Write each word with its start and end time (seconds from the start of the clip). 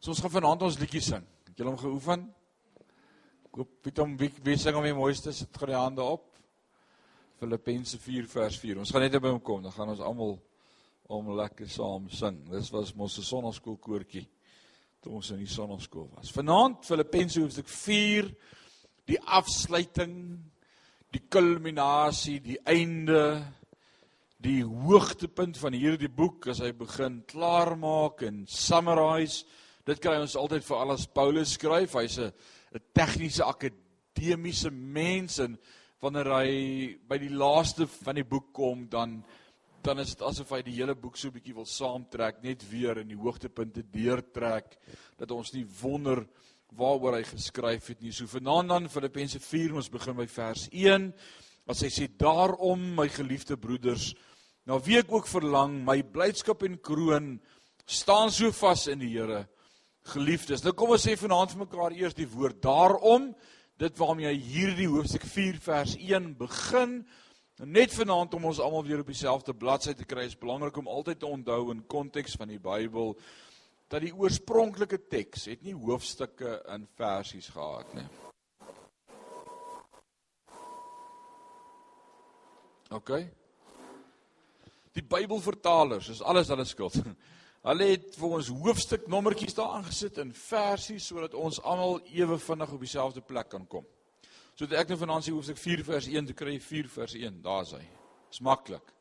So 0.00 0.10
ons 0.10 0.20
gaan 0.20 0.30
vanaand 0.30 0.62
ons 0.62 0.78
liedjie 0.80 1.02
sing. 1.04 1.26
Het 1.44 1.60
julle 1.60 1.74
hom 1.74 1.78
geoefen? 1.78 2.24
Ek 3.50 3.60
hoop 3.60 3.84
weet 3.84 4.00
hom 4.00 4.16
wie 4.16 4.32
wie 4.48 4.56
sing 4.56 4.80
hom 4.80 4.88
die 4.88 4.96
mooiste 4.96 5.36
sit 5.36 5.60
gou 5.60 5.68
die 5.68 5.76
hande 5.76 6.00
op. 6.00 6.35
Filippense 7.38 7.98
4 7.98 8.28
vers 8.28 8.58
4. 8.58 8.78
Ons 8.78 8.90
gaan 8.90 9.02
net 9.02 9.20
by 9.20 9.28
hom 9.28 9.40
kom, 9.40 9.62
dan 9.62 9.72
gaan 9.72 9.88
ons 9.88 10.00
almal 10.00 10.38
om 11.08 11.34
lekker 11.36 11.68
saam 11.68 12.08
sing. 12.10 12.38
Dis 12.50 12.70
was 12.70 12.94
mos 12.94 13.18
'n 13.18 13.22
sonnaskoolkoortjie 13.22 14.26
toe 15.00 15.12
ons 15.12 15.30
in 15.30 15.38
die 15.38 15.46
sonnaskool 15.46 16.08
was. 16.16 16.30
Vanaand 16.30 16.84
Filippense 16.84 17.40
hoofstuk 17.40 17.68
4 17.68 18.34
die 19.06 19.18
afsluiting, 19.22 20.16
die 21.14 21.22
kulminasie, 21.30 22.40
die 22.42 22.58
einde, 22.66 23.44
die 24.42 24.60
hoogtepunt 24.66 25.58
van 25.58 25.76
hierdie 25.76 26.10
boek 26.12 26.50
as 26.52 26.60
hy 26.62 26.72
begin 26.76 27.22
klaarmaak 27.30 28.26
en 28.26 28.44
summarize. 28.50 29.46
Dit 29.86 30.02
kry 30.02 30.16
ons 30.18 30.36
altyd 30.38 30.66
vir 30.66 30.82
alles 30.82 31.06
Paulus 31.06 31.54
skryf. 31.54 31.94
Hy's 31.94 32.18
'n 32.18 32.32
'n 32.74 32.82
tegniese 32.92 33.44
akademiese 33.44 34.70
mens 34.70 35.38
en 35.38 35.58
wanneer 36.06 36.30
hy 36.30 36.50
by 37.08 37.18
die 37.18 37.32
laaste 37.34 37.88
van 37.90 38.20
die 38.20 38.26
boek 38.26 38.52
kom 38.54 38.86
dan 38.90 39.18
dan 39.86 40.00
is 40.02 40.16
dit 40.16 40.22
asof 40.26 40.50
hy 40.50 40.64
die 40.66 40.74
hele 40.80 40.96
boek 40.98 41.14
so 41.14 41.28
'n 41.28 41.36
bietjie 41.36 41.54
wil 41.54 41.66
saamtrek, 41.66 42.42
net 42.42 42.64
weer 42.70 42.98
in 42.98 43.08
die 43.08 43.18
hoogtepunte 43.18 43.84
deurtrek 43.86 44.78
dat 45.16 45.30
ons 45.30 45.52
nie 45.54 45.64
wonder 45.80 46.26
waaroor 46.74 47.14
hy 47.18 47.22
geskryf 47.22 47.86
het 47.92 48.00
nie. 48.02 48.10
So 48.10 48.26
vanaand 48.26 48.68
dan 48.68 48.88
Filippense 48.88 49.38
4 49.38 49.76
ons 49.76 49.88
begin 49.88 50.16
by 50.16 50.26
vers 50.26 50.68
1. 50.72 51.12
As 51.68 51.82
hy 51.82 51.88
sê 51.88 52.08
daarom 52.08 52.96
my 52.96 53.08
geliefde 53.08 53.56
broeders, 53.56 54.14
na 54.66 54.78
wie 54.78 54.98
ek 54.98 55.12
ook 55.12 55.26
verlang, 55.26 55.84
my 55.84 56.02
blydskap 56.02 56.62
en 56.62 56.78
kroon 56.78 57.40
staan 57.86 58.30
so 58.30 58.50
vas 58.50 58.88
in 58.88 58.98
die 58.98 59.14
Here. 59.14 59.46
Geliefdes, 60.02 60.64
nou 60.64 60.72
kom 60.72 60.90
ons 60.90 61.06
sê 61.06 61.16
vanaand 61.16 61.54
vir 61.54 61.62
mekaar 61.62 61.92
eers 61.94 62.14
die 62.14 62.26
woord 62.26 62.60
daarom, 62.62 63.34
dit 63.80 63.98
waarmee 64.00 64.30
hy 64.30 64.36
hierdie 64.40 64.88
hoofstuk 64.88 65.24
4 65.28 65.58
vers 65.60 65.96
1 66.00 66.30
begin. 66.38 67.00
Net 67.64 67.92
vanaand 67.96 68.34
om 68.36 68.48
ons 68.50 68.60
almal 68.60 68.84
weer 68.84 69.00
op 69.00 69.10
dieselfde 69.10 69.54
bladsy 69.56 69.94
te 69.96 70.04
kry, 70.08 70.26
is 70.28 70.38
belangrik 70.38 70.76
om 70.76 70.88
altyd 70.88 71.20
te 71.20 71.28
onthou 71.28 71.70
in 71.72 71.86
konteks 71.88 72.36
van 72.36 72.52
die 72.52 72.60
Bybel 72.60 73.14
dat 73.86 74.02
die 74.02 74.14
oorspronklike 74.14 74.98
teks 75.06 75.44
het 75.46 75.62
nie 75.62 75.74
hoofstukke 75.76 76.56
in 76.74 76.88
versies 76.98 77.46
gehad 77.54 77.92
nie. 77.94 78.06
OK. 82.90 83.12
Die 84.96 85.04
Bybelvertalers 85.04 86.10
is 86.10 86.22
alles 86.22 86.50
hulle 86.50 86.66
skuld. 86.66 86.98
Hulle 87.66 87.86
het 87.90 88.14
vir 88.14 88.34
ons 88.36 88.48
hoofstuknommertjies 88.62 89.56
daar 89.58 89.80
aangesit 89.80 90.20
in 90.22 90.28
versies 90.38 91.08
sodat 91.10 91.32
ons 91.34 91.58
almal 91.66 91.96
ewe 92.14 92.38
vinnig 92.38 92.74
op 92.76 92.84
dieselfde 92.84 93.22
plek 93.26 93.48
kan 93.50 93.64
kom. 93.66 93.82
So 94.54 94.70
ek 94.70 94.92
nou 94.92 94.98
vanaand 95.00 95.26
sê 95.26 95.34
hoofstuk 95.34 95.58
4 95.58 95.82
vers 95.88 96.06
1 96.12 96.28
te 96.30 96.36
kry 96.38 96.54
4 96.62 96.86
vers 96.94 97.16
1, 97.18 97.40
daar's 97.42 97.74
hy. 97.74 97.82
Dis 98.30 98.40
maklik. 98.46 98.94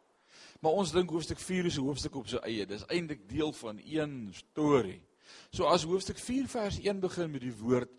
Maar 0.66 0.82
ons 0.82 0.96
dink 0.96 1.14
hoofstuk 1.14 1.40
4 1.40 1.70
is 1.70 1.78
'n 1.78 1.86
hoofstuk 1.86 2.16
op 2.16 2.28
sy 2.28 2.42
eie. 2.42 2.66
Dis 2.66 2.88
eintlik 2.90 3.30
deel 3.30 3.54
van 3.54 3.80
een 3.86 4.34
storie. 4.34 5.02
So 5.52 5.66
as 5.66 5.84
hoofstuk 5.84 6.18
4 6.18 6.48
vers 6.48 6.80
1 6.80 7.00
begin 7.00 7.32
met 7.32 7.42
die 7.42 7.54
woord 7.54 7.92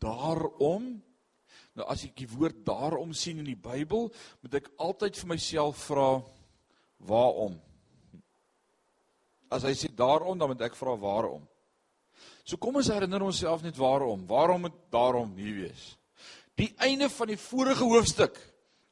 daarom, 0.00 1.02
nou 1.74 1.86
as 1.86 2.04
ek 2.04 2.16
die 2.16 2.28
woord 2.28 2.64
daarom 2.64 3.12
sien 3.12 3.38
in 3.38 3.44
die 3.44 3.60
Bybel, 3.60 4.10
moet 4.40 4.54
ek 4.54 4.70
altyd 4.78 5.16
vir 5.16 5.28
myself 5.28 5.76
vra 5.76 6.22
waarom? 6.96 7.67
As 9.50 9.64
hy 9.64 9.72
sê 9.76 9.88
daarom, 9.88 10.38
dan 10.38 10.50
moet 10.50 10.66
ek 10.68 10.76
vra 10.76 10.94
waarom. 10.98 11.44
So 12.44 12.56
kom 12.56 12.78
ons 12.80 12.90
herinner 12.92 13.22
onsself 13.24 13.62
net 13.64 13.76
waarom. 13.76 14.26
Waarom 14.28 14.66
moet 14.66 14.76
daarom 14.92 15.32
nie 15.36 15.52
wees? 15.52 15.94
Die 16.58 16.72
einde 16.82 17.08
van 17.12 17.30
die 17.30 17.40
vorige 17.40 17.84
hoofstuk 17.86 18.38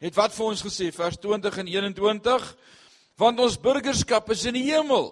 het 0.03 0.17
wat 0.17 0.35
vir 0.37 0.51
ons 0.51 0.65
gesê 0.65 0.91
vers 0.95 1.17
20 1.19 1.63
en 1.63 1.71
21 1.73 2.51
want 3.17 3.41
ons 3.41 3.57
burgerskap 3.57 4.29
is 4.35 4.45
in 4.45 4.59
die 4.59 4.67
hemel. 4.69 5.09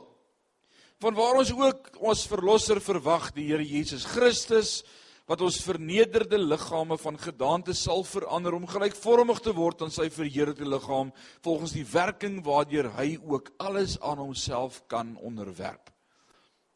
Van 1.01 1.17
waar 1.17 1.41
ons 1.41 1.51
ook 1.57 1.89
ons 2.05 2.27
verlosser 2.29 2.81
verwag, 2.85 3.31
die 3.33 3.49
Here 3.49 3.65
Jesus 3.65 4.05
Christus 4.05 4.83
wat 5.27 5.41
ons 5.41 5.63
vernederde 5.65 6.39
liggame 6.39 6.99
van 7.01 7.19
gedaante 7.19 7.73
sal 7.73 8.05
verander 8.05 8.57
om 8.57 8.67
gelykvormig 8.69 9.41
te 9.41 9.55
word 9.57 9.83
aan 9.83 9.95
sy 9.95 10.11
verheerlikte 10.13 10.69
liggaam 10.69 11.13
volgens 11.45 11.73
die 11.73 11.87
werking 11.89 12.43
waardeur 12.45 12.91
hy 12.99 13.17
ook 13.23 13.53
alles 13.57 13.97
aan 14.01 14.21
homself 14.21 14.83
kan 14.87 15.17
onderwerp. 15.17 15.93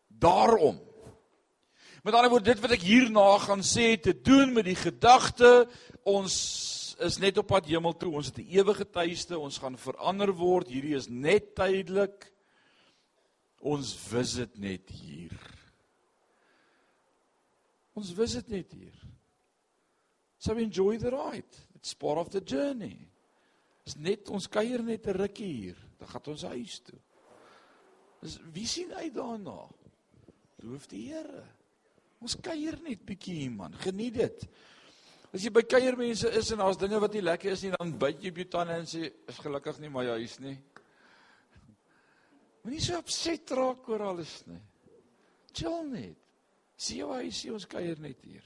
Daarom 0.08 0.80
Met 2.04 2.14
ander 2.14 2.30
woorde 2.30 2.52
dit 2.52 2.60
wat 2.62 2.72
ek 2.72 2.84
hierna 2.86 3.26
gaan 3.42 3.60
sê 3.66 3.96
te 4.00 4.14
doen 4.14 4.52
met 4.54 4.64
die 4.64 4.78
gedagte 4.78 5.66
ons 6.08 6.36
is 7.04 7.18
net 7.22 7.38
op 7.38 7.50
pad 7.50 7.66
hemel 7.68 7.94
toe, 7.98 8.12
ons 8.14 8.30
het 8.30 8.38
'n 8.38 8.48
ewige 8.48 8.86
tuiste, 8.90 9.38
ons 9.38 9.58
gaan 9.58 9.76
verander 9.76 10.32
word, 10.32 10.68
hierdie 10.68 10.96
is 10.96 11.08
net 11.08 11.54
tydelik. 11.54 12.32
Ons 13.60 13.94
visit 13.94 14.58
net 14.58 14.88
hier. 14.88 15.57
Ons 17.98 18.14
visit 18.14 18.48
net 18.52 18.72
hier. 18.76 18.94
So 20.38 20.54
enjoy 20.54 20.98
the 21.02 21.10
ride. 21.10 21.64
It's 21.74 21.94
part 21.98 22.20
of 22.22 22.30
the 22.30 22.42
journey. 22.44 22.96
Dis 23.84 23.96
net 23.98 24.30
ons 24.30 24.46
kuier 24.46 24.82
net 24.84 25.06
'n 25.06 25.18
rukkie 25.18 25.52
hier. 25.52 25.78
Dan 25.98 26.08
gaan 26.08 26.32
ons 26.34 26.42
huis 26.42 26.80
toe. 26.80 26.98
Dis 28.22 28.38
wie 28.52 28.66
sien 28.66 28.92
uit 28.92 29.14
daarna? 29.14 29.68
Loof 30.62 30.86
die 30.86 31.08
Here. 31.08 31.44
Ons 32.20 32.36
kuier 32.36 32.78
net 32.82 33.04
bietjie 33.06 33.34
hier 33.42 33.54
man. 33.54 33.74
Geniet 33.74 34.14
dit. 34.14 34.48
As 35.28 35.44
jy 35.44 35.50
by 35.52 35.62
kuiermense 35.62 36.30
is 36.38 36.50
en 36.52 36.62
daar's 36.62 36.78
dinge 36.80 36.98
wat 37.00 37.12
nie 37.12 37.22
lekker 37.22 37.52
is 37.52 37.62
nie, 37.62 37.72
dan 37.76 37.92
byt 38.00 38.22
jy 38.22 38.30
op 38.32 38.40
jou 38.40 38.48
tande 38.48 38.78
en 38.80 38.86
sê 38.88 39.10
is 39.28 39.40
gelukkig 39.44 39.78
nie 39.82 39.90
my 39.92 40.06
huis 40.16 40.38
nie. 40.40 40.56
Moenie 42.64 42.80
so 42.80 42.96
opset 42.98 43.50
raak 43.50 43.88
oor 43.92 44.06
alles 44.08 44.40
nie. 44.46 44.60
Chill 45.52 45.84
net. 45.92 46.27
Sien 46.78 47.02
jy 47.02 47.22
hy 47.24 47.30
sien 47.34 47.56
ons 47.56 47.66
kuier 47.66 47.98
net 47.98 48.22
hier. 48.22 48.44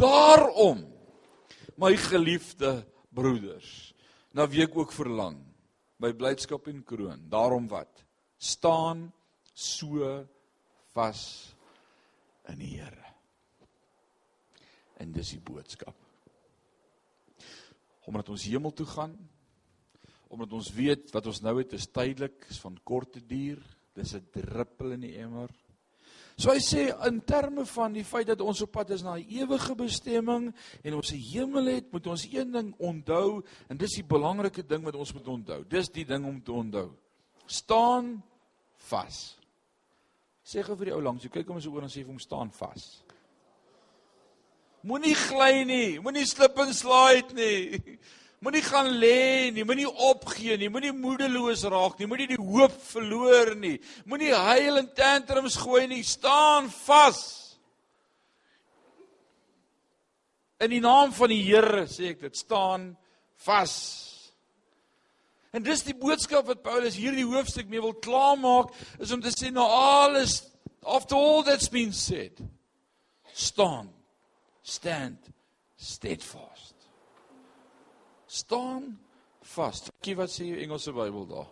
Daarom 0.00 0.80
my 1.78 1.92
geliefde 1.98 2.80
broeders, 3.14 3.92
na 4.34 4.46
wie 4.50 4.64
ek 4.64 4.74
ook 4.76 4.94
verlang, 4.94 5.36
my 6.02 6.10
blydskap 6.16 6.66
en 6.72 6.80
kroon. 6.86 7.26
Daarom 7.30 7.68
wat? 7.70 8.02
Staan 8.38 9.06
so 9.54 10.08
vas 10.94 11.22
in 12.50 12.58
die 12.60 12.72
Here. 12.78 13.12
En 15.00 15.12
dis 15.14 15.34
die 15.34 15.42
boodskap. 15.42 15.96
Omdat 18.08 18.28
ons 18.34 18.48
hemel 18.50 18.74
toe 18.76 18.86
gaan, 18.88 19.14
omdat 20.34 20.52
ons 20.56 20.70
weet 20.74 21.12
wat 21.14 21.28
ons 21.30 21.40
nou 21.44 21.56
het 21.60 21.72
is 21.76 21.86
tydelik, 21.88 22.48
is 22.50 22.60
van 22.62 22.76
korte 22.84 23.20
duur, 23.22 23.60
dis 23.94 24.14
'n 24.14 24.26
druppel 24.32 24.92
in 24.92 25.00
die 25.06 25.16
emmer. 25.18 25.50
So 26.36 26.50
hy 26.50 26.58
sê 26.58 26.88
in 27.06 27.20
terme 27.22 27.62
van 27.70 27.92
die 27.94 28.02
feit 28.06 28.26
dat 28.26 28.40
ons 28.42 28.64
op 28.64 28.72
pad 28.74 28.90
is 28.90 29.04
na 29.06 29.14
'n 29.14 29.26
ewige 29.28 29.74
bestemming 29.78 30.54
en 30.82 30.94
ons 30.94 31.12
'n 31.12 31.22
hemel 31.32 31.66
het, 31.66 31.92
moet 31.92 32.06
ons 32.06 32.26
een 32.32 32.50
ding 32.50 32.74
onthou 32.78 33.44
en 33.68 33.76
dis 33.76 33.94
die 33.94 34.02
belangrike 34.02 34.66
ding 34.66 34.84
wat 34.84 34.94
ons 34.94 35.12
moet 35.12 35.28
onthou. 35.28 35.64
Dis 35.68 35.88
die 35.88 36.04
ding 36.04 36.24
om 36.26 36.42
te 36.42 36.52
onthou. 36.52 36.90
Staan 37.46 38.22
vas. 38.76 39.38
Sê 40.44 40.62
gou 40.62 40.76
vir 40.76 40.86
die 40.86 40.94
ou 40.94 41.00
langs, 41.00 41.22
jy 41.22 41.30
kyk 41.30 41.48
hom 41.48 41.60
so 41.60 41.70
oor 41.70 41.82
en 41.82 41.88
sê 41.88 42.02
vir 42.02 42.12
hom 42.12 42.18
staan 42.18 42.50
vas. 42.50 43.02
Moenie 44.82 45.14
gly 45.14 45.64
nie, 45.64 46.00
moenie 46.00 46.26
slip 46.26 46.58
en 46.58 46.74
slide 46.74 47.32
nie. 47.32 47.80
Moenie 48.44 48.60
gaan 48.60 48.90
lê 49.00 49.50
nie, 49.56 49.64
moenie 49.64 49.88
opgee 49.88 50.58
nie, 50.60 50.68
moenie 50.68 50.92
moedeloos 50.92 51.62
raak 51.72 51.96
nie, 51.96 52.08
moenie 52.10 52.28
die 52.34 52.40
hoop 52.40 52.74
verloor 52.90 53.54
nie. 53.56 53.78
Moenie 54.04 54.34
huil 54.36 54.82
en 54.82 54.90
tantrums 54.92 55.56
gooi 55.62 55.86
nie, 55.88 56.02
staan 56.04 56.68
vas. 56.82 57.22
In 60.60 60.74
die 60.74 60.82
naam 60.84 61.14
van 61.16 61.32
die 61.32 61.40
Here 61.46 61.86
sê 61.88 62.12
ek 62.12 62.20
dit, 62.26 62.36
staan 62.36 62.90
vas. 63.46 63.74
En 65.56 65.64
dis 65.64 65.86
die 65.86 65.96
boodskap 65.96 66.50
wat 66.50 66.64
Paulus 66.66 66.98
hierdie 67.00 67.24
hoofstuk 67.24 67.70
mee 67.72 67.80
wil 67.80 67.96
klaarmaak, 68.04 68.74
is 69.00 69.14
om 69.14 69.24
te 69.24 69.32
sê 69.32 69.54
nou 69.54 69.64
alles 69.64 70.42
after 70.84 71.16
all 71.16 71.46
that's 71.46 71.72
been 71.72 71.96
said, 71.96 72.44
staan, 73.32 73.88
stand 74.60 75.32
steadfast 75.80 76.53
staan 78.34 78.98
vas. 79.54 79.84
Kyk 80.02 80.18
wat 80.18 80.32
sê 80.32 80.48
jou 80.48 80.58
Engelse 80.58 80.92
Bybel 80.92 81.26
daar. 81.30 81.50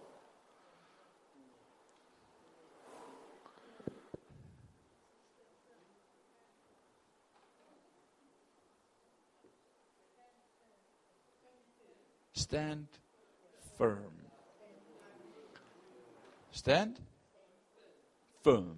Stand 12.43 13.01
firm. 13.79 14.19
Stand 16.51 16.99
firm. 18.43 18.77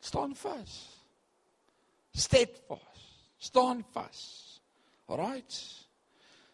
Staan 0.00 0.34
vas. 0.34 0.78
Steadfast. 2.14 3.00
Staan 3.38 3.84
vas. 3.92 4.60
Alright. 5.08 5.90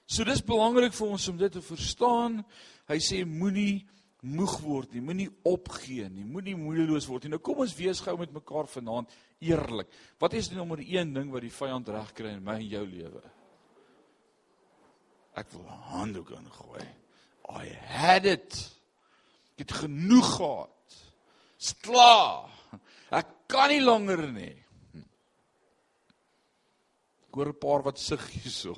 So 0.09 0.25
dis 0.25 0.41
belangrik 0.41 0.95
vir 0.97 1.11
ons 1.13 1.29
om 1.29 1.37
dit 1.37 1.53
te 1.53 1.61
verstaan. 1.61 2.41
Hy 2.89 2.97
sê 3.05 3.21
moenie 3.29 3.85
moeg 4.25 4.55
word 4.65 4.95
nie, 4.97 5.03
moenie 5.05 5.29
opgee 5.47 6.09
nie, 6.11 6.25
moenie 6.27 6.57
moedeloos 6.59 7.07
word 7.07 7.27
nie. 7.27 7.35
Nou 7.37 7.43
kom 7.45 7.61
ons 7.63 7.75
wees 7.79 8.01
gou 8.03 8.17
met 8.19 8.33
mekaar 8.35 8.67
vanaand 8.73 9.13
eerlik. 9.45 9.93
Wat 10.19 10.35
is 10.35 10.49
die 10.51 10.59
nommer 10.59 10.81
1 10.83 11.13
ding 11.15 11.29
wat 11.31 11.45
die 11.45 11.53
vyand 11.55 11.93
reg 11.95 12.15
kry 12.17 12.33
in 12.35 12.43
my 12.47 12.57
en 12.59 12.71
jou 12.73 12.83
lewe? 12.89 13.23
Ek 15.39 15.53
wil 15.55 15.69
handdoek 15.93 16.33
ingooi. 16.35 16.87
I 17.55 17.69
had 17.93 18.27
it. 18.27 18.57
Ek 19.55 19.67
het 19.67 19.77
genoeg 19.85 20.33
gehad. 20.39 20.99
Dis 21.59 21.77
klaar. 21.85 22.51
Ek 23.15 23.31
kan 23.51 23.71
nie 23.71 23.85
langer 23.85 24.25
nie. 24.33 24.57
Ek 27.29 27.39
hoor 27.39 27.53
'n 27.53 27.61
paar 27.61 27.83
wat 27.85 27.99
sug 27.99 28.25
hierso. 28.35 28.75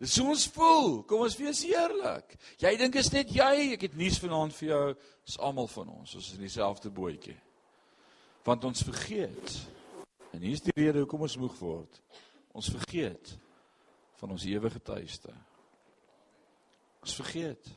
Dis 0.00 0.14
so 0.16 0.30
ons 0.32 0.46
voel. 0.54 1.02
Kom 1.04 1.26
ons 1.26 1.36
wees 1.36 1.60
eerlik. 1.68 2.32
Jy 2.62 2.72
dink 2.80 2.96
is 2.96 3.10
net 3.12 3.34
jy. 3.36 3.74
Ek 3.74 3.84
het 3.84 3.98
nuus 4.00 4.16
vanaand 4.22 4.56
vir 4.56 4.70
jou. 4.70 4.84
Dis 5.28 5.36
almal 5.44 5.68
van 5.68 5.90
ons. 5.98 6.14
Ons 6.16 6.30
is 6.30 6.38
in 6.38 6.46
dieselfde 6.46 6.92
bootjie. 6.94 7.36
Want 8.46 8.64
ons 8.64 8.86
vergeet. 8.88 9.58
En 10.32 10.40
hier's 10.46 10.64
die 10.64 10.74
rede 10.78 11.02
hoekom 11.02 11.26
ons 11.28 11.36
moeg 11.42 11.58
word. 11.60 12.00
Ons 12.56 12.72
vergeet 12.72 13.34
van 14.22 14.32
ons 14.32 14.48
ewige 14.48 14.80
tuiste. 14.84 15.34
Ons 17.04 17.16
vergeet. 17.20 17.68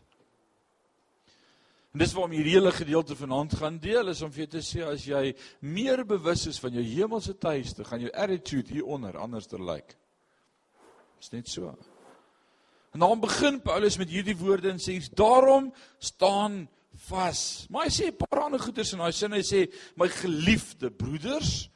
En 1.93 2.01
dis 2.01 2.13
waarom 2.15 2.33
hierdie 2.33 2.55
hele 2.55 2.71
gedeelte 2.73 3.15
vanaand 3.19 3.53
gaan 3.59 3.75
deel 3.83 4.09
is 4.09 4.23
om 4.25 4.31
vir 4.33 4.45
jou 4.45 4.51
te 4.55 4.63
sê 4.65 4.81
as 4.87 5.03
jy 5.05 5.35
meer 5.61 6.01
bewus 6.07 6.47
is 6.49 6.57
van 6.63 6.73
jou 6.73 6.83
hemelse 6.87 7.35
tuiste, 7.37 7.85
gaan 7.85 8.01
jou 8.01 8.11
attitude 8.17 8.73
hieronder 8.73 9.19
anders 9.21 9.51
lyk. 9.51 9.93
Dis 11.21 11.35
net 11.35 11.51
so. 11.51 11.75
En 12.93 12.99
dan 12.99 13.19
begin 13.19 13.61
Paulus 13.61 13.97
met 13.97 14.09
hierdie 14.09 14.37
woorde 14.37 14.69
en 14.69 14.81
sê: 14.81 14.99
"Daarom 15.13 15.73
staan 15.97 16.69
vas." 17.09 17.65
Maar 17.69 17.87
hy 17.87 17.91
sê 17.91 18.05
'n 18.07 18.17
paar 18.17 18.43
ander 18.45 18.59
goeders 18.59 18.93
in 18.93 18.99
daai 18.99 19.11
sin. 19.11 19.31
Hy 19.31 19.41
sê: 19.41 19.73
"My 19.95 20.07
geliefde 20.07 20.91
broeders, 20.91 21.69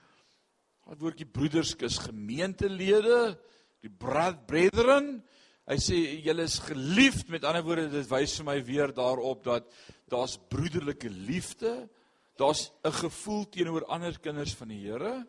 daai 0.86 0.98
woordjie 0.98 1.26
broeders 1.26 1.76
is 1.76 1.98
gemeentelede, 1.98 3.40
die 3.82 3.90
brethren." 3.90 5.24
Hy 5.68 5.76
sê 5.76 6.22
julle 6.24 6.44
is 6.44 6.60
geliefd. 6.60 7.30
Met 7.30 7.44
ander 7.44 7.64
woorde, 7.64 7.90
dit 7.90 8.08
wys 8.10 8.38
vir 8.38 8.46
my 8.46 8.64
weer 8.64 8.94
daarop 8.94 9.44
dat 9.44 9.66
daar's 10.08 10.38
broederlike 10.50 11.10
liefde. 11.10 11.90
Daar's 12.38 12.72
'n 12.86 12.92
gevoel 12.92 13.50
teenoor 13.50 13.86
ander 13.86 14.20
kinders 14.20 14.54
van 14.54 14.68
die 14.68 14.80
Here. 14.80 15.28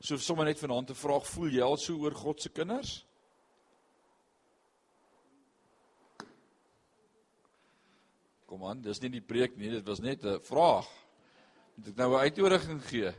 So 0.00 0.16
sommer 0.16 0.44
net 0.44 0.58
vanaand 0.58 0.90
'n 0.90 0.94
vraag, 0.94 1.26
voel 1.26 1.48
jy 1.48 1.60
al 1.60 1.76
so 1.76 1.94
oor 1.98 2.14
God 2.14 2.42
se 2.42 2.48
kinders? 2.48 3.04
Kom 8.52 8.66
aan, 8.68 8.82
dis 8.84 8.98
nie 9.00 9.08
die 9.14 9.22
preek 9.24 9.54
nie, 9.56 9.70
dit 9.72 9.86
was 9.88 10.02
net 10.04 10.26
'n 10.28 10.36
vraag. 10.44 10.84
Moet 11.74 11.86
ek 11.88 11.96
nou 11.96 12.10
'n 12.12 12.20
uitnodiging 12.20 12.82
gee? 12.84 13.12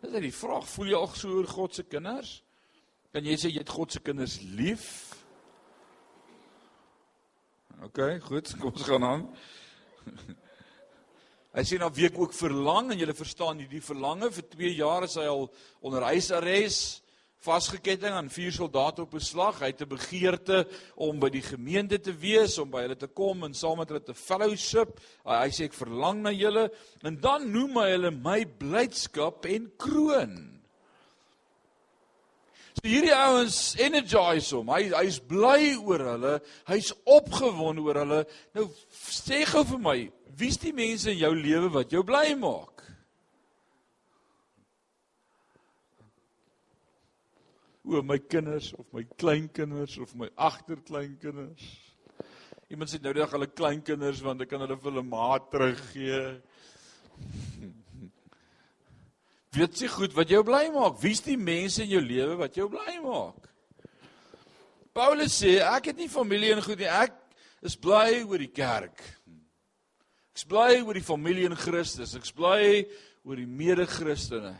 Dis 0.00 0.10
net 0.10 0.22
die 0.22 0.34
vraag, 0.34 0.66
voel 0.66 0.86
jy 0.86 0.94
al 0.98 1.06
so 1.06 1.28
oor 1.28 1.46
God 1.46 1.74
se 1.74 1.84
kinders? 1.84 2.42
Kan 3.12 3.24
jy 3.24 3.36
sê 3.36 3.52
jy 3.52 3.58
het 3.58 3.68
God 3.68 3.92
se 3.92 4.00
kinders 4.00 4.40
lief? 4.42 5.14
OK, 7.84 8.18
goed, 8.20 8.54
kom 8.58 8.72
ons 8.72 8.82
gaan 8.82 9.04
aan. 9.04 9.36
Hy 11.54 11.62
sê 11.62 11.78
nou 11.78 11.92
week 11.94 12.18
ook 12.18 12.32
verlang 12.32 12.90
en 12.90 12.98
jy 12.98 13.14
verstaan 13.14 13.58
hierdie 13.58 13.80
verlange 13.80 14.32
vir 14.32 14.48
2 14.48 14.74
jaar 14.74 15.04
is 15.04 15.14
hy 15.14 15.26
al 15.26 15.52
onder 15.80 16.02
huisarrest 16.02 17.01
vasgeketting 17.42 18.14
aan 18.14 18.30
vier 18.30 18.52
soldate 18.54 19.02
op 19.02 19.16
beslag. 19.16 19.60
Hy 19.60 19.72
het 19.72 19.82
'n 19.82 19.88
begeerte 19.88 20.66
om 20.94 21.18
by 21.18 21.28
die 21.28 21.42
gemeente 21.42 21.98
te 22.00 22.14
wees, 22.14 22.58
om 22.58 22.70
by 22.70 22.82
hulle 22.82 22.96
te 22.96 23.08
kom 23.08 23.44
en 23.44 23.54
saam 23.54 23.78
met 23.78 23.88
hulle 23.88 24.02
te 24.02 24.14
fellowship. 24.14 25.00
Hy, 25.24 25.36
hy 25.44 25.50
sê 25.50 25.64
ek 25.64 25.74
verlang 25.74 26.22
na 26.22 26.30
julle 26.30 26.70
en 27.02 27.20
dan 27.20 27.50
noem 27.50 27.76
hy 27.76 27.90
hulle 27.90 28.10
my 28.10 28.44
blydskap 28.44 29.46
en 29.46 29.70
kroon. 29.76 30.62
So 32.72 32.88
hierdie 32.88 33.12
ouens 33.12 33.74
energize 33.76 34.54
hom. 34.56 34.70
Hy 34.72 34.88
hy's 34.94 35.18
bly 35.20 35.74
oor 35.76 36.00
hulle. 36.14 36.40
Hy's 36.70 36.92
opgewonde 37.04 37.82
oor 37.84 38.00
hulle. 38.00 38.24
Nou 38.54 38.70
sê 38.88 39.44
gou 39.44 39.64
vir 39.64 39.82
my, 39.82 39.98
wie's 40.38 40.56
die 40.56 40.72
mense 40.72 41.10
in 41.12 41.18
jou 41.18 41.34
lewe 41.34 41.68
wat 41.74 41.92
jou 41.92 42.02
bly 42.06 42.32
maak? 42.40 42.71
O 47.84 48.02
my 48.02 48.18
kinders 48.18 48.72
of 48.78 48.86
my 48.92 49.02
kleinkinders 49.18 49.98
of 49.98 50.14
my 50.14 50.28
agterkleinkinders. 50.38 51.62
Iemand 52.70 52.88
sê 52.90 53.00
nou 53.02 53.12
dat 53.16 53.32
hulle 53.34 53.48
kleinkinders 53.50 54.22
want 54.24 54.44
ek 54.44 54.52
kan 54.52 54.62
hulle 54.64 54.78
vir 54.78 54.90
hulle 54.90 55.04
ma 55.04 55.36
teruggee. 55.52 56.20
Weet 59.56 59.82
jy 59.82 59.88
goed 59.92 60.14
wat 60.16 60.30
jou 60.32 60.40
bly 60.46 60.68
maak? 60.72 61.00
Wie's 61.02 61.20
die 61.24 61.36
mense 61.36 61.82
in 61.84 61.90
jou 61.92 62.00
lewe 62.00 62.38
wat 62.40 62.56
jou 62.56 62.70
bly 62.72 62.96
maak? 63.04 63.50
Paulus 64.96 65.34
sê 65.42 65.58
ek 65.64 65.90
het 65.90 66.00
nie 66.00 66.08
familie 66.12 66.54
en 66.54 66.64
goed 66.64 66.80
nie. 66.80 66.88
Ek 66.88 67.12
is 67.64 67.76
bly 67.76 68.22
oor 68.22 68.40
die 68.40 68.52
kerk. 68.52 69.02
Ek's 70.32 70.46
bly 70.48 70.80
oor 70.80 70.96
die 70.96 71.04
familie 71.04 71.48
in 71.48 71.56
Christus. 71.58 72.14
Ek's 72.16 72.32
bly 72.32 72.86
oor 73.24 73.36
die 73.36 73.48
mede-Christene. 73.48 74.54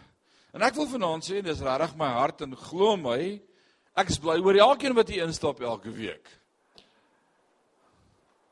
En 0.53 0.63
ek 0.67 0.77
wil 0.77 0.89
vanaand 0.91 1.25
sê 1.25 1.41
dis 1.45 1.65
regtig 1.65 1.97
my 1.97 2.11
hart 2.13 2.45
en 2.45 2.57
glo 2.69 2.97
my, 3.01 3.21
ek 3.97 4.13
is 4.13 4.21
bly 4.21 4.37
oor 4.41 4.59
elkeen 4.69 4.97
wat 4.97 5.09
hier 5.13 5.25
instap 5.25 5.63
elke 5.65 5.93
week. 5.97 6.29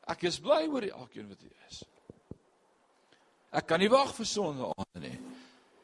Ek 0.08 0.24
is 0.28 0.40
bly 0.42 0.64
oor 0.68 0.86
elkeen 0.88 1.28
wat 1.28 1.42
hier 1.44 1.68
is. 1.68 1.82
Ek 3.52 3.66
kan 3.68 3.82
nie 3.82 3.90
wag 3.92 4.14
vir 4.16 4.28
Sondae 4.28 5.02
nie. 5.02 5.16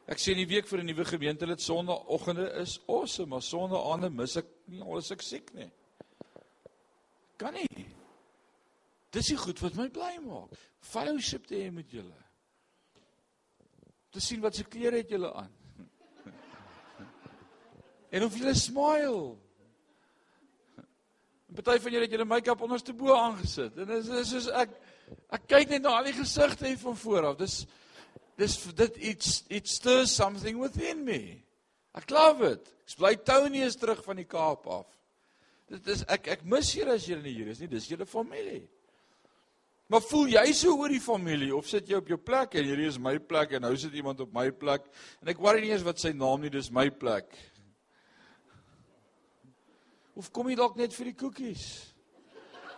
Ek 0.07 0.21
sê 0.23 0.31
in 0.31 0.39
die 0.39 0.49
week 0.49 0.67
vir 0.67 0.79
'n 0.79 0.87
nuwe 0.87 1.05
gemeente 1.05 1.45
dat 1.45 1.61
Sondaeoggende 1.61 2.47
is 2.61 2.79
awesome, 2.87 3.29
maar 3.29 3.41
Sondae 3.41 4.09
mis 4.09 4.37
ek 4.37 4.47
nie 4.67 4.81
alles 4.81 5.11
ek 5.11 5.21
siek 5.21 5.53
nie. 5.53 5.69
Kan 7.37 7.53
nie. 7.53 7.85
Dis 9.11 9.27
die 9.27 9.37
goed 9.37 9.59
wat 9.61 9.75
my 9.75 9.87
bly 9.89 10.17
maak. 10.25 10.49
Fellowship 10.81 11.45
te 11.47 11.55
hê 11.55 11.71
met 11.71 11.91
julle. 11.91 12.17
Te 14.11 14.19
sien 14.19 14.41
wat 14.41 14.55
se 14.55 14.63
klere 14.63 14.97
het 14.97 15.09
julle 15.09 15.33
aan. 15.33 15.53
En 18.11 18.23
of 18.23 18.37
jy 18.39 18.53
smile. 18.55 19.35
Party 21.57 21.79
van 21.81 21.91
julle 21.95 22.05
het 22.05 22.13
julle 22.13 22.27
make-up 22.27 22.61
onderste 22.61 22.93
bo 22.93 23.15
aangesit. 23.15 23.77
En 23.79 23.89
dit 23.89 24.13
is 24.19 24.29
soos 24.29 24.49
ek 24.51 24.75
ek 25.33 25.47
kyk 25.47 25.71
net 25.71 25.83
na 25.85 25.95
al 25.97 26.09
die 26.09 26.17
gesigte 26.17 26.67
hier 26.67 26.79
van 26.81 26.97
voor 26.99 27.31
af. 27.31 27.37
Dis 27.39 27.61
dis 28.37 28.57
dit 28.77 28.97
iets 29.13 29.41
it 29.49 29.67
stirs 29.71 30.13
something 30.15 30.59
within 30.61 31.03
me. 31.07 31.39
Ek 31.97 32.11
love 32.13 32.45
it. 32.51 32.67
Ek 32.87 32.97
bly 32.99 33.15
Tony 33.25 33.63
is 33.65 33.79
terug 33.79 34.03
van 34.05 34.19
die 34.19 34.27
Kaap 34.27 34.67
af. 34.67 34.87
Dit 35.71 35.87
is 35.91 36.03
ek 36.11 36.29
ek 36.37 36.45
mis 36.47 36.73
julle 36.75 36.99
as 36.99 37.07
julle 37.07 37.23
nie 37.25 37.35
hier 37.39 37.51
is 37.51 37.63
nie. 37.63 37.71
Dis 37.71 37.89
julle 37.89 38.05
familie. 38.05 38.67
Maar 39.87 40.03
voel 40.03 40.33
jy 40.35 40.45
so 40.51 40.75
oor 40.75 40.91
die 40.91 41.03
familie 41.03 41.53
of 41.55 41.67
sit 41.69 41.87
jy 41.87 41.95
op 42.01 42.09
jou 42.11 42.19
plek 42.19 42.57
en 42.59 42.65
hierdie 42.67 42.89
is 42.91 42.99
my 42.99 43.15
plek 43.23 43.55
en 43.55 43.63
nou 43.63 43.71
sit 43.79 43.93
iemand 43.95 44.19
op 44.19 44.33
my 44.35 44.49
plek 44.51 44.83
en 45.23 45.31
ek 45.31 45.39
worry 45.39 45.63
nie 45.63 45.71
eens 45.71 45.85
wat 45.87 46.03
sy 46.03 46.11
naam 46.11 46.43
nie, 46.43 46.51
dis 46.51 46.67
my 46.75 46.89
plek. 46.91 47.31
Of 50.17 50.31
kom 50.33 50.49
jy 50.49 50.57
dalk 50.57 50.77
net 50.79 50.95
vir 50.97 51.11
die 51.11 51.17
koekies? 51.17 51.65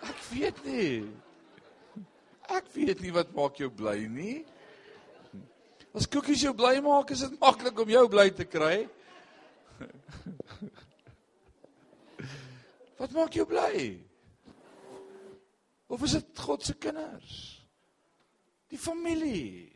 Ek 0.03 0.19
weet 0.29 0.59
nie. 0.65 1.07
Ek 2.51 2.67
weet 2.73 2.99
nie 3.03 3.13
wat 3.15 3.31
maak 3.35 3.59
jou 3.61 3.69
bly 3.71 4.01
nie. 4.11 4.41
As 5.95 6.07
koekies 6.11 6.43
jou 6.43 6.53
bly 6.57 6.75
maak, 6.83 7.13
is 7.15 7.23
dit 7.25 7.39
maklik 7.41 7.79
om 7.79 7.89
jou 7.89 8.03
bly 8.11 8.27
te 8.35 8.45
kry. 8.45 8.83
Wat 12.99 13.15
maak 13.15 13.39
jou 13.39 13.47
bly? 13.47 13.95
Of 15.89 16.03
is 16.05 16.17
dit 16.19 16.43
God 16.43 16.65
se 16.67 16.75
kinders? 16.77 17.33
Die 18.69 18.77
familie. 18.77 19.71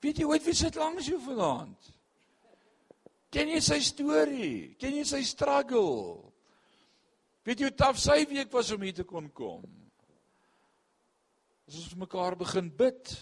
Weet 0.00 0.22
jy 0.22 0.28
ooit 0.30 0.46
wie 0.46 0.54
sit 0.56 0.78
langs 0.78 1.10
jou 1.10 1.18
vanaand? 1.20 1.97
Ken 3.32 3.50
jy 3.52 3.60
sy 3.64 3.78
storie? 3.84 4.74
Ken 4.80 4.96
jy 4.96 5.04
sy 5.08 5.20
struggle? 5.26 6.28
Weet 7.44 7.60
jy 7.60 7.68
hoe 7.68 7.76
taaf 7.76 8.00
sy 8.00 8.22
week 8.28 8.52
was 8.52 8.72
om 8.72 8.82
hier 8.84 8.96
te 8.96 9.04
kon 9.08 9.28
kom? 9.36 9.66
As 11.68 11.76
ons 11.76 11.90
vir 11.92 12.02
mekaar 12.06 12.36
begin 12.40 12.70
bid, 12.72 13.12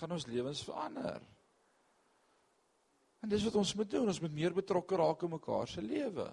gaan 0.00 0.16
ons 0.16 0.28
lewens 0.28 0.64
verander. 0.64 1.20
En 3.22 3.30
dis 3.30 3.44
wat 3.46 3.56
ons 3.60 3.74
moet 3.78 3.90
doen, 3.92 4.08
ons 4.08 4.20
moet 4.24 4.34
meer 4.34 4.56
betrokke 4.56 4.98
raak 4.98 5.24
in 5.24 5.34
mekaar 5.36 5.68
se 5.70 5.84
lewe. 5.84 6.26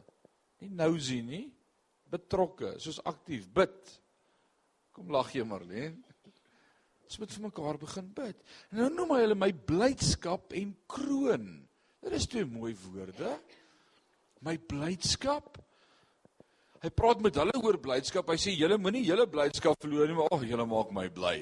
Nie 0.64 0.72
nou 0.74 0.94
sien 1.04 1.28
nie, 1.30 1.46
betrokke, 2.10 2.78
soos 2.82 3.02
aktief 3.08 3.46
bid. 3.56 3.92
Kom 4.96 5.12
lag 5.14 5.30
jy 5.36 5.46
Marlene. 5.48 6.00
Ons 7.10 7.20
moet 7.22 7.32
vir 7.34 7.46
mekaar 7.48 7.80
begin 7.82 8.10
bid. 8.16 8.42
En 8.70 8.84
nou 8.84 8.90
noem 8.94 9.16
hy 9.16 9.22
hulle 9.24 9.38
my 9.38 9.52
blydskap 9.72 10.54
en 10.60 10.74
kroon. 10.90 11.48
Dit 12.04 12.16
is 12.16 12.28
twee 12.32 12.46
mooi 12.48 12.76
woorde. 12.86 13.34
My 14.46 14.56
blydskap. 14.58 15.58
Hy 16.80 16.92
praat 16.96 17.20
met 17.24 17.36
hulle 17.36 17.58
oor 17.60 17.80
blydskap. 17.82 18.30
Hy 18.32 18.40
sê 18.40 18.54
julle 18.56 18.80
moenie 18.80 19.04
julle 19.04 19.28
blydskap 19.28 19.76
verloor 19.84 20.08
nie, 20.08 20.16
maar 20.16 20.32
ag, 20.32 20.46
julle 20.48 20.68
maak 20.70 20.94
my 20.96 21.10
bly. 21.12 21.36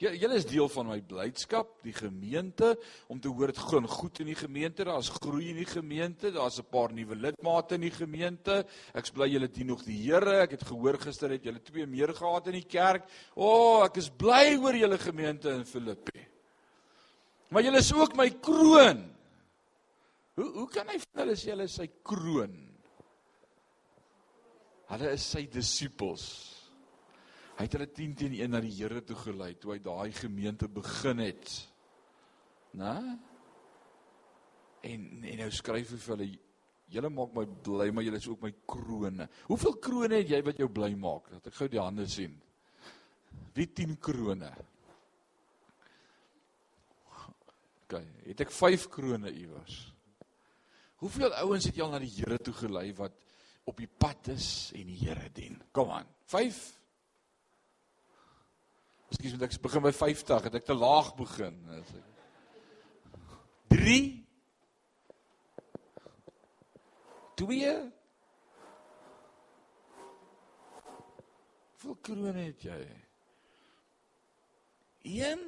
J 0.00 0.14
julle 0.16 0.38
is 0.40 0.46
deel 0.48 0.70
van 0.72 0.86
my 0.88 0.96
blydskap, 1.04 1.74
die 1.84 1.92
gemeente, 1.92 2.70
om 3.12 3.18
te 3.20 3.28
hoor 3.28 3.50
dit 3.52 3.58
gaan 3.60 3.84
goed 3.84 4.22
in 4.22 4.30
die 4.30 4.36
gemeente, 4.38 4.86
daar's 4.88 5.10
groei 5.12 5.50
in 5.50 5.58
die 5.60 5.68
gemeente, 5.68 6.30
daar's 6.32 6.56
'n 6.58 6.70
paar 6.72 6.94
nuwe 6.96 7.14
lidmate 7.14 7.74
in 7.74 7.84
die 7.84 7.92
gemeente. 7.92 8.64
Ek 8.94 9.12
bly 9.12 9.28
julle 9.28 9.48
dien 9.52 9.66
nog 9.66 9.84
die 9.84 10.00
Here. 10.00 10.40
Ek 10.40 10.52
het 10.52 10.64
gehoor 10.64 10.96
gister 10.96 11.28
het 11.28 11.44
julle 11.44 11.60
twee 11.60 11.86
meer 11.86 12.14
gehad 12.14 12.46
in 12.46 12.52
die 12.52 12.64
kerk. 12.64 13.04
O, 13.36 13.44
oh, 13.44 13.84
ek 13.84 13.98
is 13.98 14.08
bly 14.08 14.56
oor 14.56 14.72
julle 14.72 14.98
gemeente 14.98 15.50
in 15.50 15.64
Filippi. 15.66 16.29
Maar 17.50 17.66
julle 17.66 17.82
is 17.82 17.92
ook 17.94 18.14
my 18.18 18.28
kroon. 18.42 19.02
Hoe 20.38 20.48
hoe 20.54 20.68
kan 20.70 20.88
hy 20.88 20.98
vir 21.02 21.22
hulle 21.22 21.36
sê 21.38 21.50
hulle 21.52 21.66
is 21.66 21.78
sy 21.80 21.88
kroon? 22.06 22.54
Hulle 24.90 25.14
is 25.16 25.24
sy 25.34 25.44
disippels. 25.50 26.26
Hy 27.58 27.66
het 27.66 27.74
hulle 27.76 27.90
10 27.92 28.14
teen 28.16 28.36
1 28.38 28.54
na 28.54 28.62
die 28.64 28.72
Here 28.72 29.02
toe 29.04 29.18
gelei 29.18 29.52
toe 29.60 29.74
hy 29.74 29.80
daai 29.84 30.14
gemeente 30.16 30.70
begin 30.70 31.20
het. 31.26 31.56
Né? 32.78 32.94
En 34.86 35.02
en 35.26 35.42
nou 35.42 35.50
skryf 35.52 35.90
hy 35.92 35.98
vir 36.00 36.14
hulle 36.14 36.30
julle 36.90 37.10
maak 37.14 37.34
my 37.36 37.44
bly, 37.66 37.90
maar 37.94 38.06
julle 38.06 38.18
is 38.18 38.30
ook 38.30 38.46
my 38.46 38.54
krone. 38.66 39.26
Hoeveel 39.50 39.76
krone 39.82 40.22
het 40.22 40.30
jy 40.32 40.40
wat 40.46 40.58
jou 40.58 40.70
bly 40.72 40.94
maak? 40.98 41.28
Dat 41.34 41.50
ek 41.50 41.58
gou 41.58 41.68
die 41.70 41.82
hande 41.82 42.06
sien. 42.10 42.32
Wie 43.54 43.66
10 43.66 43.98
krone? 44.02 44.50
OK, 47.90 48.04
het 48.28 48.40
ek 48.44 48.52
5 48.54 48.86
krone 48.94 49.32
iewers. 49.34 49.80
Hoeveel 51.02 51.32
ouens 51.42 51.64
het 51.66 51.74
jy 51.74 51.82
al 51.82 51.90
na 51.90 51.98
die 51.98 52.12
Here 52.12 52.36
toe 52.38 52.54
gelei 52.54 52.92
wat 52.94 53.16
op 53.66 53.80
die 53.80 53.90
pad 53.90 54.30
is 54.30 54.70
en 54.78 54.86
die 54.86 54.98
Here 55.00 55.26
dien? 55.34 55.58
Kom 55.74 55.90
aan. 55.90 56.06
5 56.30 56.60
Ekskuus, 59.10 59.32
moet 59.34 59.42
ek 59.42 59.56
begin 59.58 59.82
by 59.82 59.90
50, 59.90 60.44
het 60.46 60.56
ek 60.60 60.66
te 60.68 60.74
laag 60.76 61.08
begin. 61.18 61.56
3 63.74 63.96
2 67.40 67.72
Hoeveel 71.80 71.98
krone 72.06 72.38
het 72.38 72.62
jy? 72.68 72.78
1 75.10 75.44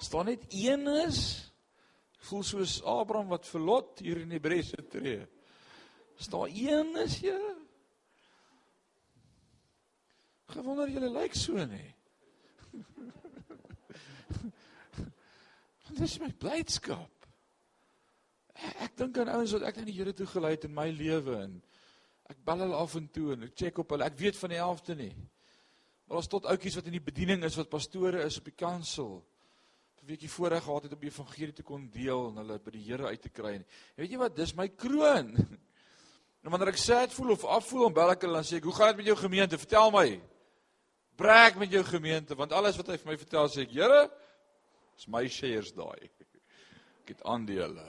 staan 0.00 0.30
net 0.30 0.44
een 0.48 0.86
is 1.06 1.20
voel 2.28 2.42
soos 2.44 2.80
Abraham 2.84 3.30
wat 3.32 3.48
vir 3.48 3.62
Lot 3.64 4.02
hier 4.04 4.20
in 4.22 4.34
Hebreëse 4.34 4.84
tree. 4.92 5.24
Staan 6.20 6.52
een 6.52 6.96
is 7.00 7.16
jy? 7.24 7.38
Gewonder 10.50 10.90
julle 10.90 11.10
lyk 11.14 11.36
so 11.38 11.54
nê. 11.64 11.84
Want 15.86 15.98
dis 15.98 16.18
my 16.22 16.30
blydskap. 16.42 17.26
Ek, 18.60 18.74
ek 18.86 18.96
dink 19.00 19.18
aan 19.18 19.32
ouens 19.32 19.54
wat 19.56 19.64
ek 19.70 19.80
na 19.80 19.86
die 19.88 19.96
Here 19.96 20.12
toe 20.14 20.28
gelei 20.28 20.54
het 20.56 20.66
in 20.68 20.76
my 20.76 20.90
lewe 20.92 21.38
en 21.46 21.56
ek 22.30 22.42
bel 22.46 22.62
hulle 22.66 22.78
af 22.78 22.94
en 22.98 23.08
toe 23.10 23.32
en 23.34 23.48
ek 23.48 23.56
check 23.58 23.80
op 23.82 23.94
hulle. 23.94 24.06
Ek 24.06 24.18
weet 24.20 24.38
van 24.38 24.52
die 24.52 24.60
helfte 24.60 24.94
nie. 24.98 25.14
Maar 26.06 26.18
daar's 26.18 26.30
tot 26.30 26.46
ouetjies 26.50 26.76
wat 26.78 26.90
in 26.90 26.98
die 26.98 27.06
bediening 27.08 27.46
is 27.46 27.56
wat 27.58 27.72
pastore 27.72 28.22
is 28.26 28.38
op 28.38 28.46
die 28.50 28.58
kansel. 28.58 29.20
'n 30.00 30.06
Weekie 30.06 30.30
voorreg 30.30 30.64
gehad 30.64 30.82
het 30.82 30.92
om 30.92 31.00
die 31.00 31.10
evangelie 31.10 31.52
te 31.52 31.62
kon 31.62 31.90
deel 31.92 32.28
en 32.28 32.36
hulle 32.40 32.58
by 32.58 32.70
die 32.70 32.84
Here 32.84 33.06
uit 33.06 33.22
te 33.22 33.28
kry. 33.28 33.54
En 33.54 33.64
weet 33.96 34.10
jy 34.10 34.18
wat? 34.18 34.36
Dis 34.36 34.54
my 34.54 34.68
kroon. 34.68 35.36
En 36.40 36.48
wanneer 36.48 36.70
ek 36.72 36.78
sad 36.80 37.12
voel 37.12 37.34
of 37.34 37.42
afvoel, 37.44 37.82
dan 37.82 37.92
bel 37.92 38.10
ek 38.14 38.22
hulle 38.24 38.38
en 38.40 38.46
sê 38.48 38.56
ek, 38.56 38.64
"Hoe 38.64 38.72
gaan 38.72 38.86
dit 38.88 38.96
met 38.96 39.06
jou 39.06 39.16
gemeente? 39.16 39.58
Vertel 39.58 39.90
my." 39.92 40.20
Brek 41.20 41.58
met 41.60 41.70
jou 41.70 41.84
gemeente 41.84 42.34
want 42.34 42.52
alles 42.52 42.76
wat 42.80 42.86
hy 42.86 42.96
vir 42.96 43.10
my 43.12 43.16
vertel 43.20 43.48
sê 43.48 43.66
ek, 43.66 43.74
Here, 43.76 44.10
is 44.96 45.06
my 45.06 45.28
shares 45.28 45.72
daai. 45.72 46.08
Ek 47.02 47.12
het 47.12 47.22
aandele. 47.28 47.84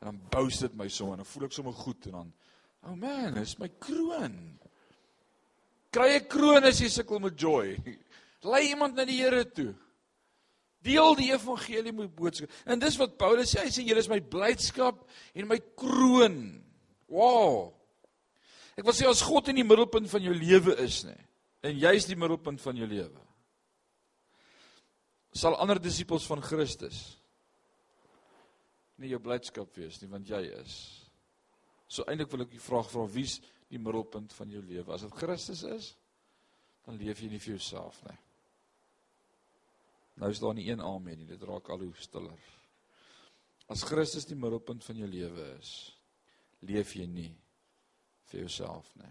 En 0.00 0.08
dan 0.08 0.20
boust 0.30 0.60
dit 0.60 0.74
my 0.74 0.88
sommer 0.88 1.18
en 1.18 1.24
dan 1.24 1.26
voel 1.28 1.44
ek 1.44 1.52
sommer 1.52 1.76
goed 1.76 2.06
en 2.06 2.12
dan 2.12 2.32
oh 2.88 2.96
man, 2.96 3.34
dis 3.34 3.58
my 3.60 3.68
kroon. 3.68 4.58
Kry 5.92 6.16
'n 6.16 6.26
kroon 6.26 6.64
as 6.64 6.80
jy 6.80 6.88
sukkel 6.88 7.20
met 7.20 7.38
joy. 7.38 7.76
Lei 8.50 8.68
iemand 8.70 8.96
na 8.96 9.04
die 9.04 9.20
Here 9.20 9.44
toe. 9.44 9.74
Deel 10.82 11.14
die 11.18 11.30
evangelie 11.30 11.92
met 11.94 12.10
boodskap. 12.16 12.50
En 12.66 12.80
dis 12.82 12.98
wat 12.98 13.14
Paulus 13.20 13.52
sê, 13.52 13.62
hy 13.62 13.70
sê 13.70 13.84
julle 13.86 14.02
is 14.02 14.10
my 14.10 14.18
blydskap 14.20 15.04
en 15.38 15.48
my 15.50 15.60
kroon. 15.78 16.38
Wow. 17.12 17.72
Ek 18.78 18.86
wil 18.86 18.96
sê 18.96 19.06
as 19.08 19.22
God 19.24 19.52
in 19.52 19.60
die 19.60 19.66
middelpunt 19.66 20.08
van 20.10 20.24
jou 20.24 20.34
lewe 20.34 20.74
is, 20.82 21.02
nê. 21.06 21.16
En 21.62 21.76
jy's 21.78 22.08
die 22.08 22.18
middelpunt 22.18 22.60
van 22.64 22.78
jou 22.80 22.88
lewe. 22.90 23.26
Sal 25.38 25.56
ander 25.62 25.78
disippels 25.80 26.26
van 26.28 26.42
Christus 26.44 27.04
nie 29.02 29.10
jou 29.10 29.20
blydskap 29.22 29.70
wees 29.76 29.98
nie 30.02 30.10
want 30.10 30.28
jy 30.30 30.42
is. 30.60 30.76
So 31.90 32.06
eintlik 32.08 32.30
wil 32.32 32.44
ek 32.46 32.52
die 32.54 32.62
vraag 32.62 32.88
vra 32.92 33.06
wie's 33.10 33.38
die 33.72 33.80
middelpunt 33.80 34.32
van 34.36 34.52
jou 34.52 34.62
lewe? 34.64 34.92
As 34.94 35.04
dit 35.04 35.16
Christus 35.16 35.64
is, 35.68 35.88
dan 36.86 36.98
leef 37.00 37.22
jy 37.22 37.30
nie 37.32 37.40
vir 37.42 37.54
jouself 37.56 37.98
nie. 38.06 38.18
Nou 40.22 40.30
is 40.30 40.38
daar 40.38 40.54
nie 40.54 40.68
een 40.70 40.80
amen 40.80 41.18
nie, 41.18 41.26
dit 41.26 41.42
raak 41.42 41.66
al 41.68 41.80
hoe 41.82 41.94
stiller. 41.98 42.42
As 43.66 43.82
Christus 43.82 44.28
die 44.30 44.36
middelpunt 44.38 44.84
van 44.86 45.00
jou 45.00 45.08
lewe 45.10 45.46
is, 45.56 45.72
leef 46.62 46.92
jy 46.94 47.08
nie 47.10 47.32
vir 48.30 48.44
jouself 48.44 48.92
nie. 49.00 49.10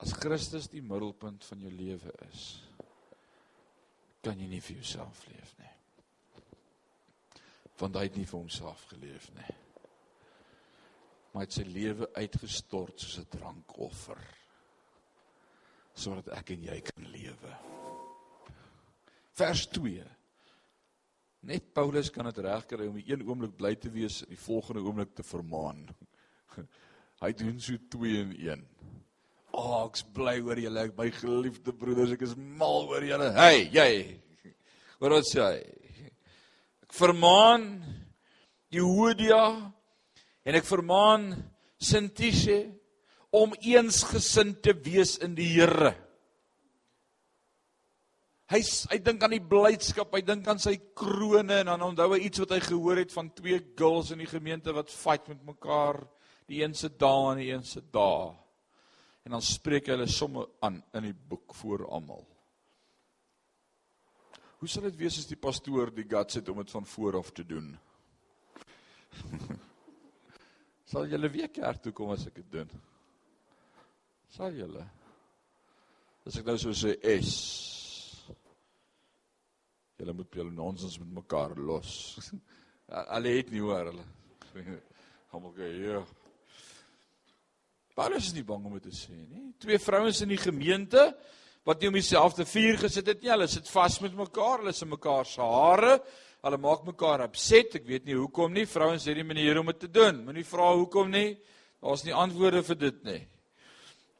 As 0.00 0.16
Christus 0.16 0.70
die 0.72 0.80
middelpunt 0.80 1.44
van 1.44 1.60
jou 1.60 1.74
lewe 1.74 2.16
is, 2.30 2.48
kan 4.24 4.40
jy 4.40 4.48
nie 4.48 4.64
vir 4.64 4.80
jouself 4.80 5.20
leef 5.28 5.54
nie. 5.60 5.76
Want 7.84 8.00
hy 8.00 8.08
het 8.08 8.16
nie 8.16 8.28
vir 8.32 8.40
homself 8.40 8.88
geleef 8.94 9.28
nie. 9.36 9.54
Maar 11.30 11.44
hy 11.44 11.48
het 11.50 11.60
sy 11.60 11.68
lewe 11.68 12.08
uitgestort 12.16 12.96
soos 12.96 13.20
'n 13.20 13.32
drankoffer 13.36 14.39
sodat 15.94 16.30
ek 16.38 16.54
en 16.54 16.64
jy 16.70 16.78
kan 16.86 17.06
lewe. 17.12 17.52
Vers 19.40 19.66
2. 19.74 20.04
Net 21.48 21.70
Paulus 21.72 22.10
kan 22.12 22.28
dit 22.28 22.40
regkry 22.44 22.88
om 22.88 22.98
die 23.00 23.06
een 23.08 23.24
oomblik 23.24 23.54
bly 23.56 23.72
te 23.80 23.88
wees 23.92 24.20
en 24.24 24.34
die 24.34 24.40
volgende 24.40 24.82
oomblik 24.84 25.14
te 25.16 25.24
vermaan. 25.24 25.86
Hy 27.22 27.30
doen 27.36 27.56
so 27.60 27.76
2 27.92 28.16
in 28.20 28.34
1. 28.36 28.66
O, 29.50 29.60
oh, 29.60 29.78
ek's 29.88 30.04
bly 30.14 30.36
oor 30.44 30.60
julle, 30.60 30.86
my 30.96 31.08
geliefde 31.12 31.72
broeders, 31.76 32.12
ek 32.14 32.22
is 32.28 32.36
mal 32.36 32.86
oor 32.88 33.04
julle. 33.04 33.32
Hey, 33.36 33.64
jy. 33.74 33.90
Wat 35.00 35.14
wat 35.16 35.28
sê 35.28 35.40
hy? 35.42 35.56
Ek 36.84 36.94
vermaan 36.94 37.66
Jehodia 38.70 39.42
en 40.44 40.58
ek 40.58 40.68
vermaan 40.68 41.32
Sintishe 41.80 42.60
om 43.30 43.54
eensgesind 43.60 44.62
te 44.62 44.74
wees 44.84 45.16
in 45.22 45.36
die 45.38 45.48
Here. 45.52 45.94
Hy 48.50 48.58
hy 48.90 48.98
dink 49.06 49.22
aan 49.22 49.36
die 49.36 49.44
blydskap, 49.46 50.10
hy 50.16 50.24
dink 50.26 50.48
aan 50.50 50.58
sy 50.58 50.74
krone 50.98 51.60
en 51.62 51.70
dan 51.70 51.84
onthou 51.86 52.08
hy 52.16 52.24
iets 52.26 52.42
wat 52.42 52.56
hy 52.56 52.60
gehoor 52.64 52.98
het 52.98 53.14
van 53.14 53.30
twee 53.36 53.60
girls 53.78 54.10
in 54.10 54.24
die 54.24 54.30
gemeente 54.30 54.74
wat 54.74 54.90
fight 54.90 55.30
met 55.30 55.44
mekaar, 55.46 56.00
die 56.50 56.64
een 56.64 56.74
se 56.74 56.90
dae 56.90 57.28
en 57.30 57.38
die 57.38 57.52
een 57.52 57.66
se 57.66 57.82
dae 57.94 58.32
en 59.24 59.36
dan 59.36 59.44
spreek 59.44 59.86
hy 59.86 59.94
hulle 59.94 60.08
somme 60.10 60.42
aan 60.64 60.80
in 60.98 61.10
die 61.10 61.14
boek 61.14 61.54
voor 61.60 61.84
almal. 61.92 62.24
Hoe 64.60 64.68
sal 64.68 64.88
dit 64.88 64.98
wees 65.00 65.20
as 65.20 65.28
die 65.28 65.38
pastoor 65.40 65.92
die 65.94 66.08
guts 66.08 66.40
het 66.40 66.48
om 66.52 66.58
dit 66.60 66.72
van 66.74 66.86
voor 66.96 67.20
af 67.20 67.30
te 67.36 67.44
doen? 67.46 67.68
sal 70.90 71.06
julle 71.06 71.30
weer 71.32 71.52
kerk 71.54 71.84
toe 71.84 71.92
kom 71.96 72.10
as 72.16 72.26
ek 72.26 72.40
dit 72.42 72.50
doen? 72.58 72.72
Sal 74.30 74.54
julle? 74.54 74.84
As 76.26 76.38
ek 76.38 76.46
nou 76.46 76.58
so 76.60 76.74
sê 76.76 76.94
is 77.16 77.34
Julle 80.00 80.14
moet 80.16 80.32
julle 80.32 80.52
nonsens 80.54 80.94
met 81.02 81.10
mekaar 81.18 81.58
los. 81.60 81.90
Hulle 83.12 83.32
het 83.34 83.50
nie 83.52 83.60
hoor 83.60 83.90
hulle. 83.90 84.04
Almal 85.36 85.52
sê 85.58 85.66
ja. 85.82 85.98
Paulus 87.98 88.30
is 88.30 88.36
nie 88.38 88.46
bang 88.48 88.64
om 88.64 88.78
dit 88.78 88.86
te 88.88 88.94
sê 88.96 89.18
nie. 89.18 89.50
Twee 89.60 89.76
vrouens 89.82 90.22
in 90.24 90.32
die 90.32 90.40
gemeente 90.40 91.02
wat 91.68 91.82
nie 91.82 91.90
om 91.90 91.98
dieselfde 91.98 92.46
vuur 92.48 92.80
gesit 92.80 93.10
het 93.12 93.20
nie, 93.20 93.28
hulle 93.28 93.44
sit 93.50 93.68
vas 93.68 93.98
met 94.00 94.16
mekaar, 94.16 94.62
hulle 94.62 94.72
is 94.72 94.80
in 94.86 94.88
mekaar 94.94 95.28
se 95.28 95.44
hare. 95.44 95.98
Hulle 96.40 96.60
maak 96.64 96.86
mekaar 96.88 97.26
upset. 97.26 97.76
Ek 97.76 97.84
weet 97.84 98.08
nie 98.08 98.16
hoekom 98.16 98.56
nie. 98.56 98.64
Vrouens 98.64 99.04
het 99.04 99.20
die 99.20 99.26
manier 99.26 99.60
om 99.60 99.68
dit 99.68 99.82
te 99.84 99.92
doen. 99.92 100.22
Moenie 100.24 100.46
vra 100.48 100.70
hoekom 100.72 101.12
nie. 101.12 101.34
Daar's 101.84 102.06
nie 102.06 102.16
antwoorde 102.16 102.64
vir 102.70 102.80
dit 102.86 103.04
nie. 103.10 103.20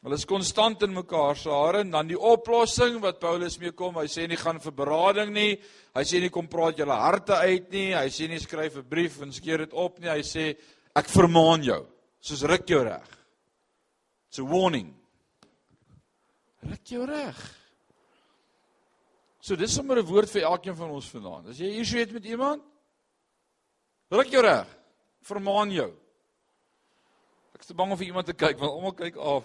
Hulle 0.01 0.17
is 0.17 0.25
konstant 0.25 0.81
in 0.87 0.95
mekaar 0.97 1.37
se 1.37 1.51
hare 1.53 1.83
en 1.85 1.91
dan 1.93 2.09
die 2.09 2.17
oplossing 2.17 3.03
wat 3.03 3.19
Paulus 3.21 3.59
mee 3.61 3.75
kom. 3.77 3.99
Hy 4.01 4.09
sê 4.09 4.25
nie 4.29 4.39
gaan 4.41 4.57
vir 4.65 4.73
berading 4.73 5.33
nie. 5.35 5.59
Hy 5.93 6.05
sê 6.09 6.23
nie 6.23 6.31
kom 6.33 6.49
praat 6.49 6.81
julle 6.81 6.97
harte 6.97 7.37
uit 7.37 7.67
nie. 7.75 7.91
Hy 7.93 8.09
sê 8.09 8.29
nie 8.29 8.41
skryf 8.41 8.79
'n 8.81 8.89
brief 8.89 9.21
en 9.21 9.33
skeer 9.33 9.59
dit 9.59 9.73
op 9.73 10.01
nie. 10.01 10.09
Hy 10.09 10.23
sê 10.25 10.57
ek 10.97 11.07
vermaan 11.07 11.63
jou. 11.63 11.85
Soos 12.21 12.43
ruk 12.49 12.67
jou 12.67 12.83
reg. 12.83 13.05
It's 14.29 14.39
a 14.39 14.43
warning. 14.43 14.95
Ruk 16.63 16.85
jou 16.85 17.05
reg. 17.05 17.37
So 19.43 19.57
dis 19.57 19.75
sommer 19.75 19.99
'n 19.99 20.07
woord 20.07 20.31
vir 20.31 20.43
elkeen 20.43 20.77
van 20.77 20.91
ons 20.91 21.11
vanaand. 21.11 21.49
As 21.49 21.59
jy 21.59 21.79
issue 21.79 22.01
het 22.01 22.13
met 22.13 22.25
iemand, 22.25 22.63
ruk 24.11 24.31
jou 24.31 24.43
reg. 24.43 24.67
Vermaan 25.23 25.71
jou. 25.71 25.93
Ek 27.55 27.61
is 27.61 27.67
te 27.67 27.75
bang 27.75 27.93
om 27.93 27.99
vir 27.99 28.07
iemand 28.07 28.27
te 28.27 28.33
kyk 28.33 28.59
want 28.59 28.73
almal 28.73 28.93
kyk 28.93 29.17
af. 29.17 29.45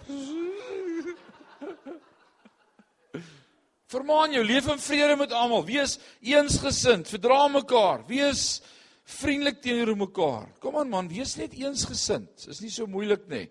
Vermaan 3.86 4.32
jou, 4.34 4.42
leef 4.42 4.66
in 4.66 4.80
vrede 4.82 5.16
met 5.18 5.32
almal. 5.32 5.62
Wees 5.66 5.98
eensgesind, 6.20 7.06
verdra 7.08 7.44
mekaar. 7.48 8.02
Wees 8.08 8.62
vriendelik 9.06 9.60
teenoor 9.62 9.94
mekaar. 9.96 10.48
Kom 10.62 10.78
aan 10.80 10.90
man, 10.90 11.10
wees 11.10 11.36
net 11.38 11.54
eensgesind. 11.54 12.48
Dis 12.48 12.62
nie 12.64 12.72
so 12.74 12.90
moeilik 12.90 13.28
nie. 13.30 13.44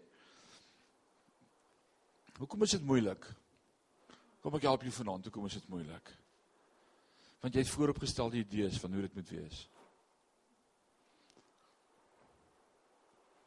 Hoekom 2.35 2.65
is 2.67 2.75
dit 2.75 2.83
moeilik? 2.83 3.29
Kom 4.43 4.57
ek 4.59 4.67
help 4.67 4.83
jou 4.83 4.91
vanaand, 4.97 5.29
hoekom 5.29 5.47
is 5.47 5.55
dit 5.55 5.69
moeilik? 5.71 6.11
Want 7.39 7.55
jy 7.55 7.63
het 7.63 7.71
vooropgestelde 7.71 8.41
idees 8.41 8.75
van 8.81 8.91
hoe 8.93 9.05
dit 9.05 9.15
moet 9.15 9.31
wees. 9.37 9.61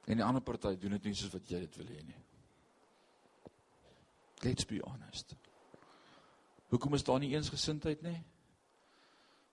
En 0.09 0.16
die 0.16 0.25
ander 0.25 0.42
party 0.42 0.73
doen 0.80 0.97
dit 0.97 1.11
nie 1.11 1.18
soos 1.18 1.35
wat 1.37 1.52
jy 1.52 1.61
dit 1.66 1.76
wil 1.83 1.92
hê 1.92 2.00
nie. 2.00 2.23
Let's 4.47 4.64
be 4.64 4.80
honest. 4.87 5.37
Hoekom 6.68 6.94
is 6.94 7.04
daar 7.04 7.20
nie 7.22 7.32
eensgesindheid 7.34 8.02
nie? 8.04 8.18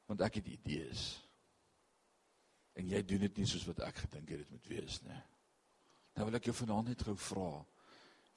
Want 0.09 0.21
ek 0.21 0.41
het 0.41 0.49
idees. 0.51 1.05
En 2.75 2.87
jy 2.87 3.01
doen 3.07 3.23
dit 3.23 3.37
nie 3.39 3.47
soos 3.47 3.65
wat 3.69 3.79
ek 3.87 4.03
gedink 4.03 4.33
het 4.33 4.43
dit 4.43 4.51
moet 4.51 4.67
wees 4.67 4.99
nie. 5.05 5.21
Nou 6.15 6.27
wil 6.27 6.39
ek 6.39 6.49
jou 6.49 6.55
vanaand 6.55 6.91
net 6.91 7.05
gou 7.07 7.15
vra. 7.19 7.51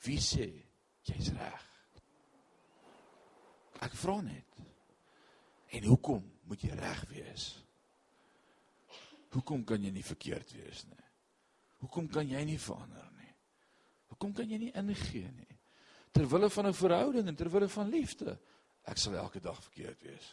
Wie 0.06 0.18
sê 0.22 0.46
jy's 1.08 1.32
reg? 1.34 1.64
Ek 3.82 3.94
vra 3.98 4.20
net. 4.22 4.62
En 5.74 5.84
hoekom 5.90 6.22
moet 6.48 6.62
jy 6.64 6.74
reg 6.78 7.02
wees? 7.10 7.50
Hoekom 9.34 9.64
kan 9.68 9.82
jy 9.84 9.92
nie 9.92 10.06
verkeerd 10.06 10.54
wees 10.56 10.86
nie? 10.88 11.04
Hoekom 11.82 12.08
kan 12.10 12.26
jy 12.26 12.40
nie 12.48 12.58
verander 12.58 13.10
nie? 13.18 13.34
Hoekom 14.10 14.32
kan 14.34 14.50
jy 14.50 14.58
nie 14.62 14.72
ingee 14.74 15.28
nie? 15.30 15.58
Terwille 16.14 16.48
van 16.50 16.66
'n 16.66 16.74
verhouding 16.74 17.28
en 17.28 17.36
terwille 17.36 17.68
van 17.68 17.90
liefde. 17.90 18.38
Ek 18.88 18.96
sal 19.00 19.18
elke 19.20 19.40
dag 19.44 19.58
verkeerd 19.62 20.02
wees. 20.06 20.28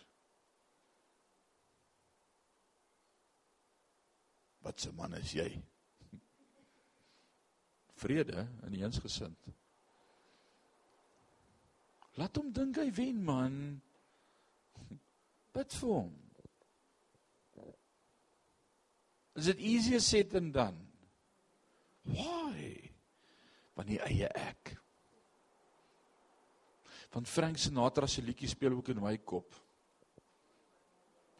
Wat 4.64 4.88
'n 4.88 4.96
man 4.96 5.14
is 5.14 5.32
jy? 5.32 5.50
Vrede 8.02 8.48
in 8.66 8.80
eensgesind. 8.80 9.48
Laat 12.16 12.38
hom 12.40 12.52
dink 12.52 12.80
hy 12.80 12.90
wen 12.96 13.20
man. 13.24 13.58
Bid 15.54 15.76
vir 15.82 15.92
hom. 15.92 16.14
Is 19.36 19.48
it 19.52 19.60
easier 19.60 20.00
said 20.00 20.32
than 20.32 20.52
done? 20.52 20.80
Why? 22.08 22.92
Want 23.76 23.92
die 23.92 24.00
eie 24.00 24.32
ek. 24.32 24.78
Want 27.16 27.30
Frank 27.30 27.58
Sinatra 27.58 28.08
se 28.08 28.22
liedjie 28.22 28.48
speel 28.48 28.74
ook 28.76 28.88
in 28.92 29.00
my 29.00 29.18
kop. 29.18 29.56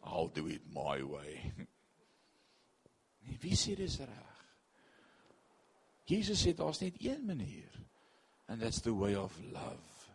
I'll 0.06 0.30
do 0.32 0.46
it 0.46 0.62
my 0.72 1.02
way. 1.02 1.52
Nee, 3.26 3.36
wie 3.42 3.56
sê 3.56 3.74
dis 3.76 3.98
reg? 3.98 4.38
Jesus 6.08 6.40
sê 6.40 6.54
daar's 6.56 6.80
net 6.80 6.96
een 7.04 7.26
manier. 7.26 7.76
And 8.48 8.62
that's 8.62 8.80
the 8.80 8.94
way 8.94 9.16
of 9.16 9.36
love. 9.52 10.08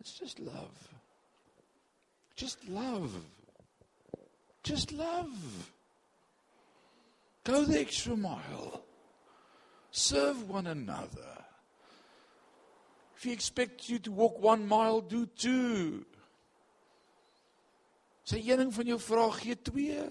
It's 0.00 0.18
just 0.18 0.38
love. 0.38 0.92
Just 2.34 2.68
love. 2.68 3.16
Just 4.62 4.92
love. 4.92 5.72
Go 7.44 7.64
the 7.64 7.80
extra 7.80 8.16
mile. 8.16 8.84
Serve 9.90 10.50
one 10.50 10.66
another. 10.66 11.46
If 13.16 13.24
he 13.24 13.32
expects 13.32 13.88
you 13.88 13.98
to 14.00 14.12
walk 14.12 14.38
one 14.38 14.68
mile, 14.68 15.00
do 15.00 15.26
two. 15.26 16.04
Sy 18.26 18.42
een 18.42 18.60
ding 18.60 18.72
van 18.74 18.90
jou 18.90 18.98
vra 19.00 19.30
gee 19.38 19.56
twee. 19.62 20.04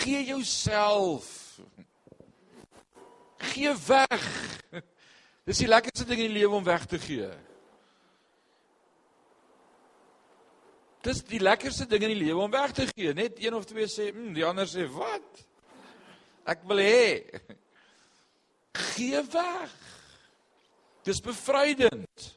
Gee 0.00 0.24
jouself. 0.24 1.60
Gee 3.52 3.74
weg. 3.86 4.26
Dis 5.46 5.62
die 5.62 5.68
lekkerste 5.68 6.06
ding 6.08 6.24
in 6.24 6.32
die 6.32 6.38
lewe 6.40 6.58
om 6.58 6.66
weg 6.66 6.86
te 6.90 6.98
gee. 7.02 7.30
Dis 11.02 11.22
die 11.26 11.42
lekkerste 11.42 11.86
ding 11.90 12.06
in 12.06 12.14
die 12.14 12.24
lewe 12.24 12.42
om 12.46 12.50
weg 12.50 12.74
te 12.74 12.88
gee. 12.90 13.14
Net 13.14 13.38
een 13.42 13.54
of 13.54 13.66
twee 13.70 13.86
sê, 13.86 14.10
"Hm," 14.10 14.32
die 14.34 14.46
ander 14.46 14.66
sê, 14.66 14.86
"Wat?" 14.90 15.46
Ek 16.46 16.62
wil 16.66 16.78
hê. 16.78 17.22
Gee 18.72 19.22
weg. 19.30 19.91
Dis 21.06 21.20
bevrydend. 21.20 22.28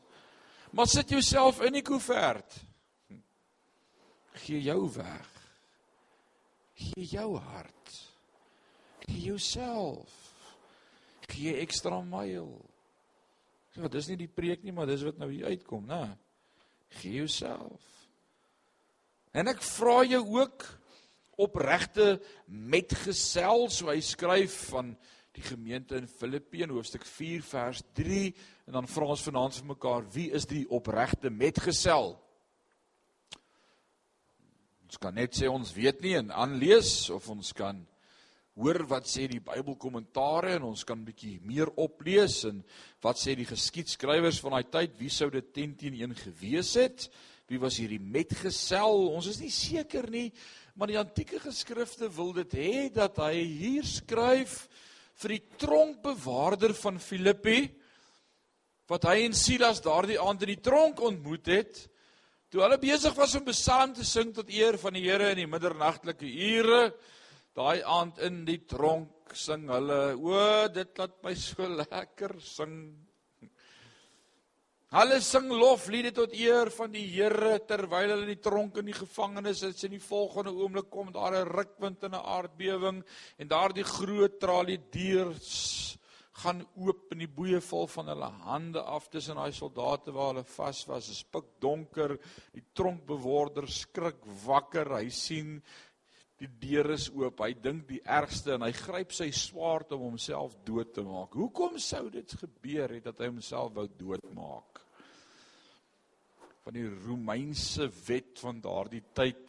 Maar 0.76 0.88
sit 0.88 1.10
jouself 1.10 1.62
in 1.64 1.78
die 1.78 1.86
koevert. 1.86 2.58
Gee 4.44 4.62
jou 4.62 4.90
weg. 4.92 5.32
Gee 6.76 7.06
jou 7.08 7.38
hart. 7.40 7.92
Gee 9.06 9.22
jouself. 9.30 10.12
Gee 11.32 11.56
ekstra 11.62 12.02
myl. 12.04 12.52
Ja, 13.76 13.90
dis 13.92 14.08
nie 14.12 14.20
die 14.20 14.32
preek 14.32 14.64
nie, 14.64 14.74
maar 14.76 14.88
dis 14.88 15.04
wat 15.08 15.18
nou 15.20 15.30
hier 15.32 15.52
uitkom, 15.52 15.88
né? 15.88 16.16
Gee 17.00 17.22
jouself. 17.22 17.84
En 19.36 19.52
ek 19.52 19.64
vra 19.64 20.02
jou 20.08 20.22
ook 20.38 20.64
opregte 21.44 22.16
metgesel, 22.48 23.68
so 23.68 23.92
hy 23.92 24.00
skryf 24.04 24.56
van 24.72 24.94
die 25.36 25.44
gemeente 25.44 25.98
in 26.00 26.08
Filippi 26.08 26.64
in 26.64 26.72
hoofstuk 26.72 27.04
4 27.08 27.44
vers 27.44 27.82
3 27.98 28.30
en 28.66 28.80
dan 28.80 28.88
vra 28.90 29.10
ons 29.14 29.26
vanaand 29.28 29.58
vir 29.60 29.68
mekaar, 29.70 30.06
wie 30.14 30.30
is 30.34 30.48
die 30.50 30.66
opregte 30.74 31.30
metgesel? 31.30 32.16
Ons 34.86 35.02
kan 35.02 35.14
net 35.18 35.38
sê 35.38 35.50
ons 35.50 35.74
weet 35.76 36.02
nie 36.06 36.16
en 36.18 36.32
aanlees 36.34 37.10
of 37.14 37.28
ons 37.34 37.52
kan 37.58 37.82
hoor 38.56 38.86
wat 38.88 39.08
sê 39.12 39.26
die 39.28 39.42
Bybelkommentare 39.44 40.56
en 40.56 40.70
ons 40.70 40.86
kan 40.88 41.02
bietjie 41.04 41.38
meer 41.44 41.70
oplees 41.82 42.40
en 42.48 42.62
wat 43.04 43.20
sê 43.20 43.36
die 43.36 43.48
geskiedskrywers 43.50 44.40
van 44.42 44.56
daai 44.56 44.70
tyd, 44.72 44.96
wie 45.02 45.12
sou 45.12 45.28
dit 45.34 45.50
10 45.58 45.74
teen 45.82 45.98
1 46.06 46.16
gewees 46.24 46.76
het? 46.80 47.10
Wie 47.52 47.60
was 47.62 47.78
hierdie 47.78 48.02
metgesel? 48.02 49.10
Ons 49.14 49.28
is 49.34 49.42
nie 49.44 49.52
seker 49.54 50.08
nie, 50.10 50.30
maar 50.74 50.90
die 50.90 50.98
antieke 50.98 51.42
geskrifte 51.44 52.08
wil 52.16 52.32
dit 52.40 52.56
hê 52.58 52.74
dat 52.94 53.20
hy 53.22 53.44
hier 53.44 53.86
skryf 53.86 54.64
vir 55.22 55.36
die 55.36 55.44
tronkbewaarder 55.62 56.74
van 56.80 56.98
Filippi 57.04 57.68
wat 58.88 59.08
hy 59.10 59.26
en 59.26 59.34
Silas 59.34 59.82
daardie 59.82 60.20
aand 60.22 60.46
in 60.46 60.54
die 60.54 60.62
tronk 60.62 61.02
ontmoet 61.02 61.48
het 61.48 61.84
toe 62.52 62.62
hulle 62.62 62.78
besig 62.80 63.16
was 63.18 63.36
om 63.36 63.46
psalm 63.50 63.94
te 63.98 64.06
sing 64.06 64.34
tot 64.34 64.50
eer 64.54 64.78
van 64.78 64.94
die 64.94 65.04
Here 65.08 65.32
in 65.34 65.42
die 65.42 65.50
middernagtelike 65.50 66.30
ure 66.30 66.94
daai 67.56 67.82
aand 67.88 68.20
in 68.28 68.44
die 68.48 68.62
tronk 68.68 69.34
sing 69.36 69.68
hulle 69.72 70.00
o 70.16 70.68
dit 70.76 71.00
laat 71.00 71.18
my 71.24 71.34
so 71.40 71.68
lekker 71.72 72.36
sing. 72.44 72.78
Hulle 74.96 75.18
sing 75.24 75.50
lofliede 75.52 76.12
tot 76.16 76.36
eer 76.38 76.70
van 76.72 76.92
die 76.94 77.04
Here 77.10 77.58
terwyl 77.68 78.14
hulle 78.14 78.28
in 78.28 78.34
die 78.36 78.44
tronk 78.44 78.78
in 78.80 78.92
die 78.92 78.96
gevangenis 78.96 79.64
is 79.68 79.84
en 79.88 79.96
die 79.96 80.04
volgende 80.04 80.54
oomblik 80.54 80.92
kom 80.92 81.12
daar 81.16 81.36
'n 81.42 81.50
rukwind 81.50 82.04
en 82.04 82.16
'n 82.16 82.28
aardbewing 82.36 83.04
en 83.40 83.48
daardie 83.48 83.84
groot 83.84 84.40
tralie 84.40 84.80
deur 84.92 85.34
gaan 86.36 86.62
oop 86.76 87.12
en 87.14 87.22
die 87.24 87.32
boeye 87.32 87.62
val 87.64 87.88
van 87.88 88.12
hulle 88.12 88.30
hande 88.44 88.82
af 88.82 89.08
tussen 89.10 89.40
daai 89.40 89.54
soldate 89.56 90.12
waar 90.12 90.34
hulle 90.34 90.44
vas 90.56 90.84
was. 90.90 91.08
Dit 91.08 91.16
is 91.16 91.24
pik 91.24 91.52
donker. 91.64 92.18
Die 92.54 92.66
tronkbewaarder 92.76 93.70
skrik 93.72 94.24
wakker. 94.44 94.98
Hy 95.00 95.10
sien 95.10 95.62
Die 96.36 96.50
deur 96.60 96.90
is 96.92 97.08
oop. 97.16 97.40
Hy 97.40 97.54
dink 97.64 97.86
die 97.88 98.02
ergste 98.04 98.58
en 98.58 98.66
hy 98.66 98.74
gryp 98.76 99.14
sy 99.16 99.30
swaard 99.32 99.94
om 99.96 100.10
homself 100.10 100.58
dood 100.68 100.92
te 100.96 101.04
maak. 101.06 101.36
Hoekom 101.40 101.78
sou 101.80 102.10
dit 102.12 102.36
gebeur 102.42 102.92
het 102.92 103.08
dat 103.08 103.22
hy 103.24 103.30
homself 103.32 103.72
wou 103.78 103.86
doodmaak? 103.88 104.82
Van 106.66 106.76
die 106.76 106.90
Romeinse 107.06 107.88
wet 108.10 108.42
van 108.44 108.60
daardie 108.60 109.04
tyd 109.16 109.48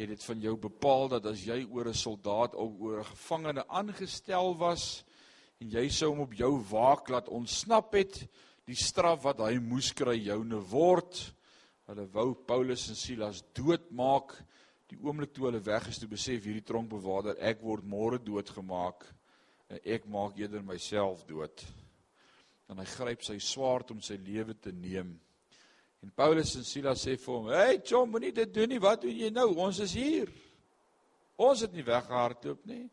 het 0.00 0.08
dit 0.14 0.24
van 0.24 0.40
jou 0.40 0.54
bepaal 0.56 1.10
dat 1.18 1.26
as 1.34 1.44
jy 1.44 1.60
oor 1.68 1.90
'n 1.90 2.00
soldaat 2.06 2.54
of 2.54 2.80
oor 2.80 3.00
'n 3.00 3.10
gevangene 3.12 3.68
aangestel 3.68 4.56
was 4.56 5.04
en 5.60 5.74
jy 5.74 5.88
sou 5.92 6.08
hom 6.14 6.24
op 6.24 6.32
jou 6.36 6.54
waak 6.70 7.10
laat 7.12 7.28
ontsnap 7.28 7.92
het, 7.98 8.22
die 8.68 8.78
straf 8.78 9.24
wat 9.26 9.42
hy 9.44 9.58
moes 9.62 9.90
kry 9.96 10.16
joune 10.16 10.60
word. 10.70 11.18
Hulle 11.90 12.06
wou 12.14 12.30
Paulus 12.46 12.86
en 12.88 12.96
Silas 12.96 13.42
doodmaak. 13.56 14.32
Die 14.90 14.98
oomblik 15.04 15.34
toe 15.34 15.48
hulle 15.48 15.60
weg 15.62 15.88
is, 15.90 15.98
toe 16.00 16.08
besef 16.10 16.46
hierdie 16.46 16.64
tronkbewaarder 16.66 17.38
ek 17.50 17.60
word 17.62 17.86
môre 17.86 18.18
doodgemaak 18.22 19.04
en 19.70 19.78
ek 19.86 20.06
maak 20.10 20.38
eerder 20.38 20.64
myself 20.66 21.22
dood. 21.28 21.62
En 22.70 22.80
hy 22.80 22.86
gryp 22.90 23.22
sy 23.26 23.36
swaard 23.42 23.92
om 23.94 24.00
sy 24.02 24.16
lewe 24.22 24.56
te 24.58 24.72
neem. 24.74 25.12
En 26.00 26.14
Paulus 26.16 26.54
en 26.56 26.64
Silas 26.64 27.04
sê 27.04 27.16
vir 27.20 27.34
hom: 27.34 27.50
"Hey, 27.52 27.82
chom, 27.84 28.10
moenie 28.10 28.32
dit 28.32 28.54
doen 28.54 28.68
nie. 28.68 28.80
Wat 28.80 29.02
doen 29.02 29.14
jy 29.14 29.30
nou? 29.30 29.52
Ons 29.58 29.82
is 29.84 29.92
hier. 29.94 30.30
Ons 31.36 31.60
het 31.66 31.72
nie 31.72 31.84
weggehardloop 31.84 32.64
nie." 32.66 32.88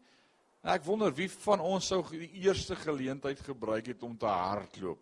Ek 0.68 0.84
wonder 0.84 1.14
wie 1.16 1.30
van 1.46 1.62
ons 1.64 1.88
sou 1.88 2.02
die 2.12 2.44
eerste 2.44 2.76
geleentheid 2.76 3.40
gebruik 3.40 3.86
het 3.94 4.02
om 4.04 4.18
te 4.20 4.28
hardloop. 4.28 5.00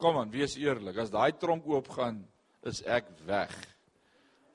Kom 0.00 0.16
aan, 0.16 0.32
wees 0.32 0.56
eerlik. 0.56 0.96
As 1.00 1.12
daai 1.12 1.36
tronk 1.36 1.66
oopgaan, 1.68 2.22
is 2.64 2.80
ek 2.88 3.10
weg. 3.28 3.52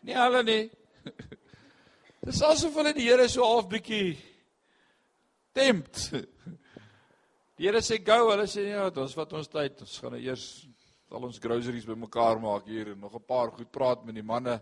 Nie 0.06 0.18
hulle 0.18 0.42
nie. 0.48 0.64
Dis 2.26 2.42
asof 2.46 2.74
hulle 2.78 2.94
die 2.98 3.06
Here 3.06 3.28
so 3.30 3.46
half 3.46 3.70
bietjie 3.70 4.16
tempt. 5.54 6.10
Die 7.58 7.68
Here 7.68 7.82
sê 7.86 8.00
go, 8.02 8.32
hulle 8.32 8.48
sê 8.50 8.64
ja, 8.72 8.88
ons 8.90 9.14
vat 9.14 9.34
ons 9.38 9.50
tyd. 9.54 9.82
Ons 9.86 9.98
gaan 10.02 10.16
nou 10.16 10.22
eers 10.24 10.46
al 11.12 11.28
ons 11.28 11.42
groceries 11.44 11.86
bymekaar 11.86 12.40
maak 12.42 12.70
hier 12.72 12.96
en 12.96 13.02
nog 13.04 13.14
'n 13.14 13.26
paar 13.28 13.52
goed 13.54 13.70
praat 13.70 14.06
met 14.06 14.16
die 14.16 14.26
manne. 14.26 14.58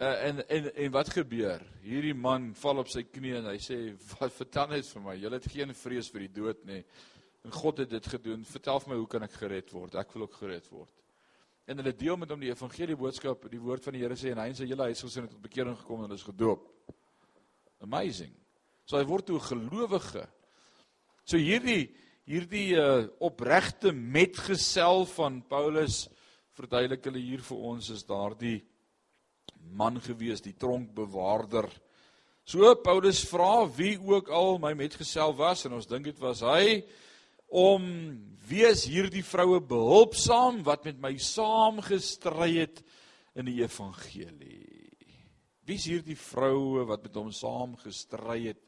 Uh, 0.00 0.22
en 0.24 0.48
en 0.48 0.74
en 0.74 0.92
wat 0.94 1.10
gebeur? 1.12 1.60
Hierdie 1.84 2.14
man 2.16 2.54
val 2.56 2.78
op 2.80 2.88
sy 2.88 3.02
knie 3.04 3.34
en 3.36 3.50
hy 3.50 3.58
sê, 3.60 3.76
"Wat 4.16 4.32
vertel 4.32 4.68
net 4.68 4.86
vir 4.88 5.02
my? 5.02 5.14
Jy 5.14 5.30
het 5.30 5.48
geen 5.52 5.74
vrees 5.74 6.08
vir 6.08 6.20
die 6.20 6.32
dood 6.32 6.64
nie. 6.64 6.84
En 7.44 7.50
God 7.50 7.78
het 7.78 7.90
dit 7.90 8.06
gedoen. 8.06 8.44
Vertel 8.44 8.80
vir 8.80 8.88
my 8.88 8.96
hoe 8.96 9.06
kan 9.06 9.22
ek 9.22 9.32
gered 9.32 9.70
word? 9.70 9.94
Ek 9.94 10.12
wil 10.14 10.22
ook 10.22 10.34
gered 10.34 10.70
word." 10.70 10.90
En 11.66 11.76
hulle 11.76 11.92
deel 11.92 12.16
met 12.16 12.30
hom 12.30 12.40
die 12.40 12.48
evangelie 12.48 12.96
boodskap, 12.96 13.50
die 13.50 13.60
woord 13.60 13.84
van 13.84 13.92
die 13.92 14.00
Here 14.00 14.14
sê 14.14 14.30
en 14.30 14.38
hy 14.38 14.48
en 14.48 14.54
sy 14.54 14.66
hele 14.66 14.82
huisgesin 14.82 15.22
het 15.22 15.30
tot 15.30 15.42
bekering 15.42 15.76
gekom 15.76 16.04
en 16.04 16.12
is 16.12 16.22
gedoop. 16.22 16.66
Amazing. 17.80 18.32
So 18.86 18.96
hy 18.96 19.04
word 19.04 19.26
toe 19.26 19.36
'n 19.36 19.50
gelowige. 19.52 20.26
So 21.24 21.36
hierdie 21.36 21.94
hierdie 22.24 22.74
uh, 22.74 23.06
opregte 23.20 23.92
metgesel 23.92 25.04
van 25.04 25.42
Paulus 25.42 26.08
verduidelik 26.54 27.04
hulle 27.04 27.18
hier 27.18 27.42
vir 27.42 27.58
ons 27.58 27.90
is 27.90 28.04
daardie 28.04 28.64
man 29.72 30.00
gewees, 30.02 30.42
die 30.44 30.56
tronkbewaarder. 30.58 31.68
So 32.44 32.74
Paulus 32.82 33.22
vra 33.28 33.66
wie 33.76 33.94
ook 34.00 34.30
al 34.34 34.58
my 34.62 34.72
metgesel 34.74 35.34
was 35.38 35.64
en 35.66 35.76
ons 35.76 35.86
dink 35.86 36.08
dit 36.08 36.18
was 36.22 36.42
hy 36.42 36.80
om 37.50 37.84
wees 38.50 38.84
hierdie 38.90 39.24
vroue 39.26 39.60
behulpsaam 39.62 40.62
wat 40.66 40.86
met 40.86 40.98
my 41.02 41.12
saam 41.22 41.80
gestry 41.84 42.56
het 42.62 42.82
in 43.38 43.46
die 43.50 43.60
evangelie. 43.62 44.66
Wie's 45.66 45.86
hierdie 45.86 46.18
vroue 46.18 46.86
wat 46.88 47.04
met 47.06 47.18
hom 47.18 47.30
saam 47.34 47.76
gestry 47.82 48.48
het 48.48 48.62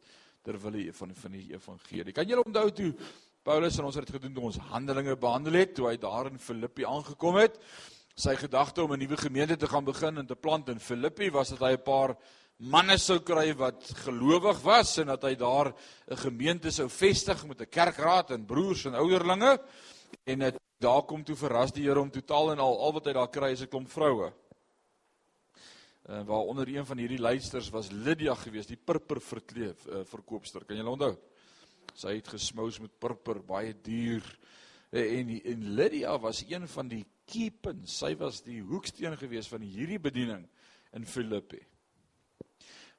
terwyl 0.46 0.78
hy 0.78 0.88
van 0.94 1.14
van 1.14 1.34
die 1.38 1.48
evangelie. 1.54 2.14
Kan 2.14 2.28
julle 2.30 2.44
onthou 2.46 2.68
toe 2.74 2.90
Paulus 3.46 3.78
en 3.78 3.88
ons 3.88 3.98
het 3.98 4.10
gedoen 4.10 4.34
toe 4.34 4.46
ons 4.50 4.60
Handelinge 4.70 5.16
behandel 5.18 5.58
het 5.58 5.74
toe 5.74 5.88
hy 5.88 5.96
daar 6.02 6.30
in 6.30 6.38
Filippi 6.42 6.86
aangekom 6.86 7.38
het? 7.42 7.58
Sy 8.22 8.36
gedagte 8.38 8.84
om 8.84 8.92
'n 8.92 9.00
nuwe 9.02 9.16
gemeente 9.16 9.56
te 9.56 9.66
gaan 9.66 9.84
begin 9.84 10.18
en 10.18 10.26
te 10.26 10.36
plant 10.36 10.68
in 10.68 10.78
Filippi 10.78 11.30
was 11.30 11.48
dat 11.48 11.58
hy 11.58 11.72
'n 11.72 11.82
paar 11.82 12.16
manne 12.56 12.96
sou 12.98 13.18
kry 13.18 13.52
wat 13.54 13.82
gelowig 14.04 14.60
was 14.62 14.98
en 14.98 15.06
dat 15.06 15.22
hy 15.22 15.34
daar 15.34 15.74
'n 16.06 16.16
gemeente 16.16 16.70
sou 16.70 16.88
vestig 16.88 17.46
met 17.46 17.60
'n 17.60 17.68
kerkraad 17.68 18.30
en 18.30 18.46
broers 18.46 18.84
en 18.84 18.94
ouderlinge 18.94 19.58
en 20.24 20.38
dit 20.38 20.56
daar 20.78 21.02
kom 21.02 21.24
toe 21.24 21.34
verras 21.36 21.72
die 21.72 21.82
Here 21.82 22.00
om 22.00 22.10
totaal 22.10 22.52
en 22.52 22.58
al 22.58 22.78
al 22.78 22.92
wat 22.92 23.06
hy 23.06 23.12
daar 23.12 23.30
kry 23.30 23.50
is 23.50 23.62
'n 23.62 23.68
klomp 23.68 23.90
vroue. 23.90 24.32
En 26.06 26.24
waaronder 26.24 26.68
een 26.68 26.86
van 26.86 26.98
hierdie 26.98 27.20
leidsters 27.20 27.70
was 27.70 27.90
Lydia 27.90 28.34
geweest, 28.34 28.68
die 28.68 28.76
purper 28.84 29.20
verkleef 29.20 29.86
uh, 29.86 30.04
verkoopster. 30.04 30.64
Kan 30.64 30.76
jy 30.76 30.84
onthou? 30.84 31.16
Sy 31.94 32.14
het 32.14 32.28
gesmous 32.28 32.78
met 32.78 32.98
purper, 32.98 33.42
baie 33.42 33.74
duur. 33.82 34.38
En 34.90 35.40
en 35.44 35.74
Lydia 35.74 36.18
was 36.18 36.44
een 36.48 36.68
van 36.68 36.88
die 36.88 37.04
keepens. 37.28 37.98
Sy 38.02 38.14
was 38.20 38.42
die 38.46 38.60
hoeksteen 38.62 39.16
geweest 39.20 39.52
van 39.52 39.64
hierdie 39.66 40.00
bediening 40.02 40.46
in 40.96 41.06
Filippi. 41.08 41.60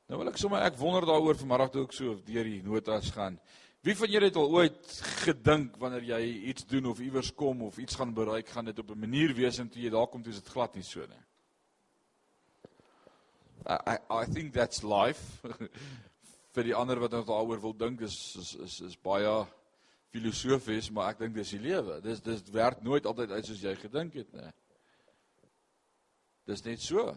Nou 0.10 0.20
wil 0.20 0.32
ek 0.34 0.40
sommer 0.42 0.66
ek 0.66 0.78
wonder 0.80 1.08
daaroor 1.08 1.38
vanmiddag 1.40 1.72
toe 1.74 1.86
ek 1.88 1.96
so 1.96 2.16
deur 2.28 2.50
die 2.50 2.62
notas 2.66 3.12
gaan. 3.16 3.40
Wie 3.84 3.96
van 4.00 4.12
julle 4.12 4.30
het 4.30 4.40
al 4.40 4.54
ooit 4.56 4.94
gedink 5.26 5.76
wanneer 5.80 6.06
jy 6.14 6.22
iets 6.54 6.66
doen 6.70 6.86
of 6.88 7.02
iewers 7.04 7.34
kom 7.36 7.66
of 7.68 7.78
iets 7.84 7.98
gaan 8.00 8.14
bereik, 8.16 8.48
gaan 8.50 8.66
dit 8.66 8.80
op 8.80 8.92
'n 8.92 9.00
manier 9.00 9.34
wees 9.36 9.60
en 9.60 9.70
toe 9.70 9.82
jy 9.82 9.90
daar 9.90 10.08
kom, 10.08 10.24
toe 10.24 10.32
is 10.32 10.40
dit 10.40 10.54
glad 10.54 10.76
nie 10.76 10.84
so 10.84 11.00
nie. 11.00 11.24
I 13.68 13.98
I 14.10 14.26
think 14.26 14.54
that's 14.54 14.84
life. 14.84 15.42
vir 16.54 16.64
die 16.64 16.76
ander 16.76 17.00
wat 17.02 17.12
nou 17.12 17.24
daaroor 17.26 17.62
wil 17.62 17.74
dink 17.74 18.02
is 18.02 18.36
is 18.40 18.56
is, 18.56 18.82
is 18.82 18.98
baie 19.02 19.46
filosofies, 20.14 20.92
maar 20.94 21.14
ek 21.14 21.24
dink 21.24 21.38
dis 21.38 21.56
die 21.56 21.62
lewe. 21.64 21.98
Dis 22.04 22.22
dis 22.22 22.44
werk 22.54 22.84
nooit 22.86 23.06
altyd 23.10 23.34
uit 23.34 23.48
soos 23.50 23.62
jy 23.64 23.74
gedink 23.80 24.18
het 24.20 24.34
nie. 24.38 24.50
Dis 26.50 26.62
net 26.66 26.84
so. 26.84 27.14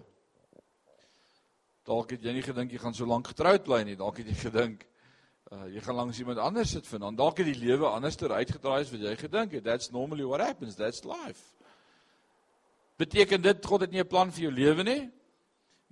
Dalk 1.87 2.15
het 2.15 2.25
jy 2.25 2.33
nie 2.35 2.45
gedink 2.47 2.73
jy 2.73 2.81
gaan 2.83 2.97
so 2.97 3.07
lank 3.09 3.29
getroud 3.31 3.67
bly 3.67 3.83
nie. 3.87 3.99
Dalk 3.99 4.23
het 4.23 4.31
jy 4.33 4.39
gedink 4.47 4.87
uh, 5.53 5.67
jy 5.75 5.83
gaan 5.85 5.99
langs 6.01 6.23
iemand 6.23 6.41
anders 6.43 6.73
sit 6.73 6.89
vanaand. 6.89 7.21
Dalk 7.21 7.43
het 7.43 7.51
die 7.51 7.59
lewe 7.59 7.91
anders 7.91 8.17
ter 8.17 8.33
uitgedraai 8.33 8.81
as 8.81 8.95
wat 8.95 9.05
jy 9.05 9.15
gedink 9.21 9.59
het. 9.59 9.67
That's 9.67 9.93
normally 9.93 10.25
what 10.25 10.41
happens. 10.41 10.79
That's 10.79 11.05
life. 11.05 11.43
Beteken 12.97 13.45
dit 13.45 13.67
God 13.67 13.85
het 13.85 13.93
nie 13.93 14.01
'n 14.01 14.09
plan 14.09 14.33
vir 14.33 14.49
jou 14.49 14.53
lewe 14.53 14.83
nie? 14.83 15.11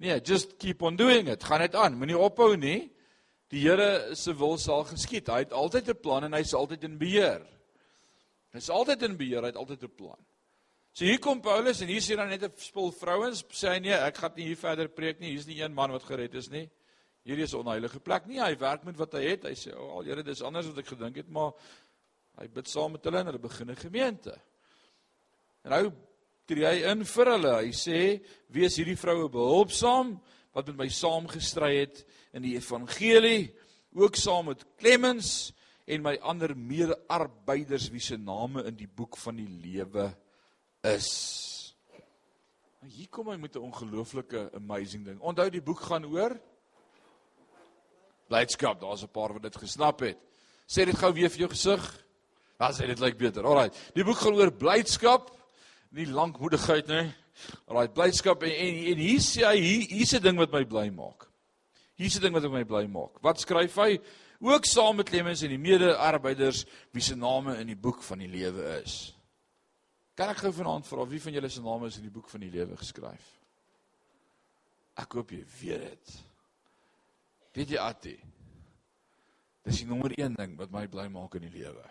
Nee, 0.00 0.20
just 0.20 0.56
keep 0.58 0.82
on 0.82 0.96
doing 0.96 1.28
it. 1.28 1.44
Gaan 1.44 1.60
net 1.60 1.74
aan. 1.74 1.98
Moenie 1.98 2.18
ophou 2.18 2.56
nie. 2.56 2.93
Die 3.54 3.62
Here 3.62 4.16
se 4.18 4.32
wil 4.34 4.56
sal 4.58 4.82
geskied. 4.88 5.28
Hy 5.30 5.44
het 5.44 5.52
altyd 5.54 5.88
'n 5.92 6.00
plan 6.02 6.24
en 6.26 6.32
hy's 6.34 6.54
altyd 6.54 6.84
in 6.84 6.98
beheer. 6.98 7.42
Hy's 8.50 8.68
altyd 8.68 9.02
in 9.02 9.16
beheer, 9.16 9.42
hy 9.42 9.52
het 9.52 9.56
altyd 9.56 9.84
'n 9.84 9.94
plan. 9.94 10.18
So 10.92 11.04
hier 11.04 11.20
kom 11.20 11.40
Paulus 11.40 11.80
en 11.80 11.88
hier 11.88 12.00
sien 12.00 12.16
dan 12.16 12.28
net 12.28 12.42
'n 12.42 12.52
spul 12.56 12.90
vrouens 12.90 13.44
sê 13.50 13.68
hy 13.68 13.78
nee, 13.78 13.92
ek 13.92 14.16
gaan 14.16 14.32
nie 14.36 14.46
hier 14.46 14.56
verder 14.56 14.88
preek 14.88 15.20
nie. 15.20 15.30
Hier's 15.30 15.46
nie 15.46 15.62
een 15.62 15.74
man 15.74 15.90
wat 15.90 16.02
gered 16.02 16.34
is 16.34 16.50
nie. 16.50 16.68
Hierdie 17.24 17.44
is 17.44 17.54
'n 17.54 17.58
onheilige 17.58 18.00
plek. 18.00 18.26
Nee, 18.26 18.40
hy 18.40 18.56
werk 18.58 18.84
met 18.84 18.96
wat 18.96 19.12
hy 19.12 19.22
het. 19.22 19.44
Hy 19.44 19.54
sê, 19.54 19.72
"O, 19.72 19.86
oh, 19.86 19.96
al 19.96 20.04
Here, 20.04 20.22
dis 20.22 20.42
anders 20.42 20.66
as 20.66 20.74
wat 20.74 20.84
ek 20.84 20.90
gedink 20.90 21.16
het, 21.16 21.28
maar 21.28 21.52
hy 22.38 22.48
bid 22.48 22.68
saam 22.68 22.92
met 22.92 23.04
hulle 23.04 23.18
en 23.18 23.26
hulle 23.26 23.38
begin 23.38 23.70
'n 23.70 23.76
gemeente." 23.76 24.40
En 25.64 25.70
nou 25.70 25.92
tree 26.46 26.66
hy 26.66 26.90
in 26.90 27.04
vir 27.04 27.24
hulle. 27.24 27.62
Hy 27.62 27.70
sê, 27.70 28.24
"Wees 28.48 28.76
hierdie 28.76 28.98
vroue 28.98 29.28
behulpsaam 29.28 30.20
wat 30.54 30.70
met 30.70 30.84
my 30.84 30.88
saam 30.88 31.26
gestry 31.28 31.72
het 31.80 32.04
in 32.34 32.44
die 32.46 32.54
evangelie, 32.56 33.52
ook 33.94 34.16
saam 34.18 34.52
met 34.52 34.64
Clemens 34.78 35.52
en 35.84 36.04
my 36.04 36.14
ander 36.22 36.54
mede-arbeiders 36.56 37.90
wie 37.92 38.02
se 38.02 38.16
name 38.16 38.64
in 38.70 38.78
die 38.78 38.88
boek 38.88 39.18
van 39.20 39.36
die 39.36 39.48
lewe 39.48 40.08
is. 40.86 41.10
Maar 42.80 42.92
hier 42.94 43.08
kom 43.08 43.28
hy 43.32 43.36
met 43.36 43.56
'n 43.56 43.66
ongelooflike 43.66 44.50
amazing 44.54 45.04
ding. 45.04 45.20
Onthou 45.20 45.50
die 45.50 45.62
boek 45.62 45.80
gaan 45.80 46.04
oor 46.04 46.38
blydskap. 48.28 48.80
Daar's 48.80 49.02
'n 49.02 49.10
paar 49.10 49.32
wat 49.32 49.42
dit 49.42 49.56
gesnap 49.56 50.00
het. 50.00 50.18
Sê 50.66 50.84
dit 50.84 50.96
gou 50.96 51.12
weer 51.12 51.30
vir 51.30 51.38
jou 51.38 51.50
gesig. 51.50 52.04
Dan 52.58 52.72
sê 52.72 52.86
dit 52.86 52.98
lyk 52.98 53.18
beter. 53.18 53.44
Alraai. 53.44 53.70
Die 53.94 54.04
boek 54.04 54.16
gaan 54.16 54.34
oor 54.34 54.52
blydskap, 54.52 55.30
nie 55.90 56.06
lankmoedigheid 56.06 56.86
nie. 56.86 57.14
Alraai, 57.68 57.88
blydskap 57.94 58.44
en, 58.46 58.52
en 58.52 58.82
en 58.92 59.00
hier 59.02 59.22
sê 59.24 59.44
hy 59.46 59.56
hier 59.60 59.86
hier's 59.90 60.14
'n 60.14 60.22
ding 60.22 60.38
wat 60.38 60.52
my 60.52 60.64
bly 60.64 60.88
maak. 60.90 61.28
Hier's 61.98 62.16
'n 62.16 62.22
ding 62.22 62.34
wat 62.34 62.50
my 62.50 62.64
bly 62.64 62.86
maak. 62.86 63.22
Wat 63.22 63.40
skryf 63.40 63.76
hy? 63.76 63.98
Ook 64.40 64.64
saam 64.66 64.96
met 64.96 65.08
Clemens 65.08 65.42
en 65.42 65.48
die 65.48 65.58
mede-arbeiders 65.58 66.64
wie 66.92 67.02
se 67.02 67.16
name 67.16 67.56
in 67.56 67.66
die 67.66 67.76
boek 67.76 68.02
van 68.02 68.18
die 68.18 68.28
lewe 68.28 68.82
is. 68.82 69.14
Kan 70.14 70.30
ek 70.30 70.42
gou 70.44 70.52
vanaand 70.52 70.86
vra 70.86 71.06
wie 71.06 71.20
van 71.20 71.32
julle 71.32 71.48
se 71.48 71.62
name 71.62 71.86
is 71.86 71.96
in 71.96 72.06
die 72.06 72.12
boek 72.12 72.28
van 72.28 72.40
die 72.40 72.50
lewe 72.50 72.76
geskryf? 72.76 73.30
Ek 75.00 75.12
hoop 75.12 75.30
jy 75.30 75.42
weet 75.60 75.80
dit. 75.88 76.14
Weet 77.54 77.70
jy 77.70 77.78
Atti? 77.78 78.14
Dis 79.64 79.80
die 79.80 79.88
nommer 79.88 80.12
1 80.12 80.36
ding 80.36 80.58
wat 80.58 80.70
my 80.74 80.86
bly 80.92 81.08
maak 81.08 81.34
in 81.38 81.48
die 81.48 81.54
lewe. 81.62 81.84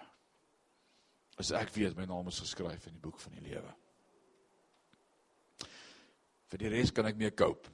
As 1.39 1.51
ek 1.58 1.73
weet 1.73 1.97
my 1.97 2.06
naam 2.06 2.29
is 2.29 2.39
geskryf 2.43 2.88
in 2.88 2.99
die 2.99 3.03
boek 3.03 3.19
van 3.19 3.34
die 3.39 3.47
lewe. 3.49 3.73
Vir 6.53 6.61
die 6.61 6.69
res 6.69 6.91
kan 6.93 7.07
ek 7.09 7.17
mee 7.17 7.33
cope. 7.33 7.71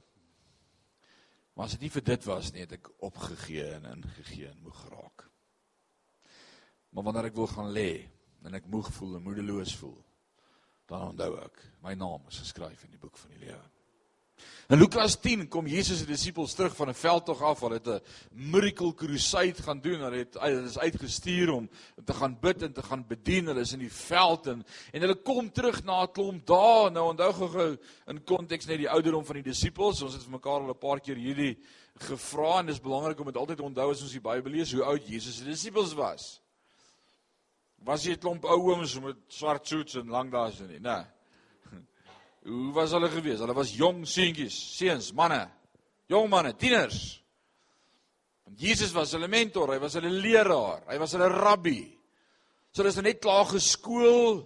Maar 1.52 1.66
as 1.68 1.74
dit 1.76 1.82
nie 1.84 1.92
vir 1.92 2.04
dit 2.06 2.22
was 2.24 2.48
nie, 2.54 2.62
het 2.64 2.78
ek 2.78 2.88
opgegee 3.04 3.66
en 3.74 3.90
ingegee 3.90 4.48
en 4.48 4.62
moeg 4.64 4.78
geraak. 4.86 5.26
Maar 6.88 7.04
wanneer 7.04 7.28
ek 7.28 7.36
wil 7.36 7.50
gaan 7.50 7.68
lê 7.76 7.90
en 8.48 8.56
ek 8.56 8.70
moeg 8.72 8.88
voel 8.96 9.18
en 9.18 9.26
moedeloos 9.26 9.74
voel, 9.82 9.98
dan 10.88 11.10
onthou 11.10 11.34
ek, 11.42 11.60
my 11.84 11.92
naam 11.92 12.24
is 12.32 12.40
geskryf 12.40 12.86
in 12.86 12.94
die 12.96 13.02
boek 13.02 13.20
van 13.20 13.36
die 13.36 13.42
lewe. 13.42 13.66
In 14.70 14.78
Lukas 14.78 15.16
10 15.18 15.48
kom 15.48 15.66
Jesus 15.66 15.98
se 15.98 16.06
disippels 16.06 16.54
terug 16.54 16.76
van 16.76 16.88
'n 16.88 16.94
veldtog 16.94 17.42
af. 17.42 17.60
Hulle 17.60 17.74
het 17.74 17.88
'n 17.88 18.00
miracle 18.30 18.94
crusade 18.94 19.62
gaan 19.62 19.80
doen. 19.80 20.00
Hulle 20.00 20.16
het 20.16 20.34
hulle 20.34 20.62
is 20.62 20.78
uitgestuur 20.78 21.50
om 21.50 21.70
te 22.04 22.14
gaan 22.14 22.38
bid 22.40 22.62
en 22.62 22.72
te 22.72 22.82
gaan 22.82 23.06
bedien. 23.06 23.46
Hulle 23.46 23.60
is 23.60 23.72
in 23.72 23.78
die 23.78 23.92
veld 23.92 24.46
en 24.46 24.64
en 24.92 25.00
hulle 25.00 25.22
kom 25.22 25.52
terug 25.52 25.84
na 25.84 26.02
'n 26.02 26.12
klomp 26.12 26.46
dae. 26.46 26.90
Nou 26.90 27.08
onthou 27.10 27.32
gou 27.32 27.78
in 28.06 28.24
konteks 28.24 28.66
net 28.66 28.78
die 28.78 28.90
ouderdom 28.90 29.24
van 29.24 29.34
die 29.34 29.50
disippels. 29.50 30.02
Ons 30.02 30.12
het 30.12 30.22
vir 30.22 30.32
mekaar 30.32 30.60
al 30.60 30.70
'n 30.70 30.78
paar 30.78 31.00
keer 31.00 31.16
hierdie 31.16 31.58
gevra 31.98 32.58
en 32.58 32.66
dis 32.66 32.80
belangrik 32.80 33.18
om 33.18 33.26
dit 33.26 33.36
altyd 33.36 33.60
onthou 33.60 33.90
as 33.90 34.02
ons 34.02 34.12
die 34.12 34.20
Bybel 34.20 34.52
lees 34.52 34.72
hoe 34.72 34.84
oud 34.84 35.08
Jesus 35.08 35.36
se 35.36 35.44
disippels 35.44 35.94
was. 35.94 36.40
Was 37.84 38.04
hy 38.04 38.12
'n 38.12 38.18
klomp 38.18 38.44
ou 38.44 38.70
ooms 38.70 39.00
met 39.00 39.16
swart 39.28 39.66
suits 39.66 39.94
en 39.94 40.08
lang 40.08 40.30
dae 40.30 40.52
so 40.52 40.66
nie? 40.66 40.78
Nee. 40.78 41.04
Hoe 42.44 42.72
was 42.72 42.92
hulle 42.96 43.08
gewees? 43.12 43.40
Hulle 43.42 43.56
was 43.56 43.74
jong 43.76 44.04
seentjies, 44.08 44.56
seuns, 44.78 45.12
manne. 45.12 45.42
Jong 46.08 46.28
manne, 46.32 46.54
tieners. 46.56 47.20
Want 48.46 48.60
Jesus 48.60 48.94
was 48.96 49.12
hulle 49.14 49.28
mentor, 49.28 49.74
hy 49.74 49.80
was 49.82 49.98
hulle 49.98 50.10
leraar, 50.10 50.86
hy 50.88 50.96
was 50.98 51.12
hulle 51.14 51.28
rabbi. 51.30 51.82
So 52.72 52.82
hulle 52.82 52.92
is 52.94 52.98
nou 52.98 53.06
net 53.06 53.20
klaar 53.22 53.46
geskool. 53.50 54.40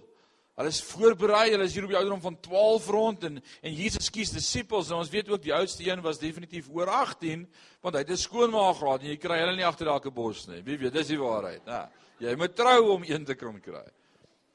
Hulle 0.55 0.71
is 0.71 0.79
voorberei, 0.87 1.49
hulle 1.51 1.65
is 1.67 1.73
hier 1.75 1.83
op 1.83 1.91
die 1.91 1.97
ouderdom 1.99 2.21
van 2.23 2.37
12 2.39 2.85
rond 2.95 3.25
en 3.27 3.41
en 3.41 3.73
Jesus 3.75 4.07
kies 4.13 4.31
disippels. 4.31 4.87
Nou 4.91 5.01
ons 5.01 5.11
weet 5.11 5.29
ook 5.31 5.43
die 5.43 5.53
oudste 5.55 5.83
een 5.83 6.03
was 6.03 6.21
definitief 6.21 6.69
oor 6.71 6.91
18, 6.91 7.43
want 7.83 7.95
hy 7.95 8.03
het 8.05 8.11
'n 8.11 8.23
skoonmaag 8.23 8.77
gehad 8.79 9.01
en 9.01 9.09
jy 9.09 9.17
kry 9.17 9.39
hulle 9.39 9.55
nie 9.55 9.67
agter 9.67 9.87
daai 9.87 10.11
bos 10.11 10.47
nie. 10.47 10.61
Wie 10.61 10.77
weet, 10.77 10.93
dis 10.93 11.07
die 11.07 11.19
waarheid, 11.19 11.65
né? 11.65 11.89
Jy 12.19 12.35
moet 12.35 12.55
trou 12.55 12.93
om 12.93 13.03
een 13.03 13.25
te 13.25 13.35
kan 13.35 13.59
kry. 13.59 13.83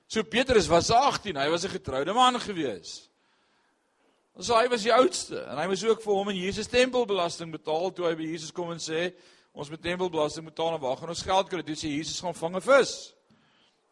So 0.08 0.22
Petrus 0.22 0.68
was 0.68 0.90
18, 0.90 1.36
hy 1.36 1.50
was 1.50 1.64
'n 1.64 1.68
getroude 1.68 2.12
man 2.12 2.40
gewees. 2.40 3.09
So 4.38 4.54
hy 4.54 4.68
was 4.70 4.84
die 4.86 4.92
oudste 4.94 5.42
en 5.42 5.58
hy 5.58 5.66
moes 5.66 5.82
ook 5.84 6.02
vir 6.04 6.14
hom 6.14 6.28
en 6.30 6.38
Jesus 6.38 6.70
tempelbelasting 6.70 7.50
betaal 7.52 7.90
toe 7.92 8.06
hy 8.06 8.14
by 8.14 8.28
Jesus 8.30 8.52
kom 8.54 8.70
en 8.70 8.78
sê 8.82 9.08
ons 9.50 9.70
moet 9.72 9.82
tempelbelasting 9.82 10.46
betaal 10.46 10.76
en 10.76 10.82
waar 10.84 11.00
gaan 11.00 11.10
ons 11.10 11.24
geld 11.26 11.50
kry? 11.50 11.64
Toe 11.66 11.74
sê 11.74 11.90
Jesus 11.90 12.22
gaan 12.22 12.36
vang 12.38 12.56
'n 12.56 12.62
vis. 12.62 12.92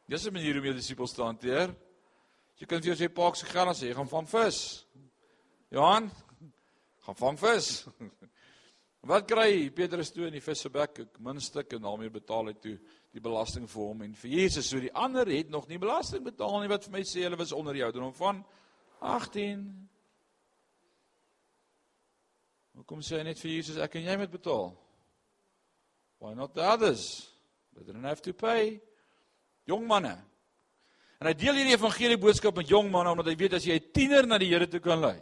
Dis 0.09 0.27
'n 0.27 0.33
manier 0.33 0.59
om 0.59 0.65
jou 0.65 0.75
disippels 0.75 1.13
te 1.13 1.23
hanteer. 1.23 1.75
Jy 2.59 2.67
kan 2.67 2.81
vir 2.81 2.95
jou 2.95 2.97
sê 2.97 3.09
paak 3.13 3.37
se 3.37 3.47
geld 3.47 3.77
sê 3.77 3.89
jy 3.89 3.95
gaan 3.95 4.09
vang 4.09 4.29
vis. 4.29 4.87
Johan 5.71 6.11
gaan 7.05 7.15
vang 7.15 7.39
vis. 7.39 7.85
Wat 9.11 9.27
kry 9.27 9.71
Petrus 9.71 10.11
toe 10.13 10.27
in 10.27 10.33
die 10.33 10.41
vis 10.41 10.61
se 10.61 10.71
bek? 10.71 11.01
'n 11.01 11.09
Min 11.19 11.41
stuk 11.41 11.73
en 11.73 11.83
daarmee 11.83 12.11
betaal 12.11 12.47
hy 12.47 12.55
toe 12.55 12.79
die 13.13 13.21
belasting 13.21 13.69
vir 13.69 13.83
hom 13.83 14.03
en 14.03 14.15
vir 14.15 14.31
Jesus. 14.31 14.69
So 14.69 14.81
die 14.81 14.95
ander 14.95 15.27
het 15.27 15.51
nog 15.51 15.69
nie 15.69 15.79
belasting 15.79 16.25
betaal 16.25 16.61
nie 16.61 16.69
wat 16.69 16.85
vir 16.85 16.93
my 16.93 17.03
sê 17.03 17.23
hulle 17.27 17.37
was 17.37 17.53
onder 17.53 17.75
die 17.75 17.85
ouderdom 17.85 18.15
van 18.15 18.45
18. 19.01 19.89
Hoekom 22.79 23.01
sê 23.03 23.19
hy 23.19 23.27
net 23.27 23.41
vir 23.43 23.57
Jesus 23.57 23.79
ek 23.83 23.97
en 23.99 24.07
jy 24.07 24.15
moet 24.21 24.31
betaal? 24.31 24.71
Why 26.23 26.35
not 26.35 26.55
the 26.55 26.63
others? 26.63 27.27
They 27.75 27.93
don't 27.93 28.07
have 28.07 28.23
to 28.23 28.33
pay. 28.33 28.79
Jong 29.67 29.87
manne. 29.87 30.15
En 31.19 31.27
hy 31.27 31.35
deel 31.35 31.59
hierdie 31.59 31.75
evangelie 31.75 32.19
boodskap 32.21 32.55
met 32.59 32.71
jong 32.71 32.91
manne 32.93 33.11
omdat 33.11 33.33
hy 33.33 33.35
weet 33.39 33.59
as 33.59 33.67
jy 33.67 33.75
'n 33.75 33.91
tiener 33.93 34.27
na 34.27 34.39
die 34.39 34.51
Here 34.51 34.67
toe 34.67 34.81
kan 34.81 35.01
lei. 35.01 35.19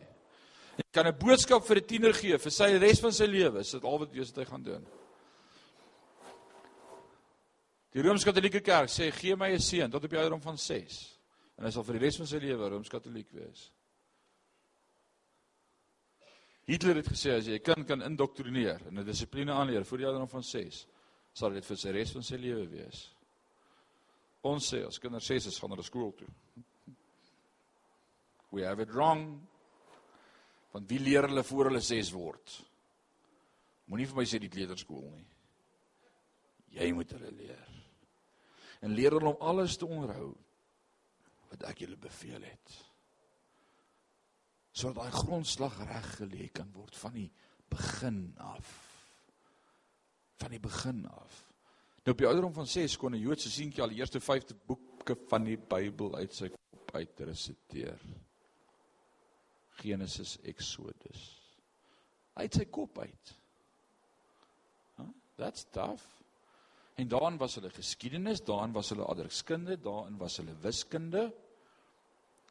Jy 0.76 0.84
kan 0.92 1.06
'n 1.06 1.16
boodskap 1.16 1.64
vir 1.64 1.76
'n 1.80 1.86
tiener 1.86 2.12
gee 2.12 2.36
vir 2.36 2.52
sy 2.52 2.76
res 2.76 3.00
van 3.00 3.12
sy 3.12 3.24
lewe, 3.24 3.60
is 3.60 3.70
dit 3.70 3.84
al 3.84 3.98
wat 3.98 4.12
Jesus 4.12 4.36
hy 4.36 4.44
gaan 4.44 4.62
doen. 4.62 4.86
Die 7.92 8.02
Rooms-Katolieke 8.02 8.60
Kerk 8.60 8.90
sê 8.90 9.10
gee 9.10 9.34
my 9.36 9.48
'n 9.52 9.60
seun 9.60 9.90
tot 9.90 10.04
op 10.04 10.10
die 10.10 10.18
ouderdom 10.18 10.42
van 10.42 10.58
6 10.58 11.16
en 11.58 11.64
hy 11.64 11.70
sal 11.70 11.82
vir 11.82 11.94
die 11.94 12.04
res 12.04 12.16
van 12.16 12.26
sy 12.26 12.36
lewe 12.36 12.68
Rooms-Katoliek 12.68 13.32
wees. 13.32 13.70
Hitler 16.66 16.98
het 16.98 17.08
gesê 17.12 17.36
as 17.36 17.46
jy 17.46 17.54
'n 17.54 17.62
kind 17.62 17.86
kan 17.86 18.02
indoktrineer 18.02 18.86
en 18.88 18.98
'n 18.98 19.04
dissipline 19.04 19.52
aanleer 19.52 19.84
voor 19.84 19.98
die 19.98 20.06
ouderdom 20.06 20.28
van 20.28 20.42
6, 20.42 20.86
sal 21.32 21.50
dit 21.50 21.64
vir 21.64 21.76
sy 21.76 21.90
res 21.90 22.12
van 22.12 22.22
sy 22.22 22.36
lewe 22.36 22.66
wees. 22.68 23.12
Ons 24.42 24.72
sê 24.72 24.86
as 24.86 24.98
kinders 24.98 25.26
6 25.26 25.46
is 25.46 25.58
gaan 25.58 25.70
hulle 25.70 25.82
skool 25.82 26.12
toe. 26.12 26.28
We 28.50 28.64
have 28.64 28.82
it 28.82 28.90
wrong. 28.90 29.40
Want 30.72 30.88
wie 30.88 30.98
leer 30.98 31.28
hulle 31.28 31.42
voor 31.44 31.64
hulle 31.64 31.80
6 31.80 32.10
word? 32.12 32.62
Moenie 33.86 34.06
vir 34.06 34.16
my 34.16 34.24
sê 34.24 34.38
die 34.38 34.48
kleuterskool 34.48 35.10
nie. 35.10 35.26
Jy 36.70 36.92
moet 36.92 37.10
hulle 37.10 37.30
leer. 37.30 37.68
En 38.80 38.90
leer 38.90 39.10
hulle 39.10 39.28
om 39.28 39.40
alles 39.40 39.76
te 39.76 39.86
onderhou 39.86 40.36
wat 41.50 41.62
ek 41.62 41.78
julle 41.78 41.96
beveel 41.96 42.42
het 42.42 42.85
sodat 44.76 44.98
daai 45.00 45.12
grondslag 45.22 45.78
reg 45.88 46.08
gelê 46.18 46.50
kan 46.52 46.68
word 46.76 46.96
van 47.00 47.14
die 47.16 47.30
begin 47.72 48.34
af. 48.44 48.72
Van 50.36 50.52
die 50.52 50.60
begin 50.60 51.06
af. 51.08 51.38
Nou 52.04 52.12
op 52.12 52.20
die 52.20 52.28
ouderdom 52.28 52.52
van 52.54 52.66
6 52.66 52.96
kon 53.00 53.14
'n 53.16 53.20
Joodse 53.20 53.50
seentjie 53.50 53.82
al 53.82 53.88
die 53.88 53.98
eerste 53.98 54.20
5de 54.20 54.54
boeke 54.66 55.16
van 55.28 55.44
die 55.44 55.56
Bybel 55.56 56.14
uit 56.14 56.34
sy 56.34 56.48
kop 56.48 56.94
uit 56.94 57.20
resiteer. 57.20 57.98
Genesis, 59.80 60.38
Exodus. 60.42 61.24
Uit 62.34 62.54
sy 62.54 62.64
kop 62.64 62.98
uit. 62.98 63.34
Huh? 64.96 65.08
That's 65.36 65.66
tough. 65.70 66.04
En 66.94 67.08
daarin 67.08 67.36
was 67.36 67.54
hulle 67.54 67.70
geskiedenis, 67.70 68.44
daarin 68.44 68.72
was 68.72 68.88
hulle 68.88 69.04
adreskunde, 69.04 69.80
daarin 69.80 70.16
was 70.16 70.36
hulle 70.36 70.54
wiskunde. 70.60 71.34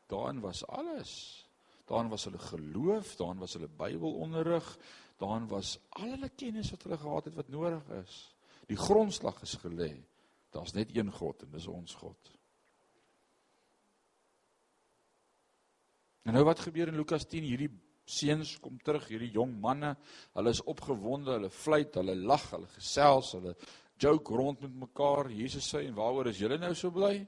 Daarin 0.07 0.39
was 0.39 0.67
alles. 0.67 1.44
Daarin 1.85 2.09
was 2.09 2.25
hulle 2.25 2.41
geloof, 2.41 3.15
daarin 3.19 3.41
was 3.43 3.53
hulle 3.53 3.69
Bybelonderrig, 3.69 4.69
daarin 5.21 5.47
was 5.47 5.75
al 5.99 6.15
hulle 6.15 6.29
kennis 6.35 6.71
wat 6.73 6.83
hulle 6.87 6.97
gehad 6.97 7.29
het 7.29 7.35
wat 7.35 7.51
nodig 7.53 7.91
is. 8.01 8.15
Die 8.65 8.79
grondslag 8.79 9.41
is 9.45 9.53
gelê. 9.61 9.91
Daar's 10.49 10.73
net 10.73 10.95
een 10.95 11.11
God 11.11 11.43
en 11.43 11.51
dis 11.53 11.67
ons 11.67 11.93
God. 12.01 12.31
En 16.25 16.33
nou 16.33 16.45
wat 16.47 16.63
gebeur 16.65 16.89
in 16.89 16.97
Lukas 16.97 17.27
10? 17.29 17.45
Hierdie 17.45 17.69
seuns 18.05 18.55
kom 18.61 18.79
terug, 18.81 19.05
hierdie 19.09 19.33
jong 19.33 19.53
manne, 19.61 19.91
hulle 20.33 20.53
is 20.53 20.61
opgewonde, 20.65 21.35
hulle 21.37 21.51
fluit, 21.53 21.93
hulle 21.99 22.15
lag, 22.17 22.43
hulle 22.53 22.69
gesels, 22.73 23.33
hulle 23.37 23.53
joke 24.01 24.33
rond 24.33 24.61
met 24.65 24.73
mekaar. 24.87 25.29
Jesus 25.33 25.69
sê 25.69 25.83
en 25.85 25.97
waaroor 25.97 26.31
is 26.31 26.41
julle 26.41 26.57
nou 26.61 26.73
so 26.77 26.93
bly? 26.93 27.19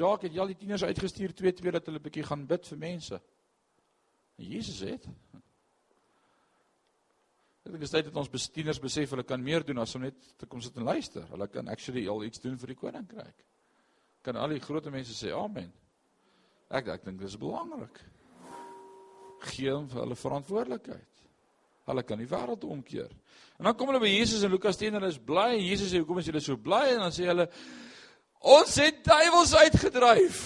Jacques 0.00 0.30
het 0.30 0.40
al 0.40 0.52
die 0.54 0.58
tieners 0.62 0.86
uitgestuur 0.88 1.34
twee 1.36 1.52
twee 1.56 1.74
dat 1.76 1.86
hulle 1.90 2.02
bietjie 2.02 2.24
gaan 2.26 2.46
bid 2.48 2.66
vir 2.72 2.80
mense. 2.88 3.20
En 4.40 4.50
Jesus 4.54 4.80
het 4.86 5.06
Ek 7.60 7.74
dink 7.74 7.82
dit 7.84 7.90
is 7.90 7.92
tyd 7.92 8.06
dat 8.08 8.16
ons 8.16 8.30
bestieners 8.32 8.80
besef 8.80 9.12
hulle 9.12 9.22
kan 9.28 9.42
meer 9.44 9.62
doen 9.62 9.78
as 9.82 9.92
om 9.94 10.02
net 10.02 10.16
te 10.40 10.46
kom 10.48 10.62
sit 10.64 10.78
en 10.80 10.88
luister. 10.88 11.26
Hulle 11.28 11.46
kan 11.52 11.68
actually 11.68 12.06
al 12.08 12.24
iets 12.24 12.40
doen 12.40 12.56
vir 12.58 12.72
die 12.72 12.76
koninkryk. 12.80 13.44
Kan 14.24 14.38
al 14.40 14.54
die 14.54 14.62
groot 14.64 14.88
mense 14.90 15.12
sê 15.14 15.34
amen. 15.36 15.68
Ek 16.72 16.88
ek 16.94 17.04
dink 17.04 17.20
dis 17.20 17.36
belangrik. 17.38 18.00
Gee 19.52 19.70
hom 19.74 19.86
vir 19.92 20.02
hulle 20.02 20.16
verantwoordelikheid. 20.18 21.22
Hulle 21.90 22.04
kan 22.08 22.20
die 22.22 22.28
wêreld 22.30 22.64
omkeer. 22.64 23.12
En 23.58 23.68
dan 23.68 23.76
kom 23.76 23.92
hulle 23.92 24.02
by 24.02 24.10
Jesus 24.10 24.42
in 24.46 24.52
Lukas 24.54 24.80
10 24.80 24.94
en 24.94 25.00
hulle 25.00 25.12
is 25.12 25.20
bly 25.30 25.50
en 25.58 25.64
Jesus 25.66 25.92
sê 25.92 26.00
hoekom 26.00 26.20
is 26.22 26.32
julle 26.32 26.42
so 26.44 26.56
bly 26.56 26.94
en 26.94 27.04
dan 27.04 27.14
sê 27.14 27.28
hulle 27.28 27.48
Ons 28.40 28.74
het 28.80 29.04
duiwels 29.04 29.54
uitgedryf. 29.54 30.38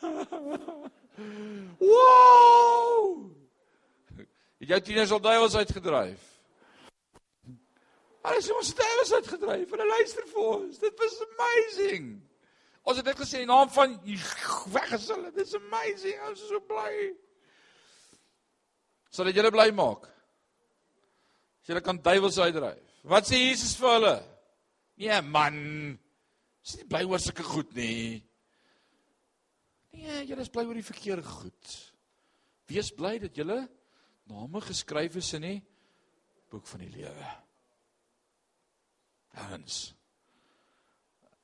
wow! 1.90 3.30
Het 4.58 4.72
jy 4.72 4.80
tieners 4.88 5.12
al 5.14 5.22
duiwels 5.22 5.54
uitgedryf? 5.54 6.22
Hulle 8.26 8.42
sê 8.42 8.54
ons 8.56 8.70
het 8.72 8.80
duiwels 8.80 9.12
uitgedryf. 9.20 9.70
Hulle 9.70 9.86
luister 9.92 10.26
vir 10.32 10.48
ons. 10.56 10.80
Dit 10.82 10.98
was 10.98 11.20
amazing. 11.28 12.08
Ons 12.86 12.98
het 12.98 13.06
net 13.06 13.20
gesê 13.20 13.44
in 13.44 13.50
naam 13.50 13.70
van 13.70 13.94
weg 14.74 14.90
is 14.98 15.06
hulle. 15.12 15.30
Dit 15.34 15.46
is 15.46 15.54
amazing. 15.58 16.18
Ons 16.26 16.42
is 16.42 16.50
so 16.50 16.62
bly. 16.66 17.12
Sal 19.14 19.30
dit 19.30 19.38
julle 19.38 19.52
bly 19.54 19.68
maak? 19.74 20.08
As 21.62 21.70
julle 21.70 21.82
kan 21.82 22.02
duiwels 22.02 22.40
uitdryf. 22.42 22.82
Wat 23.06 23.30
sê 23.30 23.38
Jesus 23.38 23.76
vir 23.78 23.92
hulle? 23.94 24.16
Nee 24.98 25.20
man, 25.22 25.56
Is 26.66 26.74
nie 26.80 26.88
bly 26.90 27.04
oor 27.06 27.22
sulke 27.22 27.44
goed 27.46 27.74
nie. 27.78 28.18
Nee, 29.94 30.22
julle 30.26 30.42
is 30.42 30.50
bly 30.50 30.64
oor 30.66 30.74
die 30.74 30.86
verkeerde 30.86 31.22
goed. 31.22 31.74
Wees 32.66 32.90
bly 32.90 33.16
dat 33.22 33.38
julle 33.38 33.60
name 34.26 34.62
geskryf 34.66 35.14
is 35.20 35.30
in 35.38 35.46
die 35.46 35.60
boek 36.50 36.66
van 36.66 36.82
die 36.82 36.90
lewe. 36.90 37.28
Hans. 39.36 39.78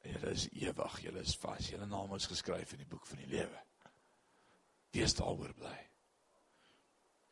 Julle 0.03 0.35
is 0.35 0.49
ewig, 0.59 0.99
julle 1.05 1.23
is 1.23 1.37
vas, 1.39 1.71
julle 1.71 1.87
name 1.87 2.19
is 2.19 2.27
geskryf 2.27 2.75
in 2.75 2.83
die 2.83 2.91
boek 2.91 3.07
van 3.07 3.23
die 3.23 3.31
lewe. 3.31 3.63
Wees 4.93 5.15
daaroor 5.15 5.55
bly. 5.55 5.79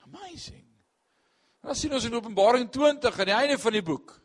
Amazing. 0.07 0.69
Dan 1.61 1.75
sien 1.77 1.93
ons 1.93 2.07
in 2.07 2.15
Openbaring 2.15 2.71
20 2.71 3.19
aan 3.19 3.33
die 3.35 3.41
einde 3.43 3.59
van 3.59 3.75
die 3.75 3.85
boek 3.85 4.20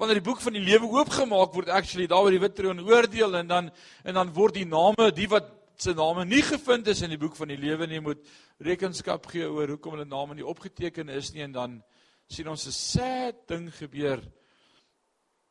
wanneer 0.00 0.18
die 0.18 0.28
boek 0.30 0.40
van 0.40 0.56
die 0.56 0.64
lewe 0.64 0.88
oopgemaak 0.88 1.54
word 1.54 1.68
actually 1.68 2.08
daar 2.08 2.24
waar 2.24 2.34
die 2.34 2.42
wit 2.42 2.56
troon 2.56 2.80
oordeel 2.80 3.36
en 3.36 3.46
dan 3.46 3.70
en 4.04 4.14
dan 4.14 4.32
word 4.32 4.56
die 4.56 4.66
name 4.68 5.10
die 5.12 5.28
wat 5.28 5.52
se 5.76 5.92
name 5.94 6.24
nie 6.24 6.42
gevind 6.42 6.88
is 6.88 7.02
in 7.04 7.12
die 7.12 7.20
boek 7.20 7.36
van 7.36 7.52
die 7.52 7.60
lewe 7.60 7.86
nie 7.86 8.00
moet 8.00 8.24
rekenskap 8.58 9.28
gee 9.32 9.46
oor 9.48 9.76
hoekom 9.76 9.96
hulle 9.96 10.08
name 10.08 10.34
nie 10.34 10.46
opgeteken 10.46 11.08
is 11.12 11.32
nie 11.32 11.44
en 11.44 11.52
dan 11.52 11.80
sien 12.28 12.48
ons 12.48 12.66
'n 12.66 12.72
sad 12.72 13.46
ding 13.48 13.68
gebeur 13.76 14.20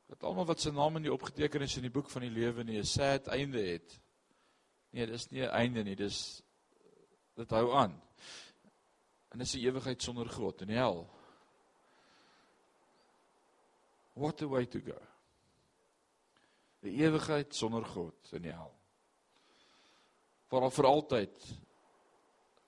dat 0.10 0.24
almal 0.24 0.46
wat 0.46 0.62
se 0.62 0.72
name 0.72 1.00
nie 1.00 1.14
opgeteken 1.14 1.62
is 1.62 1.76
in 1.78 1.86
die 1.86 1.94
boek 1.94 2.10
van 2.10 2.26
die 2.26 2.34
lewe 2.34 2.64
nie 2.64 2.80
'n 2.80 2.86
sad 2.86 3.28
einde 3.28 3.62
het. 3.62 4.00
Nee, 4.92 5.06
dis 5.06 5.30
nie 5.32 5.44
'n 5.44 5.54
einde 5.54 5.84
nie, 5.84 5.96
dis 5.96 6.42
dit 7.36 7.50
hou 7.50 7.74
aan. 7.74 8.02
En 9.32 9.40
dis 9.40 9.54
'n 9.54 9.60
ewigheid 9.60 10.02
sonder 10.02 10.30
God 10.30 10.62
in 10.62 10.68
die 10.68 10.78
hel. 10.78 11.19
What 14.20 14.42
a 14.42 14.48
way 14.48 14.66
to 14.68 14.82
go. 14.84 14.98
Die 16.84 16.98
ewigheid 17.00 17.56
sonder 17.56 17.86
God 17.88 18.34
in 18.36 18.44
die 18.44 18.52
hel. 18.52 18.74
Waar 20.52 20.66
al 20.68 20.74
vir 20.76 20.88
altyd 20.90 21.42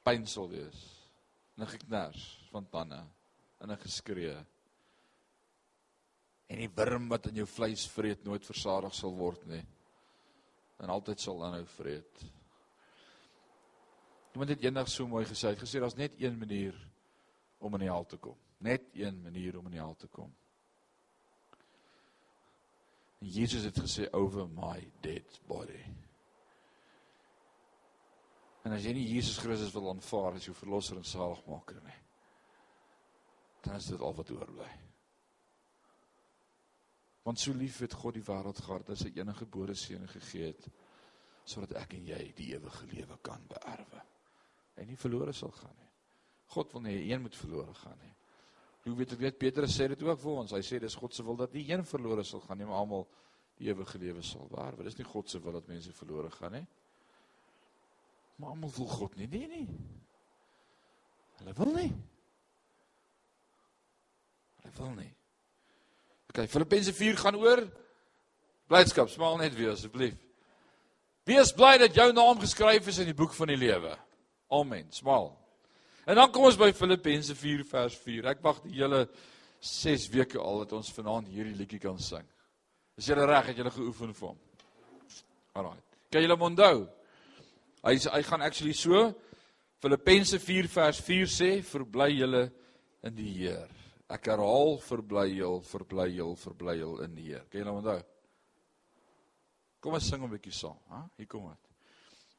pyn 0.07 0.23
sal 0.27 0.47
wees. 0.51 0.79
'n 1.61 1.67
geknars 1.67 2.21
van 2.49 2.69
tande 2.71 3.03
en 3.59 3.71
'n 3.71 3.83
geskree. 3.83 4.35
En 6.47 6.57
die 6.57 6.71
wurm 6.75 7.09
wat 7.09 7.27
in 7.27 7.35
jou 7.35 7.47
vleis 7.47 7.85
vreet 7.87 8.23
nooit 8.23 8.45
versadig 8.45 8.95
sal 8.95 9.13
word 9.15 9.45
nie. 9.45 9.65
En 10.79 10.89
altyd 10.89 11.19
sal 11.19 11.43
aanhou 11.45 11.65
vreet. 11.65 12.23
Iemand 14.33 14.49
het 14.49 14.63
eendag 14.63 14.87
so 14.89 15.07
mooi 15.07 15.25
gesê, 15.25 15.47
hy 15.47 15.55
het 15.55 15.63
gesê 15.63 15.79
daar's 15.79 15.95
net 15.95 16.15
een 16.17 16.37
manier 16.37 16.75
om 17.59 17.73
in 17.73 17.79
die 17.79 17.91
hel 17.91 18.05
te 18.05 18.17
kom. 18.17 18.37
Net 18.57 18.83
een 18.93 19.21
manier 19.21 19.57
om 19.59 19.65
in 19.65 19.71
die 19.71 19.79
hel 19.83 19.95
te 19.95 20.07
kom. 20.07 20.33
En 23.21 23.27
Jesus 23.29 23.63
het 23.63 23.79
gesê 23.79 24.07
over 24.17 24.47
my 24.49 24.91
dead 25.05 25.39
body. 25.47 25.84
En 28.65 28.73
as 28.73 28.86
jy 28.86 28.93
nie 28.93 29.07
Jesus 29.10 29.39
Christus 29.41 29.73
wil 29.73 29.89
aanvaar 29.91 30.38
as 30.38 30.45
jou 30.45 30.55
verlosser 30.57 30.97
en 30.97 31.05
saligmaker 31.07 31.81
nie, 31.86 31.97
dan 33.65 33.77
is 33.77 33.89
dit 33.93 34.01
al 34.01 34.15
wat 34.17 34.31
oorbly. 34.34 34.69
Want 37.25 37.39
so 37.39 37.53
lief 37.53 37.79
het 37.86 37.93
God 37.93 38.17
die 38.17 38.25
wêreld 38.25 38.62
gehad 38.65 38.88
dat 38.89 38.97
sy 38.97 39.12
enige 39.13 39.45
gebore 39.45 39.77
seun 39.77 40.07
gegee 40.10 40.53
het 40.53 40.71
sodat 41.51 41.73
ek 41.81 41.95
en 41.97 42.05
jy 42.05 42.21
die 42.38 42.51
ewige 42.53 42.86
lewe 42.89 43.17
kan 43.25 43.41
beerwe 43.49 44.01
en 44.77 44.88
nie 44.89 44.97
verlore 44.97 45.34
sal 45.34 45.53
gaan 45.53 45.77
nie. 45.77 45.89
God 46.53 46.73
wil 46.73 46.84
nie 46.86 46.97
een 47.10 47.21
moet 47.21 47.38
verlore 47.38 47.73
gaan 47.81 47.97
nie. 48.01 48.13
Hoe 48.83 48.95
weet 48.97 49.17
weet 49.17 49.37
Petrus 49.37 49.75
sê 49.77 49.87
dit 49.91 50.03
ook 50.03 50.19
vir 50.19 50.31
ons. 50.31 50.53
Hy 50.55 50.61
sê 50.65 50.79
dis 50.81 50.95
God 50.97 51.13
se 51.13 51.23
wil 51.23 51.37
dat 51.37 51.53
nie 51.53 51.67
een 51.69 51.83
verlore 51.85 52.23
sal 52.25 52.41
gaan 52.41 52.57
nie, 52.57 52.65
maar 52.65 52.81
almal 52.81 53.05
die 53.59 53.69
ewige 53.69 53.99
lewe 54.01 54.23
sal 54.25 54.47
beerwe. 54.49 54.87
Dis 54.87 54.97
nie 54.97 55.05
God 55.05 55.29
se 55.29 55.41
wil 55.41 55.59
dat 55.59 55.67
mense 55.69 55.93
verlore 55.93 56.31
gaan 56.33 56.55
nie. 56.57 56.65
Maar 58.41 58.55
almal 58.55 58.71
wil 58.77 58.89
God 58.89 59.15
nie, 59.19 59.27
nee 59.29 59.47
nie. 59.47 59.67
Hulle 61.41 61.53
wil 61.57 61.73
nie. 61.75 61.91
Hulle 64.61 64.73
wil 64.79 64.95
nie. 64.97 65.11
OK, 66.31 66.45
Filippense 66.49 66.93
4 66.93 67.21
gaan 67.21 67.37
oor 67.37 67.65
blydskap. 68.71 69.09
Smaal 69.11 69.37
net 69.43 69.55
weer 69.57 69.75
asseblief. 69.75 70.17
Wees 71.29 71.51
bly 71.53 71.75
dat 71.77 71.95
jou 71.95 72.07
naam 72.15 72.39
geskryf 72.41 72.87
is 72.89 73.01
in 73.03 73.11
die 73.11 73.17
boek 73.17 73.33
van 73.37 73.51
die 73.53 73.59
lewe. 73.59 73.93
Amen. 74.49 74.89
Smaal. 74.89 75.29
En 76.05 76.17
dan 76.17 76.31
kom 76.33 76.47
ons 76.49 76.57
by 76.57 76.71
Filippense 76.73 77.35
4 77.37 77.65
vers 77.69 77.97
4. 78.01 78.29
Ek 78.33 78.41
wag 78.41 78.61
die 78.65 78.79
hele 78.79 79.05
6 79.61 80.07
weke 80.13 80.39
al 80.41 80.63
dat 80.63 80.73
ons 80.73 80.93
vanaand 80.95 81.29
hierdie 81.29 81.57
liedjie 81.57 81.81
kan 81.81 81.99
sing. 82.01 82.25
Is 82.97 83.09
julle 83.11 83.27
reg? 83.29 83.51
Het 83.51 83.61
julle 83.61 83.73
geoefen 83.73 84.15
vir 84.17 84.31
hom? 84.31 84.39
Alraai. 85.53 85.81
Kan 86.11 86.25
julle 86.25 86.37
hom 86.37 86.47
onthou? 86.49 86.87
Hy 87.85 87.95
hy 87.97 88.21
gaan 88.25 88.45
actually 88.45 88.73
so 88.77 89.11
Filippense 89.81 90.37
4 90.37 90.67
vers 90.69 91.01
4 91.01 91.29
sê, 91.29 91.51
verbly 91.65 92.11
julle 92.19 92.43
in 93.07 93.15
die 93.17 93.31
Heer. 93.39 93.69
Ek 94.11 94.27
herhaal 94.29 94.75
verbly 94.85 95.27
julle, 95.39 95.63
verbly 95.65 96.07
julle, 96.17 96.37
verbly 96.37 96.75
julle 96.77 97.07
in 97.07 97.15
die 97.17 97.31
Heer. 97.31 97.45
Kan 97.49 97.63
julle 97.63 97.77
onthou? 97.79 97.99
Kom 99.81 99.97
ons 99.97 100.09
sing 100.09 100.21
'n 100.21 100.29
bietjie 100.29 100.53
saam, 100.53 100.77
hè? 100.89 101.01
Hier 101.17 101.27
kom 101.27 101.49
dit. 101.49 101.70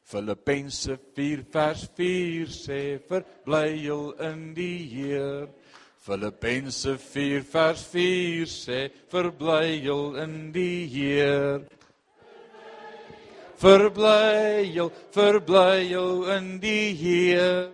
Filippense 0.04 0.98
4 1.14 1.44
vers 1.52 1.88
4 1.96 2.46
sê 2.52 2.80
verbly 3.08 3.68
julle 3.86 4.16
in 4.30 4.54
die 4.54 4.88
Heer. 4.90 5.48
Filippense 6.02 6.96
4 6.98 7.44
vers 7.52 7.84
4 7.92 8.46
sê 8.50 8.80
verbly 9.10 9.78
julle 9.84 10.24
in 10.24 10.50
die 10.52 10.86
Heer. 10.90 11.62
Verbly 13.62 14.74
jou, 14.74 14.88
verbly 15.14 15.92
jou 15.92 16.26
in 16.34 16.58
die 16.58 16.92
Heer. 16.98 17.70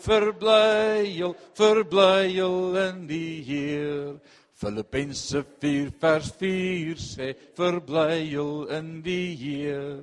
Verbly 0.00 1.10
jou, 1.18 1.34
verbly 1.54 2.30
jou 2.32 2.54
in 2.80 3.04
die 3.06 3.42
Heer. 3.44 4.16
Filippense 4.56 5.44
4 5.60 5.92
vers 6.00 6.32
4 6.40 6.96
sê 7.00 7.28
verbly 7.56 8.32
jou 8.32 8.64
in 8.72 9.02
die 9.04 9.36
Heer. 9.36 10.00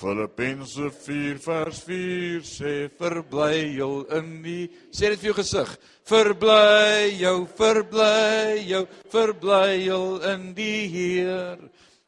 Filippense 0.00 0.86
4 0.96 1.36
vers 1.44 1.78
4 1.84 2.44
sê 2.48 2.70
verbly 2.96 3.56
jou 3.76 4.06
in 4.16 4.28
die 4.40 4.62
sê 4.88 5.10
dit 5.12 5.20
vir 5.20 5.28
jou 5.28 5.34
gesig. 5.36 5.72
Verbly 6.08 7.18
jou, 7.20 7.34
verbly 7.58 8.62
jou, 8.64 8.80
verbly 9.12 9.74
jou 9.84 10.04
in 10.30 10.46
die 10.56 10.86
Heer. 10.88 11.60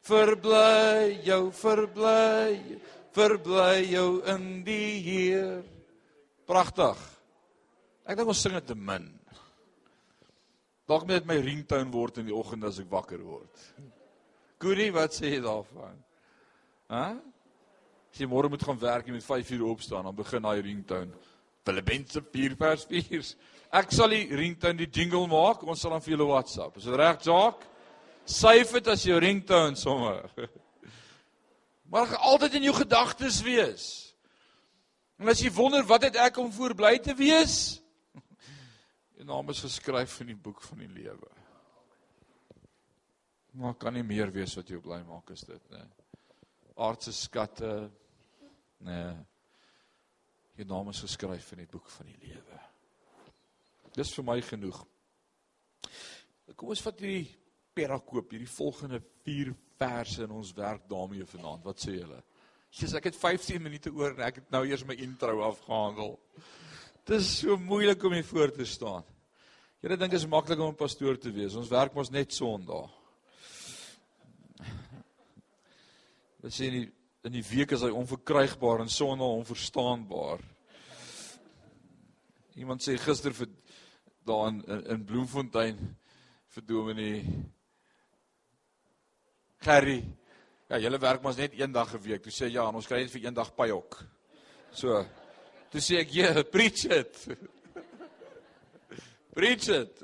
Verbly 0.09 1.19
jou 1.21 1.43
verbly 1.53 2.79
verbly 3.13 3.83
jou 3.91 4.07
in 4.33 4.47
die 4.65 4.95
Heer. 5.05 5.61
Pragtig 6.49 7.03
ek 8.09 8.17
dink 8.17 8.31
ons 8.33 8.41
sing 8.41 8.57
dit 8.57 8.65
te 8.71 8.75
min. 8.75 9.05
Dalk 10.89 11.05
moet 11.05 11.21
dit 11.21 11.29
my 11.29 11.37
ringtone 11.45 11.93
word 11.93 12.17
in 12.23 12.31
die 12.31 12.35
oggend 12.35 12.65
as 12.65 12.81
ek 12.81 12.89
wakker 12.89 13.21
word. 13.21 13.69
Goeie 14.57 14.89
wat 14.97 15.13
sê 15.13 15.35
jy 15.35 15.43
daarvan? 15.45 16.01
Hè 16.89 17.05
as 18.13 18.21
jy 18.21 18.29
môre 18.29 18.49
moet 18.49 18.63
gaan 18.63 18.79
werk 18.79 19.09
jy 19.09 19.17
moet 19.17 19.25
5 19.25 19.51
uur 19.57 19.67
opstaan 19.73 20.05
dan 20.05 20.15
begin 20.15 20.45
daai 20.45 20.61
ringtone 20.61 21.11
Filippense 21.65 22.21
4 22.31 22.55
vers 22.55 22.87
4 22.87 23.35
ek 23.81 23.91
sal 23.91 24.13
die 24.13 24.27
ringtone 24.29 24.77
die 24.85 24.91
jingle 24.91 25.27
maak 25.27 25.65
ons 25.65 25.81
sal 25.81 25.97
dan 25.97 26.05
vir 26.05 26.15
julle 26.17 26.31
WhatsApp 26.31 26.77
is 26.77 26.89
dit 26.89 26.99
reg 27.01 27.21
Jacques 27.25 27.73
Syf 28.23 28.71
dit 28.77 28.87
as 28.87 29.03
jou 29.03 29.19
ringtone 29.19 29.79
sommer. 29.79 30.27
Maar 31.93 32.15
altyd 32.25 32.55
in 32.57 32.63
jou 32.65 32.73
gedagtes 32.73 33.41
wees. 33.45 33.83
En 35.21 35.29
as 35.29 35.43
jy 35.43 35.51
wonder 35.53 35.83
wat 35.85 36.07
het 36.07 36.15
ek 36.17 36.39
om 36.41 36.47
voor 36.49 36.73
bly 36.73 36.95
te 37.03 37.13
wees? 37.13 37.83
Jou 39.19 39.27
naam 39.29 39.51
is 39.53 39.61
geskryf 39.61 40.15
in 40.23 40.31
die 40.31 40.39
boek 40.47 40.63
van 40.65 40.81
die 40.81 40.89
lewe. 40.89 41.29
Maar 43.61 43.75
kan 43.77 43.93
nie 43.93 44.01
meer 44.01 44.33
wees 44.33 44.55
wat 44.57 44.71
jou 44.73 44.79
bly 44.81 45.03
maak 45.05 45.29
is 45.35 45.45
dit, 45.45 45.61
né? 45.69 45.83
Aardse 46.81 47.13
skatte, 47.13 47.91
né? 48.83 49.25
Jou 50.53 50.67
naam 50.69 50.91
is 50.91 51.01
geskryf 51.01 51.51
in 51.55 51.63
die 51.63 51.71
boek 51.71 51.89
van 51.89 52.09
die 52.11 52.17
lewe. 52.27 52.59
Dis 53.95 54.11
vir 54.13 54.25
my 54.27 54.39
genoeg. 54.45 54.83
Kom 56.55 56.73
ons 56.73 56.83
vat 56.85 56.99
hierdie 57.01 57.31
perakoop 57.73 58.33
hierdie 58.35 58.49
volgende 58.49 58.99
4 59.25 59.53
verse 59.79 60.23
in 60.23 60.33
ons 60.33 60.53
werk 60.57 60.85
daarmee 60.89 61.25
vanaand. 61.25 61.65
Wat 61.65 61.81
sê 61.81 61.95
julle? 61.97 62.19
Jesus, 62.73 62.95
ek 62.97 63.11
het 63.11 63.17
15 63.17 63.61
minute 63.61 63.91
oor 63.93 64.13
en 64.15 64.23
ek 64.25 64.41
het 64.41 64.53
nou 64.53 64.63
eers 64.65 64.85
my 64.89 64.95
intro 65.01 65.43
afgehandel. 65.45 66.15
Dit 67.03 67.19
is 67.19 67.29
so 67.41 67.57
moeilik 67.59 68.03
om 68.05 68.15
hier 68.15 68.25
voor 68.25 68.53
te 68.53 68.65
staan. 68.65 69.05
Julle 69.83 69.97
dink 69.99 70.13
dit 70.13 70.21
is 70.21 70.29
maklik 70.29 70.59
om 70.59 70.71
'n 70.71 70.79
pastoor 70.79 71.17
te 71.17 71.31
wees. 71.31 71.55
Ons 71.59 71.69
werk 71.69 71.93
mos 71.93 72.09
net 72.09 72.33
Sondag. 72.33 72.89
Dit 76.41 76.53
sê 76.53 76.65
in 76.67 76.77
die 76.79 76.91
in 77.23 77.31
die 77.31 77.43
week 77.47 77.71
is 77.71 77.83
hy 77.85 77.91
onverkrygbaar 77.95 78.83
en 78.83 78.91
Sondag 78.91 79.37
onverstaanbaar. 79.39 80.41
Iemand 82.59 82.83
sê 82.83 82.97
gister 82.99 83.33
vir 83.35 83.51
daar 84.27 84.49
in, 84.51 84.59
in 84.67 84.81
in 84.95 85.05
Bloemfontein 85.07 85.79
vir 86.53 86.65
Dominee 86.67 87.23
Gerry. 89.63 90.01
Ja, 90.67 90.79
julle 90.83 90.99
werk 90.99 91.23
mos 91.23 91.39
net 91.39 91.55
een 91.55 91.71
dag 91.71 91.93
'n 91.93 92.03
week. 92.03 92.23
Toe 92.23 92.31
sê 92.31 92.51
ja, 92.51 92.67
ons 92.67 92.87
kry 92.87 93.01
net 93.01 93.11
vir 93.11 93.25
een 93.25 93.33
dag 93.33 93.55
payok. 93.55 94.03
So. 94.71 95.05
Toe 95.71 95.81
sê 95.81 95.99
ek, 95.99 96.11
"Ja, 96.11 96.43
preach 96.43 96.85
it." 96.85 97.27
preach 99.35 99.67
it. 99.69 100.03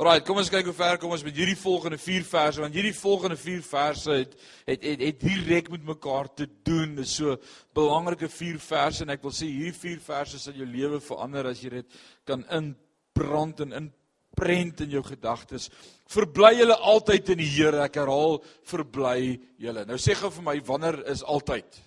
Alraai, 0.00 0.22
kom 0.24 0.38
ons 0.40 0.48
kyk 0.48 0.70
hoe 0.70 0.72
ver 0.72 0.96
kom 0.96 1.10
ons 1.12 1.22
met 1.26 1.36
hierdie 1.36 1.58
volgende 1.60 1.98
4 2.00 2.22
verse 2.24 2.62
want 2.62 2.72
hierdie 2.72 2.94
volgende 2.96 3.36
4 3.36 3.58
verse 3.66 4.14
het 4.22 4.30
het 4.64 4.86
het, 4.88 5.02
het 5.04 5.18
direk 5.20 5.68
met 5.68 5.84
mekaar 5.84 6.30
te 6.32 6.46
doen. 6.64 6.94
Dit 6.96 7.04
is 7.04 7.18
so 7.18 7.34
belangrike 7.76 8.30
4 8.32 8.56
verse 8.64 9.04
en 9.04 9.12
ek 9.12 9.20
wil 9.20 9.34
sê 9.36 9.50
hierdie 9.50 9.76
4 9.76 10.00
verse 10.00 10.40
sal 10.40 10.56
jou 10.56 10.64
lewe 10.64 11.00
verander 11.04 11.50
as 11.50 11.60
jy 11.60 11.74
dit 11.74 11.98
kan 12.24 12.40
inbrand 12.56 13.60
en 13.66 13.76
inprent 13.82 14.80
in 14.80 14.96
jou 14.96 15.04
gedagtes. 15.04 15.68
Verbly 16.08 16.54
julle 16.62 16.80
altyd 16.94 17.34
in 17.36 17.44
die 17.44 17.52
Here. 17.52 17.84
Ek 17.84 18.00
herhaal, 18.00 18.40
verbly 18.72 19.36
julle. 19.60 19.84
Nou 19.84 20.00
sê 20.00 20.16
gou 20.16 20.32
vir 20.32 20.48
my 20.48 20.56
wanneer 20.72 21.02
is 21.12 21.20
altyd? 21.20 21.82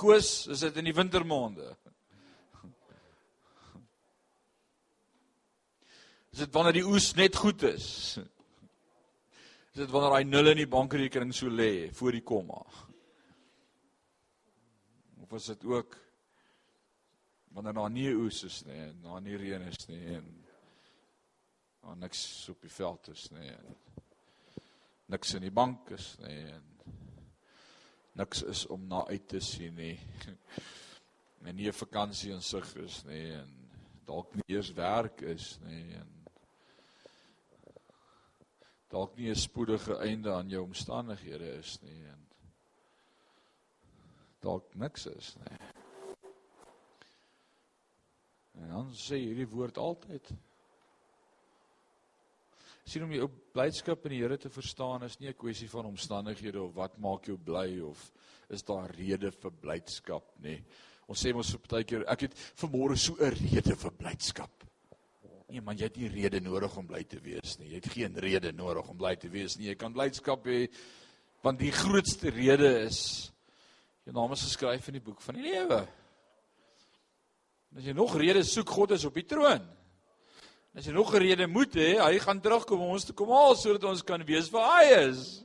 Koos, 0.00 0.48
is 0.48 0.64
dit 0.64 0.80
in 0.80 0.88
die 0.88 0.96
wintermaande? 0.96 1.74
Is 6.32 6.46
dit 6.46 6.52
wanneer 6.56 6.78
die 6.78 6.86
oes 6.88 7.10
net 7.12 7.36
goed 7.36 7.60
is? 7.68 7.86
Is 8.16 9.80
dit 9.82 9.90
wanneer 9.92 10.14
daai 10.14 10.24
nul 10.24 10.48
in 10.54 10.62
die 10.62 10.70
bankrekening 10.70 11.34
so 11.36 11.52
lê 11.52 11.90
voor 11.92 12.16
die 12.16 12.22
komma? 12.24 12.62
Of 15.20 15.34
is 15.36 15.50
dit 15.50 15.66
ook 15.68 15.98
wanneer 17.52 17.76
daar 17.76 17.92
nie 17.92 18.14
oes 18.16 18.38
is 18.48 18.62
nie 18.64 18.78
en 18.80 19.02
daar 19.04 19.20
nie 19.20 19.36
reën 19.36 19.66
is 19.68 19.84
nie 19.90 20.14
en 20.14 20.30
daar 21.82 22.00
niks 22.00 22.22
op 22.48 22.64
die 22.64 22.72
veld 22.72 23.12
is 23.12 23.26
nie 23.34 23.50
en 23.52 23.76
niks 25.12 25.34
in 25.36 25.44
die 25.44 25.52
bank 25.52 25.92
is 25.92 26.08
nie 26.22 26.38
en 26.54 26.64
niks 28.22 28.40
is 28.54 28.64
om 28.72 28.88
na 28.88 29.02
uit 29.10 29.28
te 29.28 29.40
sien 29.40 29.76
nie. 29.76 29.98
En 31.42 31.56
nie 31.56 31.66
'n 31.68 31.74
vakansie 31.74 32.32
in 32.32 32.42
sig 32.42 32.74
is 32.76 33.04
nie 33.04 33.32
en 33.34 33.48
dalk 34.06 34.34
nie 34.34 34.56
eers 34.56 34.72
werk 34.72 35.20
is 35.20 35.58
nie 35.66 35.96
en 35.98 36.21
dalk 38.92 39.16
nie 39.16 39.30
'n 39.30 39.34
spoedige 39.34 39.96
einde 39.98 40.32
aan 40.32 40.48
jou 40.48 40.62
omstandighede 40.62 41.58
is 41.58 41.78
nie 41.82 42.04
en 42.04 42.26
dalk 44.40 44.74
niks 44.74 45.06
is 45.06 45.36
nie. 45.36 45.58
En 48.60 48.68
dan 48.68 48.90
sê 48.92 49.16
hierdie 49.16 49.48
woord 49.48 49.78
altyd 49.78 50.32
sien 52.84 53.04
om 53.06 53.12
jou 53.14 53.28
blydskap 53.54 54.04
in 54.04 54.16
die 54.16 54.20
Here 54.20 54.36
te 54.36 54.50
verstaan 54.50 55.04
is 55.06 55.18
nie 55.20 55.28
'n 55.28 55.38
kwessie 55.38 55.70
van 55.70 55.86
omstandighede 55.86 56.60
of 56.60 56.74
wat 56.74 56.98
maak 56.98 57.24
jou 57.26 57.38
bly 57.38 57.80
of 57.80 58.12
is 58.50 58.62
daar 58.62 58.90
rede 58.90 59.30
vir 59.30 59.50
blydskap 59.50 60.24
nie. 60.40 60.64
Ons 61.08 61.24
sê 61.24 61.32
mos 61.32 61.48
so 61.48 61.58
baie 61.58 61.84
keer 61.84 62.04
ek 62.08 62.20
het 62.20 62.34
vanmôre 62.56 62.96
so 62.96 63.14
'n 63.14 63.30
rede 63.30 63.76
vir 63.76 63.92
blydskap. 63.92 64.61
Nee 65.52 65.60
man, 65.60 65.76
jy 65.76 65.84
het 65.84 65.98
nie 66.00 66.08
rede 66.08 66.38
nodig 66.40 66.72
om 66.80 66.86
bly 66.88 67.02
te 67.04 67.18
wees 67.20 67.58
nie. 67.60 67.74
Jy 67.74 67.80
het 67.82 67.88
geen 67.92 68.14
rede 68.24 68.54
nodig 68.56 68.86
om 68.88 68.96
bly 68.96 69.10
te 69.20 69.28
wees 69.28 69.58
nie. 69.58 69.66
Jy 69.68 69.74
kan 69.76 69.92
blydskap 69.92 70.46
hê 70.48 70.62
want 71.44 71.58
die 71.60 71.72
grootste 71.74 72.30
rede 72.32 72.70
is 72.86 73.00
jou 74.06 74.14
naam 74.16 74.32
is 74.32 74.44
geskryf 74.46 74.86
in 74.88 74.96
die 74.96 75.02
boek 75.04 75.20
van 75.20 75.36
die 75.36 75.44
lewe. 75.50 75.82
En 77.68 77.82
as 77.82 77.88
jy 77.90 77.92
nog 77.98 78.14
redes 78.16 78.54
soek, 78.54 78.72
God 78.72 78.94
is 78.96 79.04
op 79.04 79.18
die 79.18 79.26
troon. 79.28 79.66
En 80.72 80.80
as 80.80 80.88
jy 80.88 80.94
nog 80.96 81.12
'n 81.12 81.20
rede 81.20 81.46
moet 81.46 81.76
hê, 81.76 82.00
hy 82.00 82.16
gaan 82.18 82.40
terugkom 82.40 82.80
om 82.80 82.96
ons 82.96 83.04
te 83.04 83.12
kom 83.12 83.28
haal 83.28 83.54
sodat 83.54 83.84
ons 83.84 84.02
kan 84.02 84.24
weet 84.24 84.50
waar 84.56 84.80
hy 84.80 85.10
is. 85.10 85.44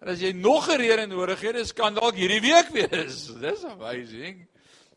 En 0.00 0.08
as 0.08 0.20
jy 0.20 0.32
nog 0.32 0.64
'n 0.70 0.80
rede 0.80 1.06
nodig 1.06 1.40
het, 1.40 1.56
dis 1.56 1.74
kan 1.74 1.92
dalk 1.92 2.14
hierdie 2.14 2.40
week 2.40 2.72
wees. 2.72 3.26
Dis 3.48 3.64
amazing. 3.64 4.48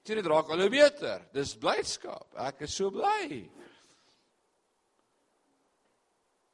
Dit 0.04 0.26
raak 0.26 0.48
al 0.48 0.62
hoe 0.62 0.70
beter. 0.70 1.28
Dis 1.34 1.58
blydskap. 1.58 2.32
Ek 2.38 2.62
is 2.62 2.74
so 2.74 2.90
bly. 2.90 3.57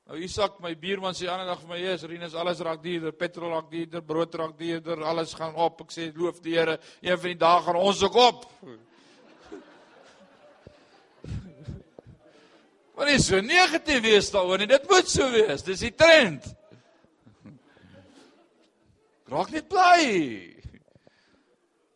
Nou 0.04 0.18
Isak, 0.20 0.58
my 0.60 0.74
buurman 0.76 1.16
sê 1.16 1.30
ander 1.32 1.48
dag 1.48 1.60
vir 1.62 1.70
my, 1.70 1.78
"Jesus, 1.80 2.10
Rinus, 2.10 2.34
alles 2.36 2.60
raak 2.60 2.82
duurder, 2.84 3.12
petrol 3.14 3.50
raak 3.50 3.70
duurder, 3.72 4.02
brood 4.02 4.36
raak 4.36 4.58
duurder, 4.58 5.04
alles 5.04 5.34
gaan 5.34 5.56
op." 5.56 5.82
Ek 5.82 5.92
sê, 5.92 6.12
"Loof 6.16 6.42
die 6.42 6.56
Here, 6.58 6.80
een 7.02 7.18
van 7.18 7.30
die 7.30 7.38
dae 7.38 7.62
gaan 7.62 7.76
ons 7.76 8.04
ook 8.04 8.16
op." 8.16 8.52
Maar 12.96 13.06
nie 13.06 13.20
so 13.20 13.42
negatief 13.42 14.02
wees 14.02 14.30
daaroor 14.30 14.58
nie. 14.58 14.68
Dit 14.68 14.90
moet 14.90 15.10
so 15.10 15.32
wees. 15.32 15.64
Dis 15.64 15.80
die 15.80 15.96
trend. 15.96 16.46
Raak 19.26 19.50
net 19.50 19.68
bly. 19.68 20.54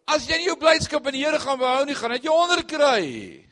As 0.08 0.26
jy 0.28 0.38
nie 0.38 0.48
jou 0.48 0.58
blydskap 0.58 1.06
in 1.08 1.14
die 1.14 1.26
Here 1.26 1.40
gaan 1.40 1.60
behou 1.60 1.86
nie, 1.86 1.96
gaan 1.96 2.12
dit 2.12 2.24
jou 2.24 2.34
onderkry. 2.34 3.47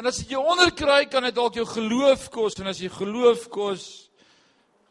En 0.00 0.06
as 0.08 0.22
jou 0.24 0.40
onderkry, 0.40 1.02
kan 1.12 1.26
dit 1.26 1.34
dalk 1.36 1.58
jou 1.58 1.66
geloof 1.68 2.30
kos 2.32 2.54
en 2.62 2.70
as 2.70 2.78
jy 2.80 2.88
geloof 2.94 3.42
kos, 3.52 3.82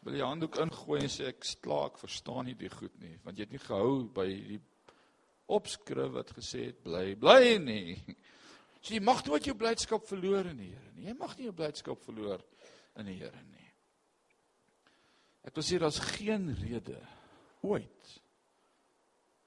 wil 0.06 0.14
jy 0.14 0.22
handdoek 0.22 0.60
ingooi 0.62 1.00
en 1.02 1.10
sê 1.10 1.32
ek 1.32 1.48
slaak, 1.48 1.96
verstaan 1.98 2.46
nie 2.46 2.54
die 2.60 2.70
goed 2.70 2.94
nie, 3.02 3.16
want 3.24 3.34
jy 3.34 3.48
het 3.48 3.56
nie 3.56 3.62
gehou 3.64 4.04
by 4.14 4.28
die 4.28 4.60
opskrif 5.50 6.14
wat 6.14 6.30
gesê 6.36 6.68
het 6.68 6.78
bly, 6.86 7.08
bly 7.18 7.56
nie. 7.64 7.96
So 8.80 8.94
jy 8.94 9.02
mag 9.04 9.18
nooit 9.26 9.44
jou 9.44 9.52
blydskap 9.60 10.06
verloor 10.08 10.46
in 10.48 10.62
die 10.62 10.70
Here 10.70 10.94
nie. 10.94 11.02
Jy 11.10 11.14
mag 11.18 11.34
nie 11.36 11.50
jou 11.50 11.52
blydskap 11.58 12.00
verloor 12.00 12.40
in 12.96 13.10
die 13.10 13.18
Here 13.18 13.42
nie. 13.50 13.66
Ek 15.44 15.58
wil 15.58 15.66
sê 15.68 15.76
daar's 15.82 15.98
geen 16.14 16.46
rede 16.62 16.96
ooit. 17.60 18.14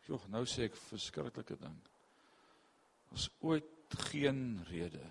Jogg, 0.06 0.28
nou 0.30 0.44
sê 0.46 0.68
ek 0.68 0.78
verskriklike 0.92 1.58
ding. 1.64 1.82
Daar's 3.10 3.26
ooit 3.42 3.98
geen 4.12 4.60
rede 4.70 5.02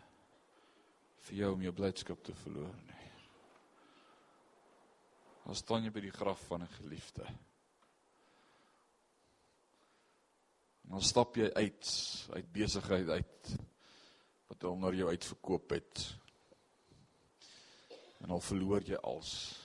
vir 1.26 1.38
jou 1.38 1.52
om 1.54 1.62
jou 1.62 1.72
blydskap 1.76 2.22
te 2.24 2.34
verloor 2.42 2.74
nie. 2.88 3.08
Al 5.46 5.58
staan 5.58 5.86
jy 5.86 5.90
by 5.94 6.02
die 6.04 6.14
graf 6.14 6.42
van 6.50 6.62
'n 6.62 6.74
geliefde. 6.78 7.26
Dan 10.82 11.02
stap 11.02 11.36
jy 11.36 11.50
uit 11.54 11.90
uit 12.32 12.52
besigheid 12.52 13.08
uit 13.08 13.56
wat 14.48 14.62
hom 14.62 14.80
na 14.80 14.90
jou 14.90 15.08
uitverkoop 15.08 15.70
het. 15.70 16.18
En 18.20 18.30
al 18.30 18.40
verloor 18.40 18.82
jy 18.82 18.96
als 18.96 19.58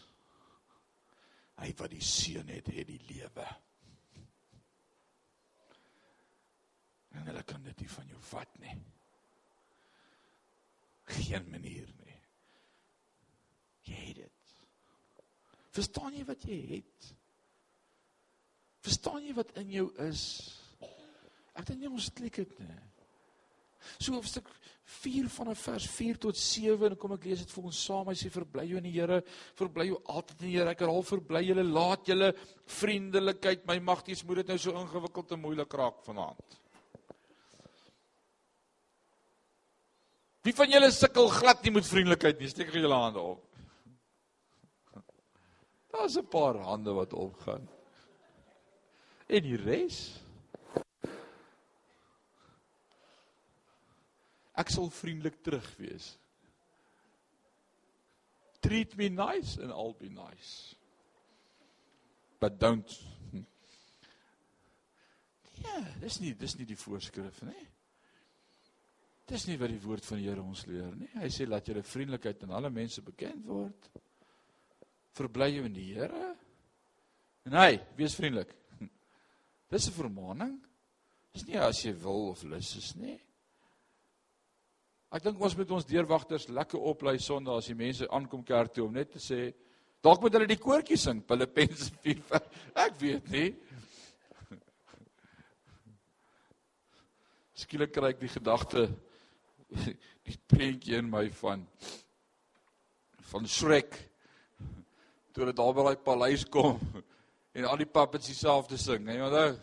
hy 1.58 1.74
wat 1.78 1.90
die 1.90 2.02
seun 2.02 2.48
het, 2.48 2.68
het 2.68 2.88
die 2.88 3.02
lewe. 3.10 3.48
En 7.10 7.26
hulle 7.26 7.44
kan 7.44 7.64
dit 7.64 7.80
nie 7.80 7.90
van 7.90 8.08
jou 8.08 8.22
vat 8.22 8.60
nie. 8.60 8.78
Geen 11.08 11.48
manier 11.52 11.88
nie. 12.04 12.18
Jy 13.88 14.02
het 14.10 14.20
dit. 14.26 14.56
Verstaan 15.78 16.16
jy 16.18 16.26
wat 16.28 16.44
jy 16.48 16.58
het? 16.74 17.10
Verstaan 18.84 19.24
jy 19.24 19.34
wat 19.38 19.54
in 19.62 19.72
jou 19.72 19.88
is? 20.08 20.24
Ek 21.58 21.66
dink 21.70 21.82
nie 21.82 21.92
ons 21.92 22.12
klik 22.16 22.42
dit 22.44 22.60
nie. 22.62 22.84
So 23.98 24.18
hoofstuk 24.18 24.50
4 24.88 25.28
van 25.32 25.52
vers 25.56 25.88
4 25.92 26.20
tot 26.28 26.38
7 26.40 26.90
en 26.90 26.96
kom 27.00 27.14
ek 27.16 27.26
lees 27.28 27.44
dit 27.44 27.54
vir 27.56 27.68
ons 27.70 27.80
saam. 27.90 28.12
Hy 28.12 28.16
sê 28.20 28.32
verbly 28.32 28.66
jou 28.70 28.80
in 28.80 28.88
die 28.88 28.96
Here, 28.96 29.22
verbly 29.60 29.90
jou 29.90 30.00
altyd 30.12 30.42
in 30.42 30.46
die 30.46 30.54
Here. 30.58 30.74
Ek 30.74 30.84
herhaal 30.84 31.08
verbly 31.08 31.44
julle, 31.48 31.66
laat 31.68 32.08
julle 32.12 32.32
vriendelikheid 32.78 33.68
my 33.70 33.78
magties 33.84 34.24
moet 34.28 34.44
dit 34.44 34.54
nou 34.54 34.60
so 34.64 34.76
ingewikkeld 34.80 35.36
en 35.36 35.44
moeilik 35.44 35.78
raak 35.82 36.00
vanaand. 36.08 36.58
Wie 40.48 40.56
van 40.56 40.72
julle 40.72 40.88
sukkel 40.96 41.28
glad 41.28 41.66
nie 41.66 41.74
met 41.76 41.88
vriendelikheid 41.90 42.38
nie? 42.40 42.48
Steek 42.48 42.70
julle 42.72 42.96
hande 42.96 43.20
op. 43.20 43.42
Daar's 45.92 46.16
'n 46.16 46.28
paar 46.32 46.56
hande 46.56 46.94
wat 46.96 47.14
opgaan. 47.14 47.68
En 49.28 49.44
die 49.44 49.58
res? 49.60 49.98
Ek 54.56 54.72
sal 54.72 54.88
vriendelik 54.90 55.44
terug 55.44 55.68
wees. 55.78 56.16
Treat 58.64 58.96
me 58.96 59.10
nice 59.10 59.60
and 59.62 59.72
I'll 59.72 59.96
be 60.00 60.10
nice. 60.10 60.76
But 62.40 62.60
don't. 62.60 63.00
Ja, 65.60 65.84
dis 66.00 66.20
nie 66.20 66.36
dis 66.36 66.56
nie 66.56 66.66
die 66.66 66.80
voorskrif 66.80 67.42
nie. 67.42 67.68
Dis 69.28 69.44
nie 69.50 69.58
wat 69.60 69.74
die 69.74 69.82
woord 69.84 70.06
van 70.08 70.22
die 70.22 70.30
Here 70.30 70.44
ons 70.44 70.64
leer 70.70 70.94
nie. 70.96 71.10
Hy 71.20 71.28
sê 71.34 71.48
laat 71.48 71.68
julle 71.68 71.84
vriendelikheid 71.84 72.46
aan 72.46 72.54
alle 72.56 72.70
mense 72.72 73.02
bekend 73.04 73.44
word. 73.48 73.90
Verbly 75.18 75.50
jou 75.52 75.66
in 75.68 75.74
die 75.76 75.90
Here. 75.98 76.30
En 77.48 77.58
hy, 77.60 77.74
wees 78.00 78.16
vriendelik. 78.16 78.54
Dis 79.72 79.90
'n 79.90 79.98
vermaaning. 79.98 80.56
Dis 81.36 81.46
nie 81.48 81.60
as 81.60 81.84
jy 81.84 81.92
wil 82.00 82.30
of 82.32 82.44
lus 82.44 82.76
is 82.80 82.96
nie. 82.96 83.18
Ek 85.12 85.24
dink 85.24 85.42
ons 85.44 85.56
moet 85.58 85.72
ons 85.72 85.86
deurwagters 85.88 86.48
lekker 86.48 86.80
oplei 86.80 87.18
Sondag 87.20 87.60
as 87.60 87.68
die 87.68 87.76
mense 87.76 88.08
aankom 88.08 88.44
kerk 88.48 88.74
toe 88.74 88.86
om 88.88 88.94
net 88.96 89.12
te 89.12 89.20
sê 89.20 89.54
dalk 90.04 90.22
moet 90.22 90.34
hulle 90.36 90.48
die 90.48 90.60
koortjie 90.60 90.98
sing, 90.98 91.20
Filippense 91.28 91.92
4. 92.04 92.42
Ek 92.76 92.96
weet 93.00 93.28
nie. 93.32 93.56
Skielik 97.60 97.92
kry 97.92 98.16
ek 98.16 98.24
die 98.24 98.32
gedagte 98.32 98.88
die 100.28 100.38
prentjie 100.48 100.98
in 100.98 101.10
my 101.12 101.28
van 101.42 101.66
van 103.28 103.48
Shrek 103.48 103.98
toe 105.36 105.50
dit 105.50 105.58
daar 105.58 105.74
by 105.76 105.84
daai 105.90 106.04
paleis 106.04 106.46
kom 106.50 106.80
en 107.58 107.66
al 107.68 107.82
die 107.82 107.90
puppets 107.90 108.30
dieselfde 108.30 108.78
sing. 108.78 109.04
Nee, 109.06 109.20
onthou. 109.24 109.58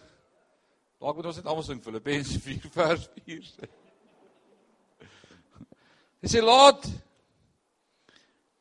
Dalk 1.00 1.16
moet 1.16 1.28
ons 1.30 1.38
net 1.38 1.48
almal 1.48 1.64
sing 1.66 1.80
Filippense 1.82 2.40
4 2.42 2.68
vers 2.74 3.08
4. 3.24 3.48
Hy 6.24 6.30
sê 6.32 6.40
laat 6.42 6.86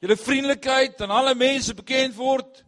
julle 0.04 0.18
vriendelikheid 0.20 1.00
aan 1.02 1.14
alle 1.16 1.34
mense 1.39 1.76
bekend 1.78 2.16
word. 2.18 2.64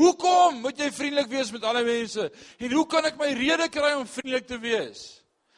Hoekom 0.00 0.62
moet 0.64 0.80
jy 0.80 0.88
vriendelik 0.90 1.28
wees 1.30 1.52
met 1.54 1.66
alle 1.68 1.84
mense? 1.86 2.30
En 2.58 2.72
hoe 2.72 2.86
kan 2.90 3.06
ek 3.06 3.20
my 3.20 3.28
rede 3.36 3.68
kry 3.70 3.92
om 3.98 4.08
vriendelik 4.08 4.48
te 4.48 4.58
wees? 4.62 5.04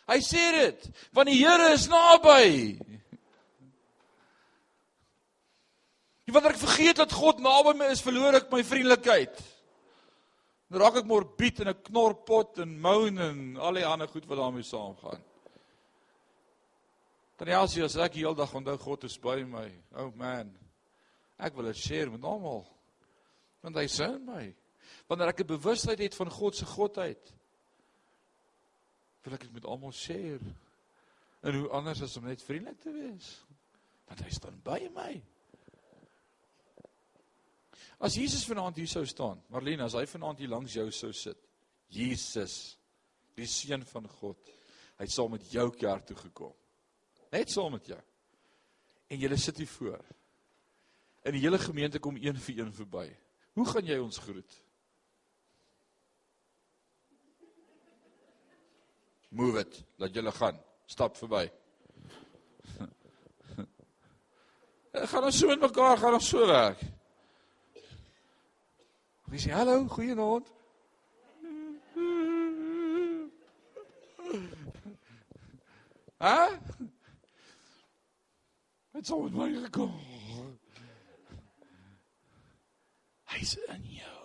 Hy 0.07 0.21
sê 0.23 0.45
dit, 0.55 0.89
want 1.13 1.27
die 1.27 1.41
Here 1.41 1.73
is 1.75 1.89
naby. 1.91 2.79
En 6.27 6.35
wanneer 6.35 6.55
ek 6.55 6.63
vergeet 6.63 7.01
dat 7.03 7.15
God 7.15 7.43
naby 7.43 7.75
my 7.79 7.91
is, 7.95 8.03
verloor 8.03 8.39
ek 8.39 8.51
my 8.51 8.63
vriendelikheid. 8.67 9.39
Dan 10.71 10.83
raak 10.83 11.01
ek 11.03 11.07
morbied 11.07 11.61
en 11.63 11.71
'n 11.71 11.83
knorpot 11.87 12.59
en 12.63 12.79
moan 12.81 13.19
en 13.19 13.57
al 13.57 13.79
die 13.79 13.87
ander 13.87 14.09
goed 14.11 14.27
wat 14.27 14.39
daarmee 14.39 14.67
saamgaan. 14.67 15.23
As 17.39 17.97
ek 17.97 18.15
heeldag 18.15 18.55
onthou 18.55 18.79
God 18.79 19.05
is 19.05 19.19
by 19.19 19.45
my. 19.45 19.71
Oh 19.95 20.11
man. 20.17 20.57
Ek 21.39 21.55
wil 21.55 21.67
dit 21.67 21.77
share 21.77 22.11
met 22.11 22.25
almal. 22.25 22.65
Want 23.63 23.77
hy 23.77 23.87
sien 23.87 24.25
my. 24.25 24.55
Wanneer 25.07 25.29
ek 25.29 25.41
'n 25.41 25.47
bewustheid 25.47 25.99
het 25.99 26.15
van 26.15 26.31
God 26.31 26.57
se 26.57 26.65
godheid, 26.65 27.33
wil 29.27 29.37
ek 29.37 29.47
dit 29.47 29.57
met 29.59 29.66
almal 29.68 29.95
share. 29.95 30.55
En 31.47 31.59
hoe 31.59 31.68
anders 31.74 32.03
as 32.03 32.16
om 32.18 32.27
net 32.27 32.43
vriendelik 32.43 32.81
te 32.83 32.93
wees? 32.95 33.33
Want 34.07 34.22
hy 34.22 34.31
staan 34.35 34.59
by 34.64 34.81
my. 34.95 35.12
As 38.07 38.16
Jesus 38.18 38.45
vanaand 38.47 38.77
hier 38.77 38.91
sou 38.91 39.05
staan, 39.09 39.41
Marlene, 39.53 39.87
as 39.87 39.97
hy 39.97 40.05
vanaand 40.09 40.43
hier 40.43 40.53
langs 40.53 40.74
jou 40.77 40.87
sou 40.95 41.12
sit. 41.16 41.39
Jesus, 41.93 42.77
die 43.39 43.49
seun 43.49 43.85
van 43.89 44.09
God. 44.18 44.53
Hy 45.01 45.07
sal 45.12 45.31
met 45.33 45.47
jou 45.53 45.68
kerk 45.77 46.07
toe 46.09 46.16
gekom. 46.18 46.55
Net 47.33 47.51
saam 47.53 47.74
met 47.77 47.89
jou. 47.93 48.01
En 49.12 49.20
julle 49.20 49.39
sit 49.41 49.59
hier 49.62 49.70
voor. 49.70 50.03
En 51.27 51.35
die 51.35 51.43
hele 51.43 51.59
gemeente 51.59 52.01
kom 52.03 52.18
een 52.20 52.39
vir 52.39 52.62
een 52.62 52.72
verby. 52.74 53.07
Hoe 53.57 53.66
gaan 53.68 53.87
jy 53.87 53.99
ons 54.03 54.18
groet? 54.22 54.59
Move 59.37 59.61
it, 59.61 59.84
laat 60.01 60.14
julle 60.14 60.32
gaan. 60.32 60.57
Stap 60.89 61.16
verby. 61.16 61.51
gaan 65.12 65.24
ons 65.28 65.39
so 65.39 65.47
met 65.51 65.61
mekaar 65.61 65.99
gaan 66.01 66.16
ons 66.16 66.28
so 66.28 66.47
werk. 66.49 66.80
Wie 69.28 69.41
sê 69.43 69.51
hallo, 69.53 69.84
goeienaand. 69.93 70.47
Het 78.97 79.07
sou 79.07 79.22
met 79.26 79.34
my 79.37 79.51
gekom. 79.66 79.93
Hy's 83.34 83.53
in 83.68 83.84
jou. 83.99 84.24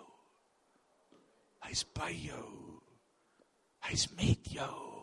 Hy's 1.68 1.84
by 1.92 2.14
jou. 2.16 2.80
Hy's 3.84 4.08
met 4.16 4.48
jou. 4.56 5.01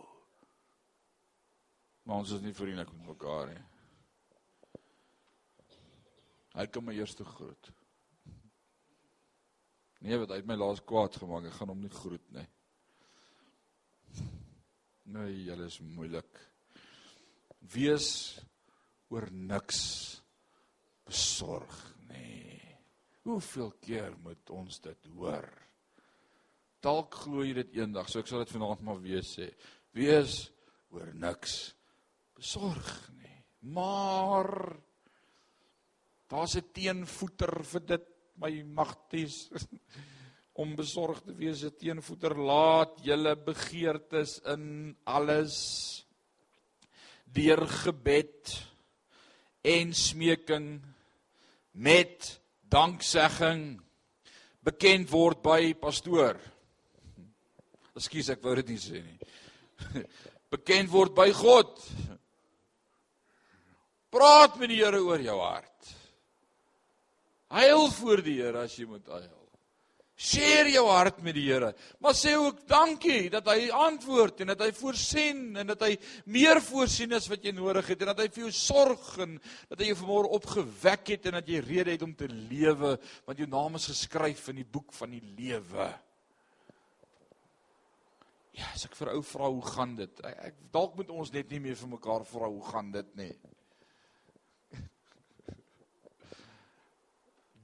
Maar 2.09 2.23
ons 2.23 2.31
is 2.33 2.41
nie 2.41 2.55
vriendelik 2.57 2.89
met 2.97 3.11
mekaar 3.11 3.51
nie. 3.51 3.65
Hy 6.57 6.65
kom 6.73 6.87
my 6.89 6.95
eers 6.97 7.13
te 7.19 7.27
groet. 7.29 7.69
Nee, 10.01 10.17
wat 10.17 10.33
hy 10.33 10.39
het 10.41 10.49
my 10.49 10.57
laas 10.57 10.81
kwaad 10.89 11.19
gemaak. 11.21 11.51
Ek 11.51 11.59
gaan 11.59 11.75
hom 11.75 11.85
nie 11.85 11.93
groet 11.93 12.25
nie. 12.33 12.47
Nee, 15.13 15.37
julle 15.51 15.69
is 15.69 15.79
moeilik. 15.85 16.41
Wees 17.77 18.11
oor 19.13 19.29
niks 19.29 19.85
besorg 21.05 21.79
nie. 22.09 22.57
Hoeveel 23.29 23.75
keer 23.85 24.17
moet 24.25 24.57
ons 24.57 24.81
dit 24.81 25.13
hoor? 25.13 25.53
Dalk 26.81 27.21
glo 27.27 27.45
jy 27.45 27.53
dit 27.67 27.83
eendag, 27.83 28.09
so 28.09 28.25
ek 28.25 28.33
sal 28.33 28.47
dit 28.47 28.57
vanaand 28.57 28.81
maar 28.87 29.05
weer 29.05 29.25
sê. 29.29 29.53
Wees 29.93 30.47
oor 30.89 31.13
niks 31.13 31.67
besorg 32.39 33.11
nie. 33.19 33.45
Maar 33.75 34.77
daar's 36.31 36.57
'n 36.57 36.71
teenvoeter 36.73 37.65
vir 37.65 37.87
dit, 37.87 38.07
my 38.35 38.63
magties. 38.63 39.49
Om 40.63 40.75
besorg 40.77 41.23
te 41.23 41.35
wees 41.35 41.65
'n 41.65 41.75
teenvoeter 41.79 42.35
laat 42.39 42.99
julle 43.03 43.37
begeertes 43.37 44.41
in 44.47 44.97
alles 45.05 46.07
deur 47.25 47.67
gebed 47.67 48.69
en 49.63 49.95
smeking 49.95 50.83
met 51.73 52.41
danksegging 52.69 53.81
bekend 54.63 55.11
word 55.11 55.43
by 55.43 55.75
pastoor. 55.75 56.39
Ekskuus, 57.95 58.31
ek 58.31 58.43
wou 58.43 58.55
dit 58.55 58.69
nie 58.69 58.79
sê 58.79 59.03
nie. 59.03 59.19
Bekend 60.55 60.91
word 60.91 61.15
by 61.15 61.29
God. 61.33 61.77
Praat 64.13 64.57
met 64.61 64.73
die 64.73 64.81
Here 64.81 65.01
oor 65.05 65.21
jou 65.21 65.37
hart. 65.41 65.97
Huil 67.53 67.91
voor 67.97 68.23
die 68.25 68.39
Here 68.41 68.65
as 68.65 68.77
jy 68.77 68.87
moet 68.89 69.07
huil. 69.09 69.35
Share 70.19 70.67
jou 70.73 70.83
hart 70.91 71.21
met 71.23 71.37
die 71.37 71.45
Here, 71.47 71.69
maar 72.03 72.17
sê 72.19 72.33
ook 72.35 72.65
dankie 72.67 73.29
dat 73.31 73.47
hy 73.47 73.69
antwoord 73.71 74.41
en 74.43 74.51
dat 74.51 74.65
hy 74.65 74.73
voorsien 74.75 75.45
en 75.63 75.69
dat 75.71 75.85
hy 75.87 75.93
meer 76.35 76.59
voorsien 76.67 77.15
as 77.15 77.29
wat 77.31 77.47
jy 77.47 77.53
nodig 77.55 77.93
het 77.93 78.03
en 78.03 78.11
dat 78.11 78.25
hy 78.25 78.27
vir 78.35 78.49
jou 78.49 78.51
sorg 78.59 79.13
en 79.23 79.37
dat 79.71 79.79
hy 79.79 79.93
jou 79.93 80.01
vanmôre 80.01 80.33
opgewek 80.41 81.13
het 81.15 81.29
en 81.31 81.39
dat 81.39 81.53
jy 81.53 81.61
rede 81.63 81.95
het 81.95 82.03
om 82.03 82.17
te 82.19 82.27
lewe 82.27 82.97
want 83.29 83.39
jou 83.39 83.47
naam 83.53 83.79
is 83.79 83.87
geskryf 83.93 84.49
in 84.51 84.59
die 84.65 84.67
boek 84.67 84.91
van 84.99 85.15
die 85.15 85.23
lewe. 85.39 85.87
Ja, 88.59 88.73
as 88.75 88.89
ek 88.89 88.99
vir 88.99 89.13
ou 89.15 89.23
vra 89.23 89.53
hoe 89.55 89.63
gaan 89.71 89.95
dit? 90.03 90.25
Ek, 90.27 90.43
ek 90.51 90.59
dalk 90.75 90.99
moet 90.99 91.15
ons 91.15 91.31
net 91.31 91.55
nie 91.55 91.63
meer 91.69 91.79
vir 91.79 91.95
mekaar 91.95 92.27
vra 92.27 92.51
hoe 92.51 92.65
gaan 92.73 92.91
dit 92.99 93.15
nie. 93.23 93.31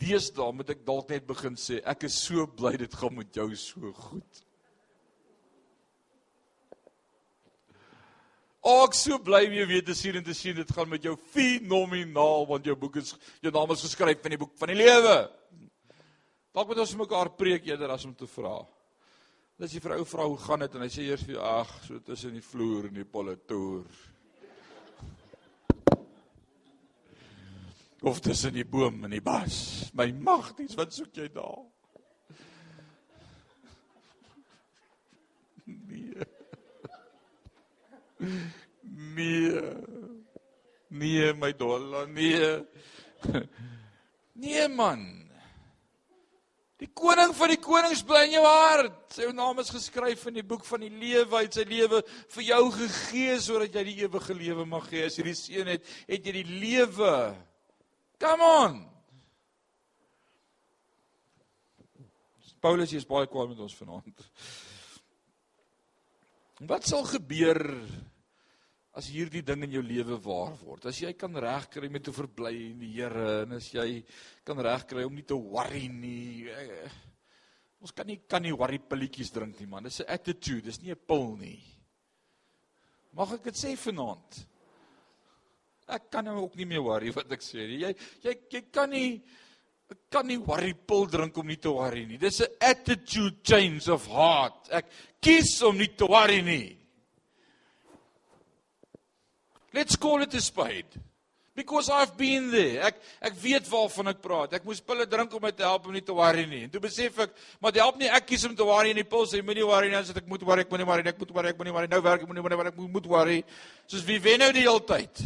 Deesdae 0.01 0.53
moet 0.53 0.73
ek 0.75 0.83
dalk 0.87 1.13
net 1.13 1.27
begin 1.27 1.59
sê 1.61 1.81
ek 1.87 2.09
is 2.09 2.17
so 2.27 2.47
bly 2.47 2.75
dit 2.81 2.99
gaan 2.99 3.15
met 3.15 3.37
jou 3.37 3.47
so 3.59 3.93
goed. 4.09 4.43
Ook 8.65 8.95
so 8.97 9.19
bly 9.21 9.43
weer 9.53 9.69
weer 9.69 9.85
te 9.85 9.95
sien 9.95 10.17
en 10.17 10.25
te 10.25 10.35
sien 10.35 10.57
dit 10.57 10.71
gaan 10.73 10.89
met 10.89 11.05
jou 11.05 11.15
fenomenaal 11.35 12.47
want 12.49 12.65
jou 12.65 12.77
boek 12.81 12.97
is 13.03 13.13
jou 13.45 13.53
naam 13.53 13.75
is 13.77 13.85
geskryf 13.85 14.25
in 14.25 14.37
die 14.37 14.41
boek 14.41 14.55
van 14.61 14.73
die 14.73 14.79
lewe. 14.81 15.19
Dalk 16.55 16.71
moet 16.71 16.81
ons 16.87 16.97
mekaar 16.97 17.35
preek 17.37 17.67
eerder 17.69 17.93
as 17.93 18.07
om 18.09 18.15
te 18.17 18.29
vra. 18.31 18.57
As 19.61 19.75
jy 19.75 19.83
vir 19.85 19.99
ou 19.99 20.07
vra 20.09 20.27
hoe 20.27 20.41
gaan 20.47 20.65
dit 20.65 20.75
en 20.75 20.85
hy 20.87 20.91
sê 20.91 21.05
eers 21.07 21.27
vir 21.29 21.39
ag 21.45 21.71
so 21.85 22.01
tussen 22.03 22.35
die 22.35 22.43
vloer 22.43 22.89
en 22.89 22.97
die 23.03 23.07
politoer. 23.07 23.85
Of 28.05 28.21
tussen 28.21 28.53
die 28.53 28.67
boom 28.69 29.05
en 29.07 29.15
die 29.17 29.23
bas. 29.25 29.91
My 29.97 30.11
magties, 30.13 30.77
wat 30.77 30.93
soek 30.93 31.15
jy 31.17 31.31
daar? 31.33 31.63
Nee. 35.65 36.29
Nee. 39.17 39.63
Nee, 40.95 41.33
my 41.41 41.53
dolla, 41.59 42.05
nee. 42.07 42.51
Nee 44.35 44.69
man. 44.69 45.05
Die 46.83 46.91
koning 46.91 47.31
van 47.39 47.53
die 47.53 47.61
konings 47.63 48.03
bly 48.05 48.25
in 48.27 48.35
jou 48.35 48.45
hart. 48.45 48.99
Sy 49.15 49.31
naam 49.33 49.61
is 49.63 49.71
geskryf 49.73 50.27
in 50.29 50.41
die 50.41 50.47
boek 50.47 50.67
van 50.67 50.83
die 50.83 50.91
lewe. 50.93 51.39
Hy 51.39 51.45
het 51.47 51.57
sy 51.57 51.65
lewe 51.71 52.03
vir 52.35 52.47
jou 52.51 52.63
gegee 52.75 53.37
sodat 53.41 53.79
jy 53.79 53.85
die 53.89 53.99
ewige 54.03 54.37
lewe 54.37 54.67
mag 54.69 54.91
hê. 54.93 55.07
As 55.07 55.17
jy 55.17 55.29
die 55.31 55.37
seën 55.39 55.71
het, 55.71 55.93
het 56.11 56.27
jy 56.27 56.35
die 56.43 56.59
lewe. 56.67 57.15
Come 58.19 58.43
on. 58.43 58.95
Paulus 62.65 62.95
is 62.97 63.05
baie 63.05 63.29
kwaad 63.29 63.51
met 63.51 63.61
ons 63.61 63.77
vanaand. 63.77 64.23
Wat 66.65 66.87
sal 66.89 67.05
gebeur 67.11 67.61
as 68.97 69.11
hierdie 69.13 69.43
ding 69.45 69.67
in 69.67 69.75
jou 69.75 69.83
lewe 69.85 70.17
waar 70.25 70.55
word? 70.63 70.87
As 70.89 71.01
jy 71.03 71.13
kan 71.19 71.35
regkry 71.45 71.91
met 71.93 72.07
te 72.07 72.15
verbly 72.15 72.55
in 72.71 72.79
die 72.81 72.95
Here 72.95 73.43
en 73.43 73.59
as 73.59 73.69
jy 73.75 74.01
kan 74.47 74.63
regkry 74.65 75.05
om 75.05 75.13
nie 75.19 75.27
te 75.29 75.37
worry 75.37 75.91
nie. 75.93 76.47
Ons 77.85 77.93
kan 77.93 78.09
nie 78.09 78.23
kan 78.25 78.41
nie 78.47 78.55
worry 78.57 78.79
pilletjies 78.81 79.35
drink 79.35 79.61
nie 79.61 79.69
man. 79.69 79.85
Dis 79.85 80.01
'n 80.01 80.09
attitude, 80.09 80.65
dis 80.65 80.81
nie 80.81 80.95
'n 80.95 81.05
pil 81.07 81.37
nie. 81.37 81.61
Mag 83.13 83.33
ek 83.33 83.45
dit 83.45 83.55
sê 83.55 83.77
vanaand? 83.77 84.47
Ek 85.89 86.11
kan 86.11 86.25
nou 86.25 86.39
ook 86.47 86.55
nie 86.57 86.67
meer 86.69 86.83
worry 86.85 87.13
wat 87.13 87.33
ek 87.37 87.43
sê 87.45 87.67
nie. 87.69 87.83
Jy 87.85 87.95
jy 88.25 88.37
jy 88.57 88.63
kan 88.73 88.91
nie 88.91 89.21
kan 90.11 90.27
nie 90.27 90.39
worry 90.41 90.73
pil 90.73 91.05
drink 91.11 91.37
om 91.39 91.47
nie 91.47 91.61
te 91.61 91.73
worry 91.73 92.07
nie. 92.09 92.19
Dis 92.19 92.41
'n 92.41 92.49
attitude 92.61 93.37
change 93.45 93.89
of 93.93 94.07
heart. 94.07 94.69
Ek 94.71 94.87
kies 95.21 95.61
om 95.63 95.77
nie 95.77 95.93
te 95.93 96.07
worry 96.07 96.41
nie. 96.41 96.79
Let's 99.73 99.97
call 99.97 100.23
it 100.23 100.35
a 100.35 100.41
spade. 100.41 100.87
Because 101.55 101.89
I've 101.89 102.17
been 102.17 102.51
there. 102.51 102.81
Ek 102.83 102.97
ek 103.21 103.35
weet 103.39 103.69
waarvan 103.71 104.09
ek 104.09 104.23
praat. 104.23 104.55
Ek 104.55 104.65
moes 104.65 104.81
pille 104.81 105.07
drink 105.07 105.35
om 105.35 105.43
my 105.43 105.53
te 105.53 105.63
help 105.63 105.87
om 105.87 105.93
nie 105.93 106.03
te 106.03 106.15
worry 106.15 106.47
nie. 106.47 106.65
En 106.65 106.71
toe 106.71 106.81
besef 106.81 107.19
ek, 107.19 107.31
maar 107.61 107.71
dit 107.71 107.83
help 107.83 107.97
nie 107.97 108.09
ek 108.09 108.27
kies 108.27 108.45
om 108.45 108.57
te 108.57 108.65
worry 108.65 108.91
en 108.91 108.97
die 108.97 109.05
pil 109.05 109.27
sê 109.27 109.43
moenie 109.43 109.67
worry 109.67 109.89
nie, 109.89 109.97
as 109.97 110.11
ek 110.11 110.27
moet 110.27 110.43
worry, 110.43 110.63
ek 110.63 110.71
moenie 110.71 110.87
worry 110.87 111.07
ek 111.07 111.19
moet 111.19 111.31
worry, 111.31 111.49
ek 111.49 111.59
moenie 111.59 111.75
worry. 111.75 111.91
Nou 111.93 112.01
werk 112.03 112.23
ek 112.23 112.29
moenie 112.29 112.43
worry, 112.43 112.67
ek 112.67 112.77
moet 112.77 113.07
worry. 113.07 113.45
Soos 113.87 114.03
wie 114.09 114.19
wen 114.19 114.43
nou 114.43 114.51
die 114.51 114.67
hele 114.67 114.83
tyd? 114.83 115.23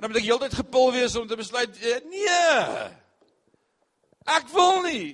En 0.00 0.06
dan 0.06 0.14
moet 0.14 0.22
ek 0.22 0.30
heeltyd 0.30 0.54
gepil 0.56 0.92
wees 0.94 1.14
om 1.20 1.26
te 1.28 1.36
besluit, 1.36 1.74
eh, 1.84 1.98
nee. 2.08 2.84
Ek 4.32 4.46
wil 4.48 4.78
nie. 4.86 5.08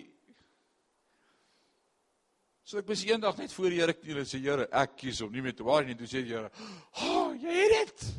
So 2.63 2.79
ek 2.79 2.87
was 2.87 3.03
eendag 3.03 3.35
net 3.41 3.51
voor 3.51 3.75
die 3.75 3.81
Here 3.81 3.97
kniel 3.99 4.21
en 4.23 4.29
sê 4.31 4.39
Here, 4.39 4.69
ek 4.71 4.95
kies 5.03 5.25
om 5.27 5.35
nie 5.35 5.43
meer 5.43 5.57
te 5.59 5.67
worry 5.67 5.89
nie. 5.89 5.99
Toe 5.99 6.07
sê 6.07 6.23
die 6.23 6.31
Here, 6.31 6.53
"Ag, 6.55 7.03
oh, 7.03 7.35
jy 7.35 7.51
het 7.51 7.75
dit." 7.75 8.15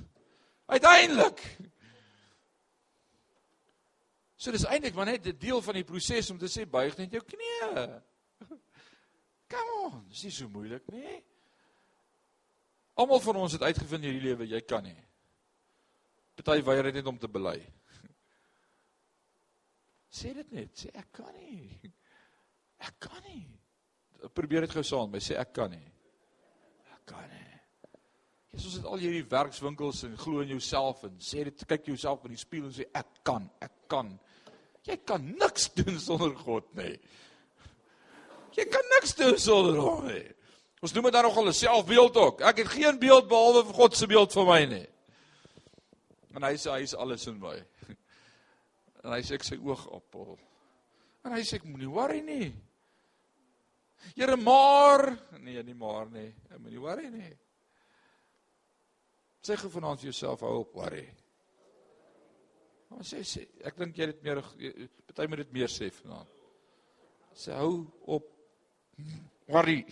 Uiteindelik. 0.68 1.40
So 4.36 4.52
dis 4.52 4.68
eintlik 4.68 4.94
maar 4.94 5.06
net 5.06 5.26
'n 5.26 5.40
deel 5.40 5.62
van 5.62 5.74
die 5.74 5.88
proses 5.88 6.30
om 6.30 6.38
te 6.38 6.52
sê 6.52 6.68
buig 6.68 6.98
net 6.98 7.12
jou 7.12 7.24
knieë. 7.24 8.02
Come 9.48 9.72
on, 9.86 10.06
dis 10.10 10.24
nie 10.24 10.32
so 10.32 10.50
moeilik 10.50 10.92
nie. 10.92 11.24
Almal 12.96 13.20
van 13.20 13.36
ons 13.36 13.54
het 13.54 13.62
uitgevind 13.62 14.04
in 14.04 14.12
hierdie 14.12 14.30
lewe 14.30 14.48
jy 14.48 14.62
kan 14.62 14.84
nie. 14.84 15.07
Party 16.38 16.64
weier 16.64 16.92
net 16.94 17.08
om 17.10 17.18
te 17.18 17.30
bely. 17.32 17.58
Sê 20.18 20.34
dit 20.38 20.52
net, 20.54 20.72
sê 20.78 20.92
ek 20.94 21.10
kan 21.20 21.34
nie. 21.36 21.92
Ek 22.86 22.96
kan 23.02 23.20
nie. 23.26 23.44
Probeer 24.34 24.66
dit 24.66 24.74
gou 24.74 24.84
saam, 24.86 25.12
my 25.14 25.22
sê 25.22 25.38
ek 25.38 25.52
kan 25.54 25.72
nie. 25.74 25.84
Ek 26.94 27.04
kan 27.10 27.26
nie. 27.30 27.44
Jesus 28.54 28.80
het 28.80 28.88
al 28.90 29.02
hierdie 29.02 29.26
werkswinkels 29.30 30.04
en 30.08 30.16
glo 30.18 30.42
in 30.42 30.56
jouself 30.56 31.04
en 31.06 31.18
sê 31.22 31.44
dit 31.46 31.66
kyk 31.70 31.92
jouself 31.92 32.24
in 32.26 32.34
die 32.34 32.42
spieël 32.42 32.70
en 32.70 32.74
sê 32.74 32.88
ek 32.98 33.22
kan, 33.28 33.46
ek 33.62 33.76
kan. 33.92 34.16
Jy 34.88 34.98
kan 35.06 35.26
niks 35.36 35.68
doen 35.78 36.00
sonder 36.02 36.34
God 36.40 36.70
nie. 36.80 36.96
Jy 38.58 38.66
kan 38.74 38.94
niks 38.96 39.14
doen 39.20 39.38
sonder 39.42 39.78
hom 39.84 40.08
nie. 40.08 40.24
Ons 40.82 40.94
noem 40.94 41.10
dit 41.10 41.18
dan 41.18 41.26
nogal 41.26 41.50
'n 41.50 41.54
selfbeeld 41.54 42.18
ook. 42.18 42.42
Ek 42.42 42.58
het 42.58 42.68
geen 42.68 43.00
beeld 43.00 43.28
behalwe 43.28 43.64
God 43.74 43.96
se 43.96 44.08
beeld 44.08 44.34
vir 44.34 44.46
my 44.46 44.66
nie. 44.66 44.88
En 46.38 46.46
hy 46.46 46.54
sê 46.62 46.70
hy 46.70 46.86
is 46.86 46.94
alles 46.94 47.26
in 47.32 47.42
my. 47.42 47.58
En 49.06 49.14
hy 49.14 49.22
sê 49.24 49.38
ek 49.38 49.46
sy 49.46 49.56
oogappel. 49.62 50.34
En 51.26 51.34
hy 51.36 51.44
sê 51.46 51.60
ek 51.60 51.68
moenie 51.70 51.90
worry 51.90 52.20
nie. 52.26 52.50
Here 54.18 54.36
maar, 54.38 55.06
nee, 55.40 55.62
nie 55.64 55.76
maar 55.78 56.10
nie. 56.12 56.28
Ek 56.50 56.60
moenie 56.60 56.82
worry 56.82 57.10
nie. 57.14 57.30
Sê 59.46 59.56
gou 59.56 59.72
vanaand 59.72 60.02
vir 60.02 60.10
jouself 60.10 60.44
hou 60.44 60.64
op 60.64 60.76
worry. 60.76 61.06
Maar 62.90 63.06
sê 63.08 63.22
sê, 63.28 63.46
ek 63.68 63.78
dink 63.80 63.98
jy 63.98 64.10
het 64.12 64.24
meer 64.26 64.42
party 64.44 65.30
moet 65.30 65.44
dit 65.46 65.56
meer 65.56 65.72
sê 65.72 65.90
vanaand. 66.02 66.34
Sê 67.38 67.56
hou 67.58 67.86
op 68.18 68.34
worry. 69.48 69.82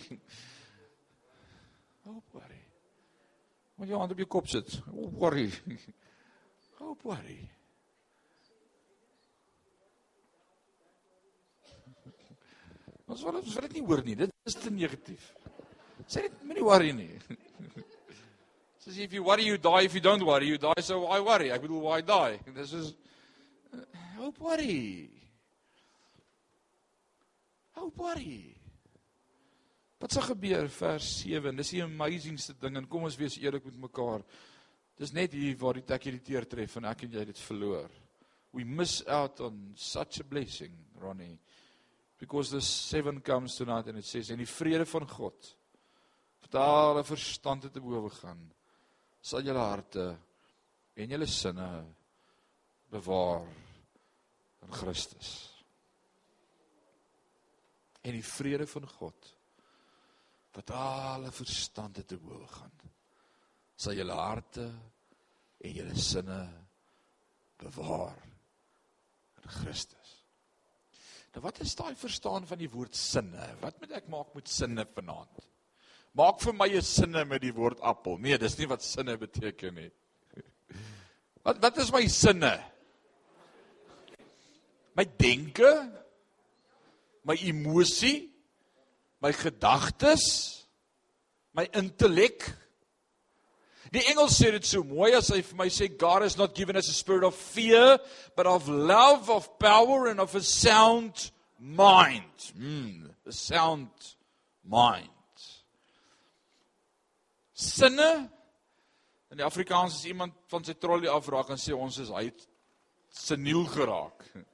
Hou 2.06 2.20
op 2.20 2.34
worry. 2.36 2.60
Moet 3.76 3.90
hand 3.98 4.12
op 4.14 4.20
jou 4.22 4.28
kop 4.30 4.46
sit. 4.50 4.76
Hou 4.86 5.08
op 5.08 5.16
worry. 5.24 5.48
Hou 6.76 6.92
op 6.92 7.02
worry. 7.08 7.38
Ons 13.06 13.22
wil 13.22 13.38
ons 13.38 13.54
wil 13.54 13.66
dit 13.68 13.76
nie 13.78 13.84
hoor 13.86 14.02
nie. 14.04 14.16
Dit 14.18 14.32
is 14.50 14.56
te 14.58 14.70
negatief. 14.74 15.30
Sê 16.06 16.26
dit 16.26 16.42
moenie 16.46 16.64
worry 16.66 16.92
nie. 16.96 17.12
Says 18.82 18.98
if 19.02 19.14
you 19.14 19.24
worry 19.26 19.46
you 19.46 19.58
die 19.58 19.86
if 19.86 19.94
you 19.94 20.02
don't 20.02 20.22
worry 20.22 20.46
you 20.46 20.58
die 20.58 20.82
so 20.82 21.00
why 21.06 21.20
worry? 21.22 21.50
Ek 21.54 21.62
bedoel 21.64 21.82
why 21.86 22.00
die? 22.06 22.38
Dis 22.58 22.74
is 22.76 22.92
hope 24.18 24.42
worry. 24.42 25.08
Hope 27.78 28.02
worry. 28.02 28.52
Wat 30.02 30.12
sê 30.12 30.22
gebeur 30.26 30.68
vers 30.68 31.08
7? 31.22 31.56
Dis 31.56 31.72
die 31.72 31.82
amazingste 31.84 32.54
ding 32.60 32.76
en 32.78 32.86
kom 32.90 33.06
ons 33.08 33.16
wees 33.18 33.38
eerlik 33.40 33.64
met 33.70 33.80
mekaar. 33.88 34.26
Dis 34.96 35.12
net 35.12 35.34
hier 35.36 35.56
waar 35.60 35.76
die 35.76 35.84
ek 35.92 36.08
hierdie 36.08 36.24
teer 36.24 36.46
tref 36.48 36.78
en 36.78 36.88
ek 36.88 37.04
en 37.04 37.16
jy 37.18 37.24
dit 37.28 37.40
verloor. 37.44 37.92
We 38.56 38.64
miss 38.64 39.02
out 39.06 39.42
on 39.44 39.74
such 39.76 40.20
a 40.20 40.24
blessing, 40.24 40.72
Ronnie. 41.00 41.38
Because 42.18 42.50
the 42.50 42.62
seven 42.62 43.20
comes 43.20 43.56
tonight 43.56 43.88
and 43.88 43.98
it 43.98 44.06
says 44.06 44.30
en 44.30 44.40
die 44.40 44.48
vrede 44.48 44.86
van 44.88 45.04
God 45.08 45.52
wat 46.46 46.54
alle 46.62 47.02
verstand 47.04 47.66
te 47.72 47.82
bowe 47.82 48.08
gaan 48.14 48.40
sal 49.20 49.44
julle 49.44 49.60
harte 49.60 50.06
en 50.96 51.12
julle 51.12 51.26
sinne 51.28 51.68
bewaar 52.88 53.44
in 54.64 54.72
Christus. 54.72 55.32
En 58.00 58.14
die 58.14 58.24
vrede 58.24 58.64
van 58.70 58.88
God 58.88 59.32
wat 60.56 60.72
alle 60.72 61.34
verstand 61.34 62.00
te 62.06 62.16
bowe 62.16 62.48
gaan 62.54 62.75
sal 63.76 63.96
julle 63.96 64.16
harte 64.16 64.66
en 65.60 65.74
julle 65.74 65.96
sinne 66.00 66.40
bewaar 67.60 68.16
in 69.42 69.50
Christus. 69.60 70.14
Nou 71.34 71.44
wat 71.44 71.60
is 71.60 71.74
daai 71.76 71.94
verstaan 71.98 72.46
van 72.48 72.60
die 72.60 72.70
woord 72.72 72.96
sinne? 72.96 73.50
Wat 73.60 73.76
moet 73.80 73.92
ek 73.98 74.08
maak 74.12 74.32
met 74.36 74.48
sinne 74.48 74.86
vanaand? 74.94 75.44
Maak 76.16 76.40
vir 76.40 76.54
my 76.56 76.68
'n 76.72 76.82
sinne 76.82 77.24
met 77.24 77.42
die 77.42 77.52
woord 77.52 77.80
appel. 77.80 78.16
Nee, 78.18 78.38
dis 78.38 78.56
nie 78.58 78.68
wat 78.68 78.82
sinne 78.82 79.18
beteken 79.20 79.74
nie. 79.74 79.90
Wat 81.44 81.60
wat 81.62 81.76
is 81.78 81.92
my 81.92 82.06
sinne? 82.08 82.56
My 84.96 85.04
denke, 85.04 85.92
my 87.22 87.36
emosie, 87.36 88.32
my 89.20 89.32
gedagtes, 89.32 90.64
my 91.52 91.68
intellek. 91.72 92.48
Die 93.94 94.02
Engels 94.10 94.36
sê 94.40 94.50
dit 94.54 94.66
so 94.66 94.82
mooi 94.86 95.12
as 95.14 95.30
hy 95.30 95.42
vir 95.46 95.58
my 95.58 95.68
sê 95.70 95.88
God 95.98 96.22
has 96.26 96.36
not 96.38 96.54
given 96.54 96.76
us 96.76 96.88
a 96.88 96.94
spirit 96.94 97.24
of 97.24 97.34
fear, 97.34 97.98
but 98.36 98.46
of 98.46 98.68
love, 98.68 99.30
of 99.30 99.58
power 99.58 100.08
and 100.08 100.20
of 100.20 100.34
a 100.34 100.42
sound 100.42 101.30
mind. 101.58 102.50
Mm, 102.58 103.10
a 103.26 103.32
sound 103.32 104.16
mind. 104.64 105.10
Sinne 107.54 108.28
in 109.30 109.38
die 109.40 109.46
Afrikaans 109.46 109.94
as 110.00 110.06
iemand 110.10 110.34
van 110.50 110.64
sy 110.64 110.74
trolley 110.80 111.10
afraak 111.10 111.50
en 111.52 111.60
sê 111.60 111.74
ons 111.76 111.98
is 112.02 112.12
hy 112.14 112.28
seniel 113.12 113.64
geraak. 113.70 114.26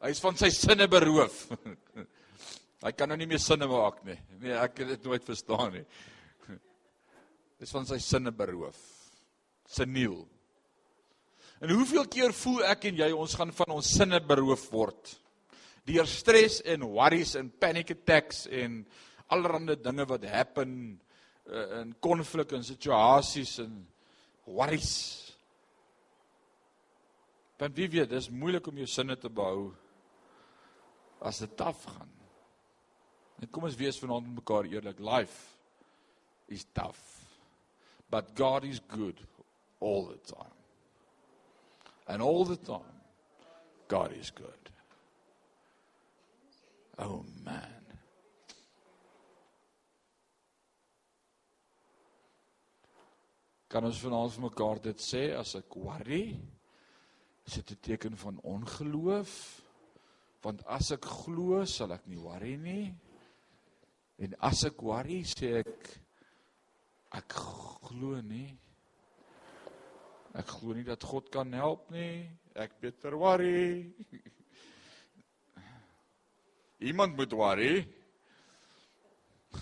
Hy 0.00 0.08
is 0.14 0.20
van 0.24 0.36
sy 0.40 0.48
sinne 0.54 0.86
beroof. 0.88 1.42
Hy 2.86 2.92
kan 2.96 3.10
nou 3.12 3.18
nie 3.20 3.28
meer 3.28 3.42
sinne 3.42 3.66
maak 3.68 3.98
nie. 4.06 4.16
Nee, 4.40 4.54
ek 4.56 4.78
het 4.80 4.94
dit 4.94 5.02
nooit 5.04 5.26
verstaan 5.26 5.74
nie. 5.74 5.82
Dis 7.60 7.72
van 7.76 7.84
sy 7.88 7.98
sinne 8.00 8.32
beroof. 8.32 8.78
Seniel. 9.68 10.22
En 11.60 11.74
hoeveel 11.74 12.06
keer 12.08 12.32
voel 12.32 12.64
ek 12.70 12.86
en 12.88 13.02
jy 13.02 13.10
ons 13.12 13.34
gaan 13.36 13.52
van 13.52 13.74
ons 13.76 13.90
sinne 13.98 14.20
beroof 14.24 14.64
word? 14.72 15.12
Deur 15.84 16.08
stres 16.08 16.60
en 16.64 16.86
worries 16.88 17.34
en 17.36 17.50
panic 17.60 17.92
attacks 17.92 18.46
en 18.48 18.80
allerlei 19.30 19.76
dinge 19.76 20.06
wat 20.08 20.24
happen 20.32 20.72
in 21.50 21.92
konflik 22.00 22.54
en 22.56 22.64
situasies 22.64 23.58
en 23.64 23.76
worries. 24.48 24.94
Want 27.60 27.76
wie 27.76 27.90
weet, 27.92 28.08
dis 28.08 28.30
moeilik 28.32 28.66
om 28.70 28.80
jou 28.80 28.88
sinne 28.88 29.18
te 29.20 29.28
behou 29.28 29.68
as 31.20 31.42
dit 31.44 31.56
taaf 31.60 31.84
gaan. 31.92 32.12
En 33.40 33.52
kom 33.52 33.68
ons 33.68 33.76
wees 33.76 34.00
vanaand 34.00 34.30
met 34.30 34.40
mekaar 34.40 34.68
eerlik. 34.68 35.00
Life 35.04 35.58
is 36.48 36.64
tough. 36.72 37.09
But 38.10 38.34
God 38.34 38.64
is 38.64 38.80
good 38.80 39.20
all 39.78 40.06
the 40.06 40.34
time. 40.34 40.58
And 42.08 42.20
all 42.20 42.44
the 42.44 42.56
time 42.56 42.96
God 43.88 44.12
is 44.18 44.30
good. 44.30 44.70
Oh 46.98 47.24
man. 47.44 47.80
Kan 53.70 53.86
ons 53.86 54.00
vanaand 54.02 54.34
vir 54.34 54.42
mekaar 54.42 54.80
dit 54.82 55.02
sê 55.02 55.28
as 55.38 55.54
ek 55.54 55.76
worry? 55.78 56.34
Is 57.46 57.54
dit 57.54 57.70
'n 57.70 57.80
teken 57.80 58.16
van 58.16 58.40
ongeloof? 58.42 59.62
Want 60.42 60.66
as 60.66 60.90
ek 60.90 61.04
glo, 61.04 61.64
sal 61.64 61.92
ek 61.92 62.06
nie 62.06 62.18
worry 62.18 62.56
nie. 62.56 62.94
En 64.18 64.34
as 64.40 64.64
ek 64.64 64.82
worry, 64.82 65.22
sê 65.22 65.60
ek 65.60 66.00
glo 67.90 68.20
nie. 68.22 68.54
Ek 70.38 70.46
glo 70.46 70.76
nie 70.76 70.86
dat 70.86 71.02
God 71.02 71.30
kan 71.34 71.50
help 71.58 71.88
nie. 71.90 72.28
Ek 72.54 72.76
beter 72.82 73.16
worry. 73.18 73.90
Iemand 76.90 77.16
moet 77.18 77.34
worry. 77.34 77.74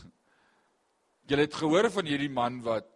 Jy 1.29 1.39
het 1.41 1.57
gehoor 1.57 1.89
van 1.95 2.09
hierdie 2.09 2.33
man 2.33 2.61
wat 2.67 2.89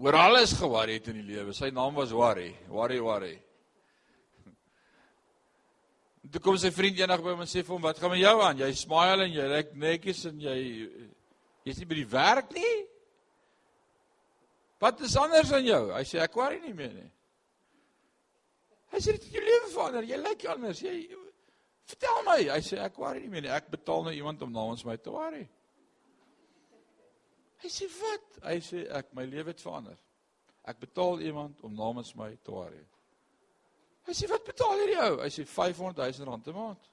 oor 0.00 0.16
alles 0.18 0.56
geworry 0.58 0.96
het 0.98 1.10
in 1.12 1.20
die 1.20 1.28
lewe. 1.34 1.52
Sy 1.54 1.68
naam 1.74 1.94
was 2.00 2.14
Worry. 2.16 2.50
Worry, 2.72 2.98
worry. 3.04 3.36
Toe 6.32 6.42
kom 6.42 6.56
sy 6.58 6.72
vriend 6.74 6.98
eendag 6.98 7.22
by 7.22 7.36
hom 7.36 7.44
en 7.44 7.50
sê 7.50 7.60
vir 7.60 7.76
hom, 7.76 7.84
"Wat 7.84 8.00
gaan 8.00 8.16
met 8.16 8.24
jou 8.24 8.40
aan? 8.40 8.58
Jy 8.58 8.72
smile 8.72 9.28
en 9.28 9.36
jy 9.36 9.46
lyk 9.52 9.76
netjies 9.76 10.24
en 10.32 10.40
jy 10.40 10.58
jy's 11.64 11.78
nie 11.78 11.90
by 11.92 12.00
die 12.00 12.10
werk 12.10 12.50
nie? 12.56 12.93
Wat 14.84 15.00
is 15.00 15.16
anders 15.16 15.52
aan 15.52 15.64
jou?" 15.64 15.82
Hy 15.94 16.04
sê, 16.04 16.20
"Ek 16.20 16.36
worry 16.36 16.60
nie 16.60 16.74
meer 16.76 16.92
nie." 16.92 17.10
Hy 18.92 18.98
sê, 18.98 19.12
"Dit 19.16 19.30
jou 19.32 19.42
lewe 19.42 19.68
verander. 19.72 20.02
Jy 20.02 20.16
lyk 20.16 20.44
anders. 20.44 20.80
Jy 20.80 20.94
vertel 21.86 22.22
my." 22.26 22.40
Hy 22.52 22.60
sê, 22.60 22.78
"Ek 22.84 22.98
worry 22.98 23.20
nie 23.20 23.28
meer 23.28 23.42
nie. 23.42 23.50
Ek 23.50 23.70
betaal 23.70 24.04
nou 24.04 24.12
iemand 24.12 24.42
om 24.42 24.52
namens 24.52 24.84
my 24.84 24.96
te 24.96 25.10
worry." 25.10 25.48
Hy 27.62 27.68
sê, 27.68 27.88
"Wat?" 28.00 28.42
Hy 28.42 28.58
sê, 28.60 28.86
"Ek 28.90 29.14
my 29.14 29.24
lewe 29.24 29.48
het 29.48 29.60
verander. 29.60 29.96
Ek 30.64 30.78
betaal 30.80 31.20
iemand 31.20 31.62
om 31.62 31.74
namens 31.74 32.14
my 32.14 32.36
te 32.42 32.50
worry." 32.50 32.86
Hy 34.04 34.12
sê 34.12 34.28
wat 34.28 34.44
betaal 34.44 34.78
hierdie 34.78 35.00
ou? 35.00 35.20
Hy 35.22 35.30
sê 35.32 35.46
500 35.48 36.12
000 36.12 36.28
rand 36.28 36.46
'n 36.46 36.54
maand. 36.54 36.90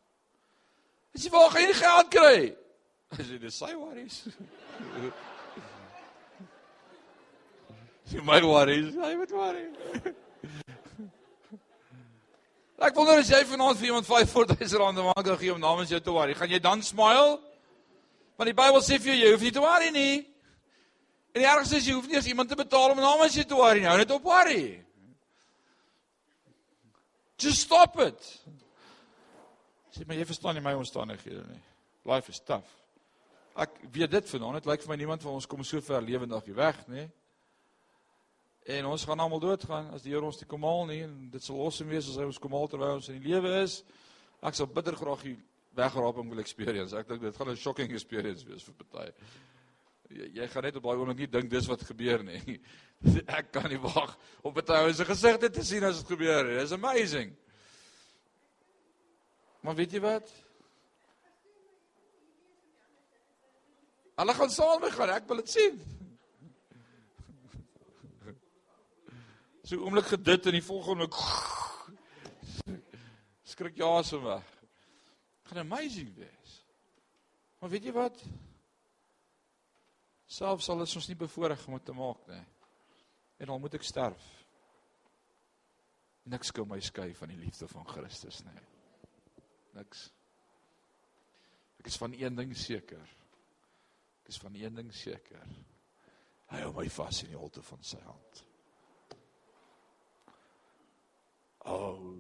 Hy 1.13 1.19
sê 1.19 1.31
waar 1.31 1.49
gaan 1.51 1.61
jy 1.61 1.67
die 1.67 1.81
geld 1.81 2.09
kry? 2.09 2.55
Hy 3.17 3.23
sê 3.23 3.39
dis 3.39 3.55
sy 3.55 3.75
worries. 3.75 4.23
Sy 8.11 8.19
my 8.27 8.41
worries, 8.43 8.95
hy 8.99 9.13
moet 9.15 9.31
worry. 9.31 9.61
Ek 12.81 12.97
wonder 12.97 13.21
as 13.21 13.29
jy 13.29 13.39
vanaand 13.45 13.77
vir 13.79 13.91
iemand 13.91 14.07
500 14.09 14.57
000 14.57 14.81
rand 14.81 14.97
'n 14.97 15.05
maand 15.05 15.25
kan 15.27 15.37
gee 15.37 15.53
om 15.53 15.61
namens 15.61 15.93
jou 15.93 15.99
te 16.01 16.11
worry, 16.11 16.33
gaan 16.35 16.49
jy 16.49 16.59
dan 16.59 16.81
smile? 16.83 17.39
Want 18.35 18.49
die 18.49 18.57
Bybel 18.57 18.81
sê 18.81 18.99
vir 18.99 19.13
jou 19.13 19.19
jy 19.21 19.31
hoef 19.31 19.45
nie 19.45 19.51
te 19.51 19.63
worry 19.63 19.89
nie. 19.95 20.15
En 21.31 21.39
die 21.39 21.47
ergste 21.47 21.77
is 21.77 21.87
jy 21.87 21.93
hoef 21.93 22.07
nie 22.07 22.17
eens 22.17 22.27
iemand 22.27 22.49
te 22.49 22.55
betaal 22.59 22.91
om 22.91 22.99
namens 22.99 23.37
jou 23.37 23.45
te 23.45 23.55
worry 23.55 23.79
nie. 23.79 23.87
Hou 23.87 23.97
net 23.97 24.11
op 24.11 24.23
worry. 24.23 24.83
Just 27.37 27.61
stop 27.61 27.99
it. 27.99 28.19
Sê 29.95 30.03
maar 30.03 30.17
jy 30.17 30.25
verstaan 30.25 30.59
nie 30.59 30.65
my 30.65 30.73
omstandighede 30.73 31.45
nie. 31.47 31.63
Life 32.11 32.29
is 32.29 32.43
tough. 32.43 32.67
Ek 33.55 33.71
weet 33.91 34.11
dit 34.11 34.29
vanaand, 34.35 34.59
dit 34.59 34.65
lyk 34.65 34.83
vir 34.83 34.89
my 34.89 34.99
niemand 34.99 35.21
van 35.23 35.39
ons 35.39 35.47
kom 35.47 35.63
so 35.63 35.79
ver 35.79 36.01
lewendig 36.01 36.51
weg, 36.55 36.87
nê? 36.91 37.07
En 38.69 38.85
ons 38.85 39.03
gaan 39.05 39.19
almal 39.19 39.39
doodgaan 39.41 39.89
as 39.95 40.03
die 40.05 40.11
Here 40.13 40.25
ons 40.25 40.37
nie 40.37 40.47
kom 40.49 40.65
haal 40.67 40.85
nie 40.85 41.01
en 41.07 41.15
dit 41.33 41.43
sal 41.43 41.57
awesome 41.63 41.89
wees 41.89 42.09
as 42.11 42.19
hy 42.21 42.27
ons 42.29 42.39
kom 42.41 42.53
haal 42.53 42.69
terwyl 42.69 42.99
ons 42.99 43.09
in 43.09 43.17
die 43.17 43.31
lewe 43.31 43.55
is. 43.63 43.79
Ek 44.45 44.57
sal 44.57 44.69
bitter 44.69 44.97
graag 44.97 45.23
hier 45.25 45.39
wegraap 45.77 46.19
en 46.21 46.29
wil 46.29 46.43
experience. 46.43 46.93
Ek 46.93 47.07
dink 47.09 47.23
dit 47.25 47.37
gaan 47.37 47.49
'n 47.49 47.57
shocking 47.57 47.91
experience 47.91 48.45
wees 48.45 48.63
vir 48.63 48.85
party. 48.85 49.11
Jy, 50.11 50.27
jy 50.35 50.47
gaan 50.47 50.63
net 50.63 50.75
op 50.75 50.83
daai 50.83 50.97
oomblik 50.97 51.17
nie 51.17 51.27
dink 51.27 51.49
dis 51.49 51.67
wat 51.67 51.81
gebeur 51.87 52.23
nie. 52.23 52.59
Ek 53.39 53.51
kan 53.51 53.69
nie 53.71 53.79
wag 53.79 54.17
om 54.43 54.53
met 54.53 54.67
hy 54.67 54.91
se 54.93 55.05
gesigte 55.05 55.49
te 55.49 55.63
sien 55.63 55.83
as 55.83 56.03
dit 56.03 56.11
gebeur. 56.13 56.45
It's 56.61 56.71
amazing. 56.71 57.33
Maar 59.61 59.75
weet 59.75 59.91
jy 59.91 60.01
wat? 60.01 60.29
Hulle 64.21 64.33
gaan 64.33 64.53
saam 64.53 64.85
gaan, 64.91 65.09
ek 65.09 65.27
wil 65.29 65.41
dit 65.41 65.49
sien. 65.49 65.81
So 69.71 69.79
oomblik 69.79 70.09
gedit 70.11 70.45
en 70.45 70.51
die 70.51 70.63
volgende 70.63 71.05
skrik 73.51 73.77
jy 73.79 73.87
asem 73.87 74.25
weg. 74.25 74.49
Gaan 75.47 75.61
amazing 75.61 76.09
wees. 76.17 76.57
Maar 77.59 77.71
weet 77.71 77.87
jy 77.87 77.93
wat? 77.95 78.19
Selfs 80.27 80.67
al 80.73 80.83
is 80.83 80.97
ons 80.99 81.07
nie 81.07 81.17
bevoorreg 81.23 81.63
om 81.69 81.79
dit 81.79 81.87
te 81.87 81.95
maak 81.95 82.27
nie. 82.33 82.41
En 83.39 83.55
al 83.55 83.63
moet 83.63 83.79
ek 83.79 83.87
sterf. 83.87 84.27
Niks 86.35 86.51
kan 86.51 86.67
my 86.67 86.81
skei 86.83 87.07
van 87.15 87.31
die 87.31 87.39
liefde 87.39 87.71
van 87.71 87.87
Christus 87.95 88.43
nie. 88.43 88.67
Niks. 89.79 90.09
Ek 91.79 91.87
is 91.87 92.01
van 92.03 92.19
een 92.19 92.43
ding 92.43 92.51
seker. 92.59 93.07
Ek 94.19 94.35
is 94.35 94.43
van 94.43 94.59
een 94.59 94.83
ding 94.83 94.91
seker. 94.91 95.59
Hy 96.51 96.65
hou 96.67 96.75
my 96.75 96.89
vas 96.99 97.23
in 97.23 97.37
die 97.37 97.39
holte 97.39 97.63
van 97.71 97.87
sy 97.87 98.03
hand. 98.03 98.49
Oh, 101.65 102.15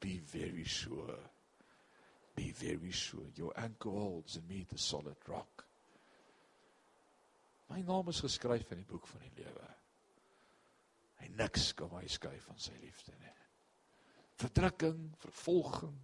be 0.00 0.18
very 0.18 0.64
sure. 0.64 1.18
Be 2.34 2.52
very 2.52 2.90
sure 2.90 3.26
your 3.34 3.52
anchor 3.56 3.90
holds 3.90 4.36
in 4.36 4.46
me 4.48 4.64
the 4.68 4.78
solid 4.78 5.16
rock. 5.28 5.64
My 7.68 7.82
naam 7.82 8.08
is 8.08 8.20
geskryf 8.20 8.72
in 8.72 8.82
die 8.82 8.88
boek 8.88 9.06
van 9.08 9.22
die 9.24 9.42
lewe. 9.42 9.68
Hy 11.20 11.28
niks 11.38 11.70
kan 11.76 11.92
my 11.92 12.02
skei 12.10 12.34
van 12.46 12.58
sy 12.60 12.74
liefde 12.80 13.14
nie. 13.20 13.36
Verdrukking, 14.42 15.04
vervolging, 15.22 15.98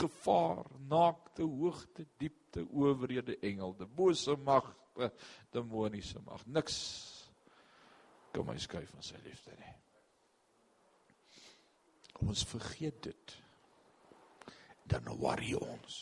gevaar, 0.00 0.64
naakte, 0.90 1.44
hoogte, 1.46 2.06
diepte, 2.18 2.64
owerhede, 2.72 3.36
engele, 3.44 3.86
bose 3.86 4.34
magte, 4.46 5.10
demoniese 5.54 6.22
mag, 6.26 6.42
niks 6.46 6.78
kan 8.32 8.46
my 8.48 8.56
skei 8.62 8.86
van 8.90 9.04
sy 9.04 9.20
liefde 9.26 9.54
nie. 9.60 9.74
Ons 12.24 12.44
vergeet 12.48 13.02
dit. 13.10 13.36
Dan 14.88 15.08
worry 15.20 15.54
ons. 15.58 15.96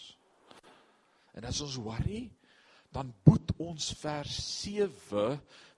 En 1.34 1.46
as 1.48 1.60
ons 1.64 1.76
worry, 1.82 2.28
dan 2.94 3.10
boet 3.26 3.54
ons 3.58 3.90
vers 3.98 4.34
7 4.62 5.24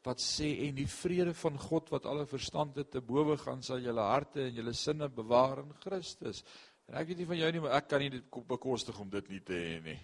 wat 0.06 0.22
sê 0.22 0.52
en 0.68 0.76
die 0.76 0.86
vrede 0.86 1.32
van 1.34 1.56
God 1.58 1.88
wat 1.90 2.06
alle 2.06 2.26
verstand 2.30 2.76
het 2.78 2.92
te 2.94 3.02
bowe 3.02 3.34
gaan 3.40 3.64
sal 3.66 3.80
julle 3.82 4.04
harte 4.06 4.44
en 4.44 4.58
julle 4.60 4.74
sinne 4.76 5.08
bewaar 5.10 5.64
in 5.64 5.72
Christus. 5.82 6.44
En 6.86 7.00
ek 7.00 7.08
weet 7.08 7.22
nie 7.22 7.30
van 7.32 7.40
jou 7.40 7.48
nie, 7.54 7.62
maar 7.64 7.78
ek 7.80 7.88
kan 7.90 8.04
nie 8.04 8.12
dit 8.14 8.38
bekostig 8.46 8.98
om 9.02 9.10
dit 9.10 9.32
nie 9.32 9.40
te 9.42 9.58
hê 9.58 9.80
nie. 9.82 9.98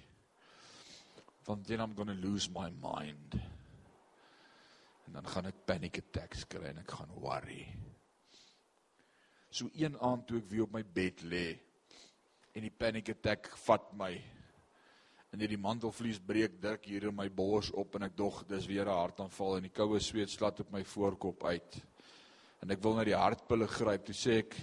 Want 1.47 1.67
then 1.67 1.85
I'm 1.85 1.95
going 1.95 2.11
to 2.11 2.19
lose 2.19 2.51
my 2.51 2.71
mind. 2.83 3.39
En 5.07 5.21
dan 5.21 5.31
gaan 5.31 5.51
ek 5.51 5.63
panic 5.67 6.01
attacks 6.03 6.47
kry 6.51 6.73
en 6.73 6.83
ek 6.83 6.97
gaan 6.99 7.15
worry. 7.23 7.67
So 9.53 9.69
een 9.77 9.99
aand 10.01 10.25
toe 10.27 10.39
ek 10.41 10.49
weer 10.49 10.65
op 10.65 10.73
my 10.73 10.81
bed 10.83 11.21
lê 11.29 11.59
en 12.57 12.65
die 12.65 12.73
panic 12.73 13.11
attack 13.13 13.51
vat 13.67 13.91
my 13.97 14.13
en 15.33 15.41
hierdie 15.41 15.61
mantelvlies 15.61 16.21
breek 16.25 16.59
dik 16.61 16.89
hier 16.89 17.07
in 17.09 17.17
my 17.17 17.27
bors 17.33 17.71
op 17.77 17.97
en 17.97 18.07
ek 18.09 18.17
dog 18.17 18.43
dis 18.49 18.69
weer 18.69 18.89
'n 18.89 18.97
hartaanval 18.97 19.57
en 19.57 19.69
die 19.69 19.77
koue 19.77 20.01
sweet 20.01 20.31
slat 20.31 20.61
op 20.61 20.73
my 20.73 20.83
voorkop 20.85 21.45
uit. 21.45 21.81
En 22.63 22.71
ek 22.71 22.83
wil 22.83 22.95
na 22.95 23.05
die 23.05 23.17
hartpille 23.17 23.67
gryp. 23.67 24.05
Toe 24.05 24.15
sê 24.15 24.39
ek: 24.39 24.57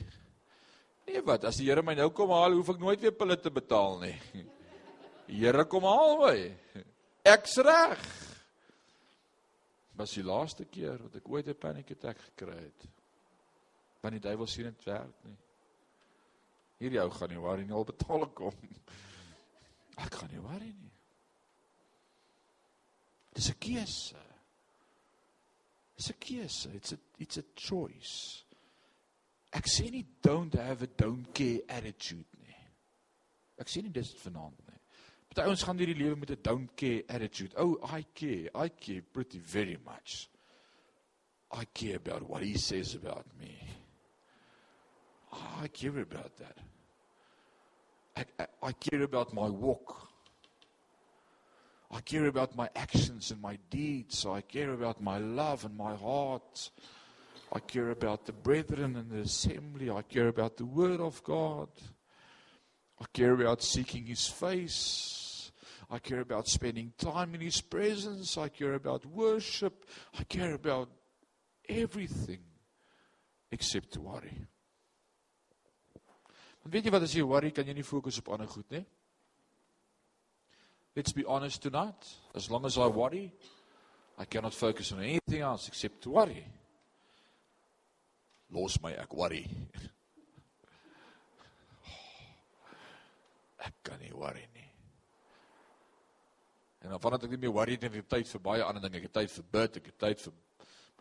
"Nee, 1.08 1.22
wat? 1.22 1.44
As 1.44 1.58
die 1.58 1.66
Here 1.66 1.82
my 1.84 1.94
nou 1.94 2.10
kom 2.10 2.30
haal, 2.30 2.54
hoef 2.54 2.70
ek 2.70 2.80
nooit 2.80 3.02
weer 3.02 3.12
pille 3.12 3.38
te 3.38 3.50
betaal 3.50 4.00
nie. 4.00 4.16
Die 5.28 5.46
Here 5.46 5.66
kom 5.66 5.84
haal 5.84 6.18
my. 6.18 6.56
Ek's 7.34 7.58
reg." 7.58 8.00
Was 9.96 10.14
die 10.14 10.24
laaste 10.24 10.66
keer 10.66 10.98
wat 10.98 11.16
ek 11.16 11.30
ooit 11.30 11.48
'n 11.48 11.54
panic 11.54 11.92
attack 11.92 12.18
gekry 12.18 12.58
het. 12.58 12.99
Want 14.02 14.16
die 14.16 14.24
duiwel 14.24 14.48
sien 14.48 14.70
dit 14.70 14.84
werk 14.88 15.24
nie. 15.28 15.38
Hierdie 16.80 17.02
ou 17.04 17.10
gaan 17.12 17.34
nie 17.34 17.42
waar 17.44 17.60
nie 17.60 17.76
al 17.76 17.88
betaal 17.88 18.28
kom. 18.36 18.56
Ek 20.06 20.16
gaan 20.16 20.32
nie 20.32 20.44
worry 20.44 20.72
nie. 20.72 20.94
Dis 23.36 23.50
'n 23.52 23.60
keuse. 23.60 24.22
Dis 25.98 26.10
'n 26.12 26.20
keuse. 26.20 26.72
It's 26.76 26.94
a 26.94 27.00
it's 27.20 27.38
a 27.38 27.44
choice. 27.56 28.46
Ek 29.52 29.66
sê 29.68 29.90
nie 29.92 30.06
don't 30.22 30.54
have 30.54 30.84
a 30.84 30.88
don't 30.88 31.34
care 31.34 31.62
attitude 31.68 32.28
nie. 32.46 32.66
Ek 33.58 33.68
sê 33.68 33.84
nie 33.84 33.92
dis 33.92 34.14
vanaand 34.24 34.60
nie. 34.68 34.80
Party 35.30 35.46
ons 35.50 35.64
gaan 35.64 35.78
hierdie 35.78 35.98
lewe 35.98 36.16
met 36.16 36.32
'n 36.32 36.42
don't 36.42 36.76
care 36.76 37.04
attitude. 37.08 37.54
Oh, 37.58 37.78
I 37.84 38.04
care. 38.14 38.50
I 38.56 38.70
care 38.70 39.02
pretty 39.02 39.40
very 39.40 39.78
much. 39.78 40.30
I 41.52 41.66
care 41.66 41.96
about 41.96 42.24
what 42.30 42.44
he 42.44 42.58
says 42.58 42.96
about 42.96 43.26
me. 43.38 43.58
I 45.32 45.68
care 45.68 46.00
about 46.00 46.38
that. 46.38 46.58
I, 48.16 48.26
I, 48.40 48.68
I 48.68 48.72
care 48.74 49.04
about 49.04 49.34
my 49.34 49.48
walk. 49.48 50.08
I 51.92 52.02
care 52.02 52.28
about 52.28 52.56
my 52.56 52.70
actions 52.76 53.32
and 53.32 53.42
my 53.42 53.58
deeds. 53.70 54.26
I 54.26 54.42
care 54.42 54.74
about 54.74 55.02
my 55.02 55.18
love 55.18 55.66
and 55.66 55.76
my 55.76 55.96
heart. 55.96 56.70
I 57.52 57.60
care 57.60 57.90
about 57.90 58.26
the 58.26 58.34
brethren 58.34 58.96
and 58.96 59.10
the 59.10 59.22
assembly. 59.22 59.90
I 59.90 60.04
care 60.04 60.28
about 60.28 60.58
the 60.58 60.66
word 60.66 61.00
of 61.00 61.24
God. 61.24 61.70
I 63.02 63.06
care 63.12 63.34
about 63.34 63.64
seeking 63.64 64.06
his 64.06 64.28
face. 64.28 65.52
I 65.90 65.98
care 65.98 66.20
about 66.20 66.48
spending 66.48 66.94
time 67.00 67.34
in 67.34 67.42
his 67.42 67.62
presence. 67.62 68.38
I 68.38 68.50
care 68.50 68.76
about 68.76 69.06
worship. 69.08 69.86
I 70.20 70.24
care 70.26 70.54
about 70.54 70.90
everything 71.68 72.42
except 73.52 73.98
worry. 73.98 74.46
Want 76.70 76.78
weet 76.78 76.86
jy 76.86 76.92
wat 76.94 77.02
as 77.02 77.18
jy 77.18 77.24
worry, 77.26 77.50
kan 77.50 77.66
jy 77.66 77.74
nie 77.74 77.82
fokus 77.82 78.22
op 78.22 78.28
ander 78.30 78.46
goed 78.46 78.70
nie. 78.70 78.86
Let's 80.94 81.10
be 81.18 81.26
honest 81.26 81.66
tonight. 81.66 82.06
As 82.38 82.46
long 82.54 82.62
as 82.70 82.78
I 82.78 82.86
worry, 82.94 83.34
I 84.22 84.30
cannot 84.30 84.54
focus 84.54 84.94
on 84.94 85.02
anything 85.02 85.42
else 85.42 85.66
except 85.68 86.04
to 86.04 86.14
worry. 86.14 86.46
Los 88.54 88.78
my 88.86 88.94
ek 89.02 89.18
worry. 89.18 89.50
Ek 93.66 93.74
kan 93.82 93.98
nie 94.06 94.14
worry 94.14 94.46
nie. 94.54 94.70
En 96.86 96.94
dan 96.94 97.02
vandat 97.02 97.26
ek 97.26 97.34
nie 97.34 97.42
meer 97.48 97.58
worry 97.58 97.80
het, 97.80 97.90
het 97.90 97.98
ek 98.04 98.14
tyd 98.14 98.30
vir 98.30 98.46
baie 98.46 98.62
ander 98.62 98.86
dinge. 98.86 99.02
Ek 99.02 99.10
het 99.10 99.18
tyd 99.24 99.34
vir 99.40 99.50
bid, 99.58 99.82
ek 99.82 99.90
het 99.90 99.98
tyd 100.06 100.22
vir 100.28 100.38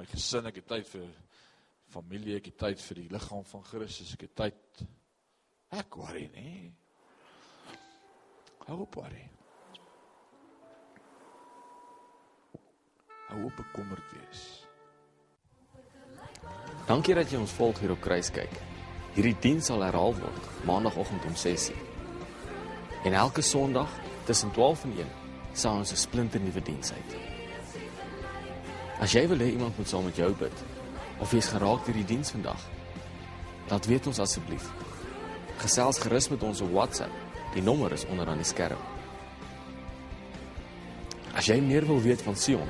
my 0.01 0.09
gesin, 0.17 0.49
ek 0.49 0.63
het 0.63 0.73
tyd 0.73 0.89
vir 0.97 1.05
familie, 1.93 2.41
ek 2.41 2.55
het 2.55 2.59
tyd 2.65 2.81
vir 2.89 3.05
die 3.05 3.11
liggaam 3.13 3.45
van 3.53 3.69
Christus, 3.69 4.17
ek 4.17 4.31
het 4.31 4.39
tyd 4.47 4.89
ek 5.71 5.97
worry 5.97 6.31
nie. 6.35 6.73
Hou 8.69 8.81
op 8.85 8.95
worry. 8.95 9.29
Hou 13.29 13.45
op 13.45 13.57
bekommerd 13.57 14.17
wees. 14.17 14.43
Dankie 16.89 17.15
dat 17.17 17.31
jy 17.31 17.41
ons 17.41 17.53
volg 17.53 17.81
hier 17.83 17.93
op 17.93 18.01
Kruiskyk. 18.01 18.53
Hierdie 19.17 19.37
diens 19.45 19.69
sal 19.69 19.85
herhaal 19.85 20.15
word 20.17 20.51
maandagooggend 20.69 21.25
om 21.29 21.37
6:00. 21.37 21.77
En 23.05 23.13
elke 23.13 23.43
Sondag 23.43 23.91
tussen 24.25 24.51
12 24.53 24.85
en 24.85 24.93
1 24.99 25.11
sal 25.53 25.77
ons 25.77 25.93
'n 25.93 25.97
splinter 25.97 26.41
nuwe 26.41 26.63
diens 26.63 26.93
uit. 26.93 27.17
As 29.01 29.13
jy 29.13 29.29
wil 29.29 29.39
hê 29.39 29.51
iemand 29.53 29.77
moet 29.77 29.89
saam 29.89 30.05
met 30.05 30.17
jou 30.17 30.33
bid 30.35 30.65
of 31.21 31.33
jy's 31.33 31.49
geraak 31.49 31.85
deur 31.85 31.95
die 31.95 32.05
diens 32.05 32.31
vandag, 32.31 32.61
laat 33.69 33.87
weet 33.87 34.07
ons 34.07 34.19
asseblief. 34.19 34.71
Gesels 35.59 35.99
gerus 35.99 36.29
met 36.31 36.43
ons 36.43 36.61
op 36.61 36.73
WhatsApp. 36.73 37.11
Die 37.55 37.63
nommer 37.63 37.93
is 37.93 38.07
onder 38.07 38.29
aan 38.29 38.37
die 38.39 38.47
skerm. 38.47 38.79
As 41.35 41.47
jy 41.51 41.61
meer 41.63 41.87
wil 41.87 42.01
weet 42.03 42.23
van 42.23 42.37
Sion, 42.37 42.69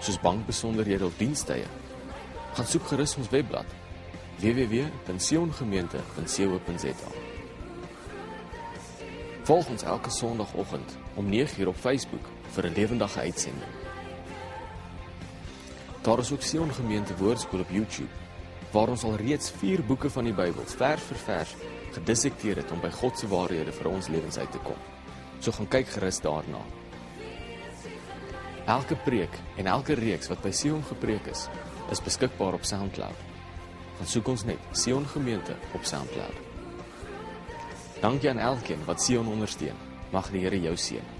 soos 0.00 0.20
bankbesonderhede 0.20 1.04
of 1.08 1.16
dienstye, 1.16 1.66
gaan 2.56 2.66
soek 2.68 2.86
gerus 2.90 3.16
ons 3.20 3.30
webblad 3.32 3.66
www.siongemeente.co.za. 4.38 7.10
Volg 9.48 9.66
ons 9.72 9.82
elke 9.82 10.10
Sondagoggend 10.12 10.88
om 11.16 11.26
9:00 11.32 11.66
op 11.66 11.76
Facebook 11.76 12.26
vir 12.54 12.64
'n 12.66 12.74
lewendige 12.74 13.20
uitsending. 13.20 13.72
Daar 16.02 16.18
is 16.18 16.32
ook 16.32 16.42
Sion 16.42 16.72
Gemeente 16.72 17.16
Woordskool 17.16 17.60
op 17.60 17.70
YouTube 17.70 18.08
waar 18.70 18.88
ons 18.88 19.02
al 19.02 19.16
reeds 19.16 19.50
4 19.50 19.84
boeke 19.84 20.10
van 20.10 20.24
die 20.24 20.32
Bybel 20.32 20.66
vers 20.66 21.02
vir 21.02 21.16
vers 21.16 21.54
gedissekteer 21.98 22.62
het 22.62 22.72
om 22.74 22.80
by 22.82 22.90
God 22.94 23.18
se 23.18 23.28
waarhede 23.30 23.74
vir 23.74 23.90
ons 23.90 24.08
lewens 24.12 24.38
uit 24.38 24.50
te 24.54 24.60
kom. 24.64 24.78
So 25.42 25.54
gaan 25.54 25.70
kyk 25.70 25.90
gerus 25.94 26.20
daarna. 26.24 26.62
Elke 28.68 28.98
preek 29.04 29.38
en 29.56 29.70
elke 29.70 29.96
reeks 29.96 30.28
wat 30.28 30.42
by 30.44 30.52
Sion 30.52 30.82
gepreek 30.90 31.30
is, 31.32 31.46
is 31.92 32.04
beskikbaar 32.04 32.58
op 32.58 32.66
SoundCloud. 32.68 33.26
Gaan 33.98 34.10
soek 34.12 34.28
ons 34.34 34.44
net 34.46 34.72
Sion 34.76 35.06
Gemeente 35.14 35.56
op 35.74 35.86
SoundCloud. 35.88 36.44
Dankie 38.02 38.30
aan 38.30 38.42
elkeen 38.52 38.84
wat 38.86 39.02
Sion 39.02 39.30
ondersteun. 39.30 39.86
Mag 40.12 40.30
die 40.30 40.44
Here 40.44 40.60
jou 40.60 40.76
seën. 40.76 41.17